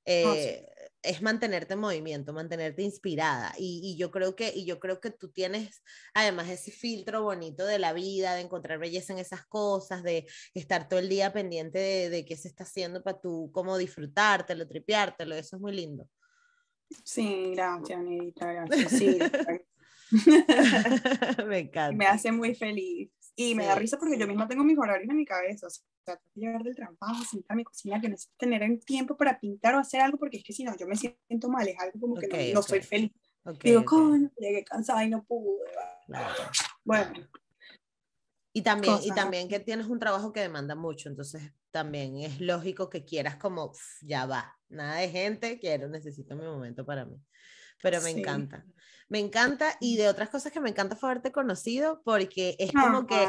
Ah, 0.09 0.34
eh, 0.36 0.66
es 1.03 1.20
mantenerte 1.20 1.74
en 1.74 1.80
movimiento, 1.80 2.32
mantenerte 2.32 2.82
inspirada. 2.82 3.53
Y, 3.59 3.97
yo 3.99 4.11
creo 4.11 4.34
que, 4.34 4.53
y 4.55 4.64
yo 4.64 4.80
creo 4.80 5.01
que 5.01 5.11
tú 5.11 5.30
tienes 5.30 5.82
además 6.14 6.49
ese 6.49 6.70
filtro 6.70 7.22
bonito 7.22 7.66
de 7.66 7.78
la 7.78 7.92
vida, 7.92 8.34
de 8.34 8.40
encontrar 8.40 8.78
belleza 8.78 9.12
en 9.12 9.18
esas 9.18 9.44
cosas, 9.47 10.03
de 10.03 10.26
estar 10.55 10.88
todo 10.88 11.01
el 11.01 11.09
día 11.09 11.32
pendiente 11.32 11.78
de, 11.78 12.09
de 12.09 12.24
qué 12.24 12.36
se 12.36 12.49
está 12.49 12.64
haciendo 12.64 13.03
para 13.03 13.20
tú, 13.20 13.51
cómo 13.53 13.76
disfrutártelo, 13.76 14.66
tripeártelo. 14.66 15.34
Eso 15.34 15.57
es 15.57 15.62
muy 15.62 15.72
lindo. 15.72 16.09
Sí, 17.05 17.53
gracias, 17.55 17.99
Anita, 17.99 18.53
gracias. 18.53 18.92
Sí, 18.92 19.18
me 21.47 21.59
encanta. 21.59 21.97
Me 21.97 22.07
hace 22.07 22.32
muy 22.32 22.55
feliz. 22.55 23.11
Y 23.39 23.55
me 23.55 23.66
da 23.66 23.74
risa 23.74 23.99
porque 23.99 24.18
yo 24.18 24.26
misma 24.26 24.49
tengo 24.49 24.64
mis 24.64 24.78
horarios 24.78 25.11
en 25.11 25.16
mi 25.16 25.26
cabeza. 25.26 25.66
O 25.66 25.70
sea, 25.70 25.84
tengo 26.05 26.20
que 26.34 26.41
llegar 26.41 26.62
del 26.62 26.74
trabajo, 26.74 27.22
sentar 27.22 27.55
a 27.55 27.57
mi 27.57 27.64
cocina, 27.64 28.01
que 28.01 28.09
necesito 28.09 28.34
tener 28.39 28.62
el 28.62 28.82
tiempo 28.82 29.14
para 29.14 29.39
pintar 29.39 29.74
o 29.74 29.78
hacer 29.78 30.01
algo, 30.01 30.16
porque 30.18 30.39
es 30.39 30.45
que 30.45 30.55
si 30.55 30.64
no, 30.64 30.74
yo 30.76 30.87
me 30.87 30.97
siento 30.97 31.51
mal, 31.51 31.68
es 31.68 31.78
algo 31.78 32.01
como 32.01 32.14
que 32.16 32.53
no, 32.55 32.62
soy 32.62 32.80
feliz. 32.80 33.12
Digo, 33.62 33.84
coño, 33.84 34.30
llegué 34.39 34.64
cansada 34.64 35.05
y 35.05 35.11
no 35.11 35.22
pude. 35.22 35.70
Bueno. 36.82 37.12
Y 38.55 38.62
también, 38.62 38.97
y 39.03 39.11
también 39.11 39.49
que 39.49 39.61
tienes 39.61 39.87
un 39.87 39.99
trabajo 39.99 40.32
que 40.32 40.41
demanda 40.41 40.74
mucho, 40.74 41.11
entonces 41.11 41.53
también 41.70 42.16
es 42.16 42.41
lógico 42.41 42.89
que 42.89 43.05
quieras 43.05 43.37
como, 43.37 43.72
ya 44.01 44.24
va, 44.24 44.57
nada 44.70 44.97
de 44.97 45.11
gente, 45.11 45.59
quiero, 45.59 45.89
necesito 45.89 46.34
mi 46.34 46.45
momento 46.45 46.87
para 46.87 47.05
mí. 47.05 47.20
Pero 47.82 48.00
me 48.00 48.10
encanta. 48.10 48.64
Me 49.08 49.20
encanta 49.20 49.76
y 49.80 49.96
de 49.96 50.08
otras 50.08 50.30
cosas 50.30 50.52
que 50.52 50.60
me 50.60 50.70
encanta 50.70 50.96
fue 50.96 51.10
haberte 51.10 51.30
conocido 51.30 52.02
porque 52.04 52.56
es 52.58 52.72
como 52.72 53.06
que 53.06 53.24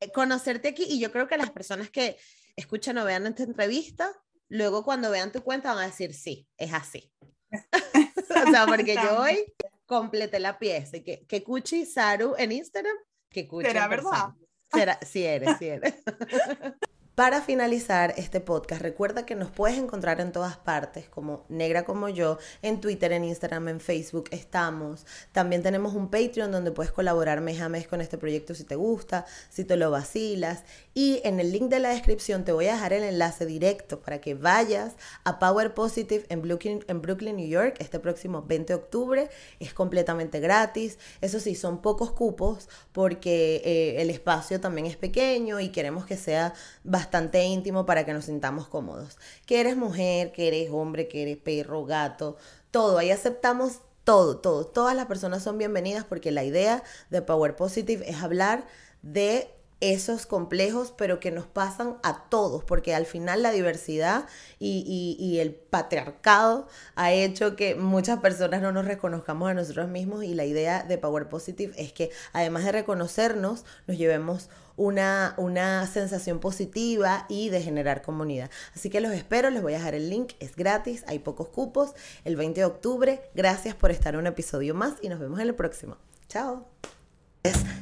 eh, 0.00 0.10
conocerte 0.12 0.68
aquí 0.68 0.84
y 0.88 0.98
yo 0.98 1.12
creo 1.12 1.28
que 1.28 1.36
las 1.36 1.50
personas 1.50 1.90
que 1.90 2.18
escuchan 2.56 2.98
o 2.98 3.04
vean 3.04 3.26
esta 3.26 3.44
entrevista, 3.44 4.10
luego 4.48 4.84
cuando 4.84 5.10
vean 5.10 5.30
tu 5.30 5.42
cuenta 5.42 5.72
van 5.72 5.84
a 5.84 5.86
decir, 5.86 6.14
sí, 6.14 6.48
es 6.56 6.72
así. 6.72 7.12
o 8.48 8.50
sea, 8.50 8.66
porque 8.66 8.96
yo 8.96 9.20
hoy 9.20 9.44
completé 9.86 10.40
la 10.40 10.58
pieza 10.58 10.96
y 10.96 11.04
que, 11.04 11.24
que 11.26 11.44
Cuchi 11.44 11.86
Saru 11.86 12.34
en 12.36 12.52
Instagram, 12.52 12.96
que 13.30 13.46
Cuchi 13.46 13.68
¿Será 13.68 13.86
verdad? 13.86 14.30
Será, 14.72 14.98
sí 15.02 15.24
eres, 15.24 15.56
sí 15.58 15.66
eres. 15.66 15.94
Para 17.14 17.40
finalizar 17.40 18.12
este 18.16 18.40
podcast, 18.40 18.82
recuerda 18.82 19.24
que 19.24 19.36
nos 19.36 19.48
puedes 19.48 19.78
encontrar 19.78 20.20
en 20.20 20.32
todas 20.32 20.56
partes, 20.56 21.08
como 21.08 21.44
Negra 21.48 21.84
como 21.84 22.08
yo, 22.08 22.38
en 22.60 22.80
Twitter, 22.80 23.12
en 23.12 23.22
Instagram, 23.22 23.68
en 23.68 23.78
Facebook, 23.78 24.24
estamos. 24.32 25.06
También 25.30 25.62
tenemos 25.62 25.94
un 25.94 26.10
Patreon 26.10 26.50
donde 26.50 26.72
puedes 26.72 26.90
colaborar 26.90 27.40
mes 27.40 27.60
a 27.60 27.68
mes 27.68 27.86
con 27.86 28.00
este 28.00 28.18
proyecto 28.18 28.56
si 28.56 28.64
te 28.64 28.74
gusta, 28.74 29.26
si 29.48 29.62
te 29.62 29.76
lo 29.76 29.92
vacilas. 29.92 30.64
Y 30.94 31.20
en 31.24 31.40
el 31.40 31.50
link 31.50 31.64
de 31.64 31.80
la 31.80 31.88
descripción 31.88 32.44
te 32.44 32.52
voy 32.52 32.68
a 32.68 32.74
dejar 32.74 32.92
el 32.92 33.02
enlace 33.02 33.46
directo 33.46 34.00
para 34.00 34.20
que 34.20 34.34
vayas 34.34 34.94
a 35.24 35.40
Power 35.40 35.74
Positive 35.74 36.24
en 36.28 36.40
Brooklyn, 36.40 36.84
en 36.86 37.02
Brooklyn 37.02 37.34
New 37.34 37.48
York, 37.48 37.74
este 37.80 37.98
próximo 37.98 38.42
20 38.42 38.72
de 38.72 38.74
octubre. 38.76 39.30
Es 39.58 39.74
completamente 39.74 40.38
gratis. 40.38 40.98
Eso 41.20 41.40
sí, 41.40 41.56
son 41.56 41.82
pocos 41.82 42.12
cupos 42.12 42.68
porque 42.92 43.60
eh, 43.64 44.02
el 44.02 44.08
espacio 44.08 44.60
también 44.60 44.86
es 44.86 44.96
pequeño 44.96 45.58
y 45.58 45.70
queremos 45.70 46.06
que 46.06 46.16
sea 46.16 46.54
bastante 46.84 47.42
íntimo 47.42 47.84
para 47.86 48.06
que 48.06 48.12
nos 48.12 48.26
sintamos 48.26 48.68
cómodos. 48.68 49.18
Que 49.46 49.60
eres 49.60 49.76
mujer, 49.76 50.30
que 50.30 50.46
eres 50.46 50.70
hombre, 50.70 51.08
que 51.08 51.22
eres 51.22 51.38
perro, 51.38 51.84
gato, 51.84 52.36
todo. 52.70 52.98
Ahí 52.98 53.10
aceptamos 53.10 53.80
todo, 54.04 54.36
todo. 54.38 54.64
Todas 54.64 54.94
las 54.94 55.06
personas 55.06 55.42
son 55.42 55.58
bienvenidas 55.58 56.04
porque 56.04 56.30
la 56.30 56.44
idea 56.44 56.84
de 57.10 57.20
Power 57.20 57.56
Positive 57.56 58.08
es 58.08 58.22
hablar 58.22 58.64
de 59.02 59.53
esos 59.92 60.24
complejos, 60.24 60.94
pero 60.96 61.20
que 61.20 61.30
nos 61.30 61.46
pasan 61.46 61.98
a 62.02 62.24
todos, 62.30 62.64
porque 62.64 62.94
al 62.94 63.04
final 63.04 63.42
la 63.42 63.50
diversidad 63.50 64.26
y, 64.58 65.38
el 65.38 65.54
patriarcado 65.54 66.68
ha 66.94 67.12
hecho 67.12 67.56
que 67.56 67.74
muchas 67.74 68.20
personas 68.20 68.62
no 68.62 68.72
nos 68.72 68.86
reconozcamos 68.86 69.50
a 69.50 69.54
nosotros 69.54 69.88
mismos 69.88 70.24
y 70.24 70.34
la 70.34 70.44
idea 70.44 70.84
de 70.84 70.96
Power 70.96 71.28
Positive 71.28 71.74
es 71.76 71.92
que 71.92 72.10
además 72.32 72.64
de 72.64 72.72
reconocernos, 72.72 73.64
nos 73.86 73.98
llevemos 73.98 74.48
una, 74.76 75.34
una 75.36 75.86
sensación 75.86 76.38
positiva 76.38 77.26
y 77.28 77.50
de 77.50 77.60
generar 77.60 78.00
comunidad. 78.02 78.50
Así 78.74 78.88
que 78.90 79.00
los 79.00 79.12
espero, 79.12 79.50
les 79.50 79.62
voy 79.62 79.74
a 79.74 79.78
dejar 79.78 79.94
el 79.94 80.08
link, 80.08 80.32
es 80.40 80.56
gratis, 80.56 81.04
hay 81.08 81.18
pocos 81.18 81.48
cupos, 81.48 81.94
el 82.24 82.36
20 82.36 82.60
de 82.60 82.64
octubre. 82.64 83.30
Gracias 83.34 83.74
por 83.74 83.90
estar 83.90 84.14
en 84.14 84.20
un 84.20 84.26
episodio 84.28 84.74
más 84.74 84.94
y 85.02 85.08
nos 85.08 85.20
vemos 85.20 85.40
en 85.40 85.48
el 85.48 85.54
próximo. 85.54 85.98
Chao. 86.28 86.66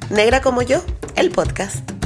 Negra 0.09 0.41
como 0.41 0.61
yo, 0.61 0.83
el 1.15 1.31
podcast. 1.31 2.02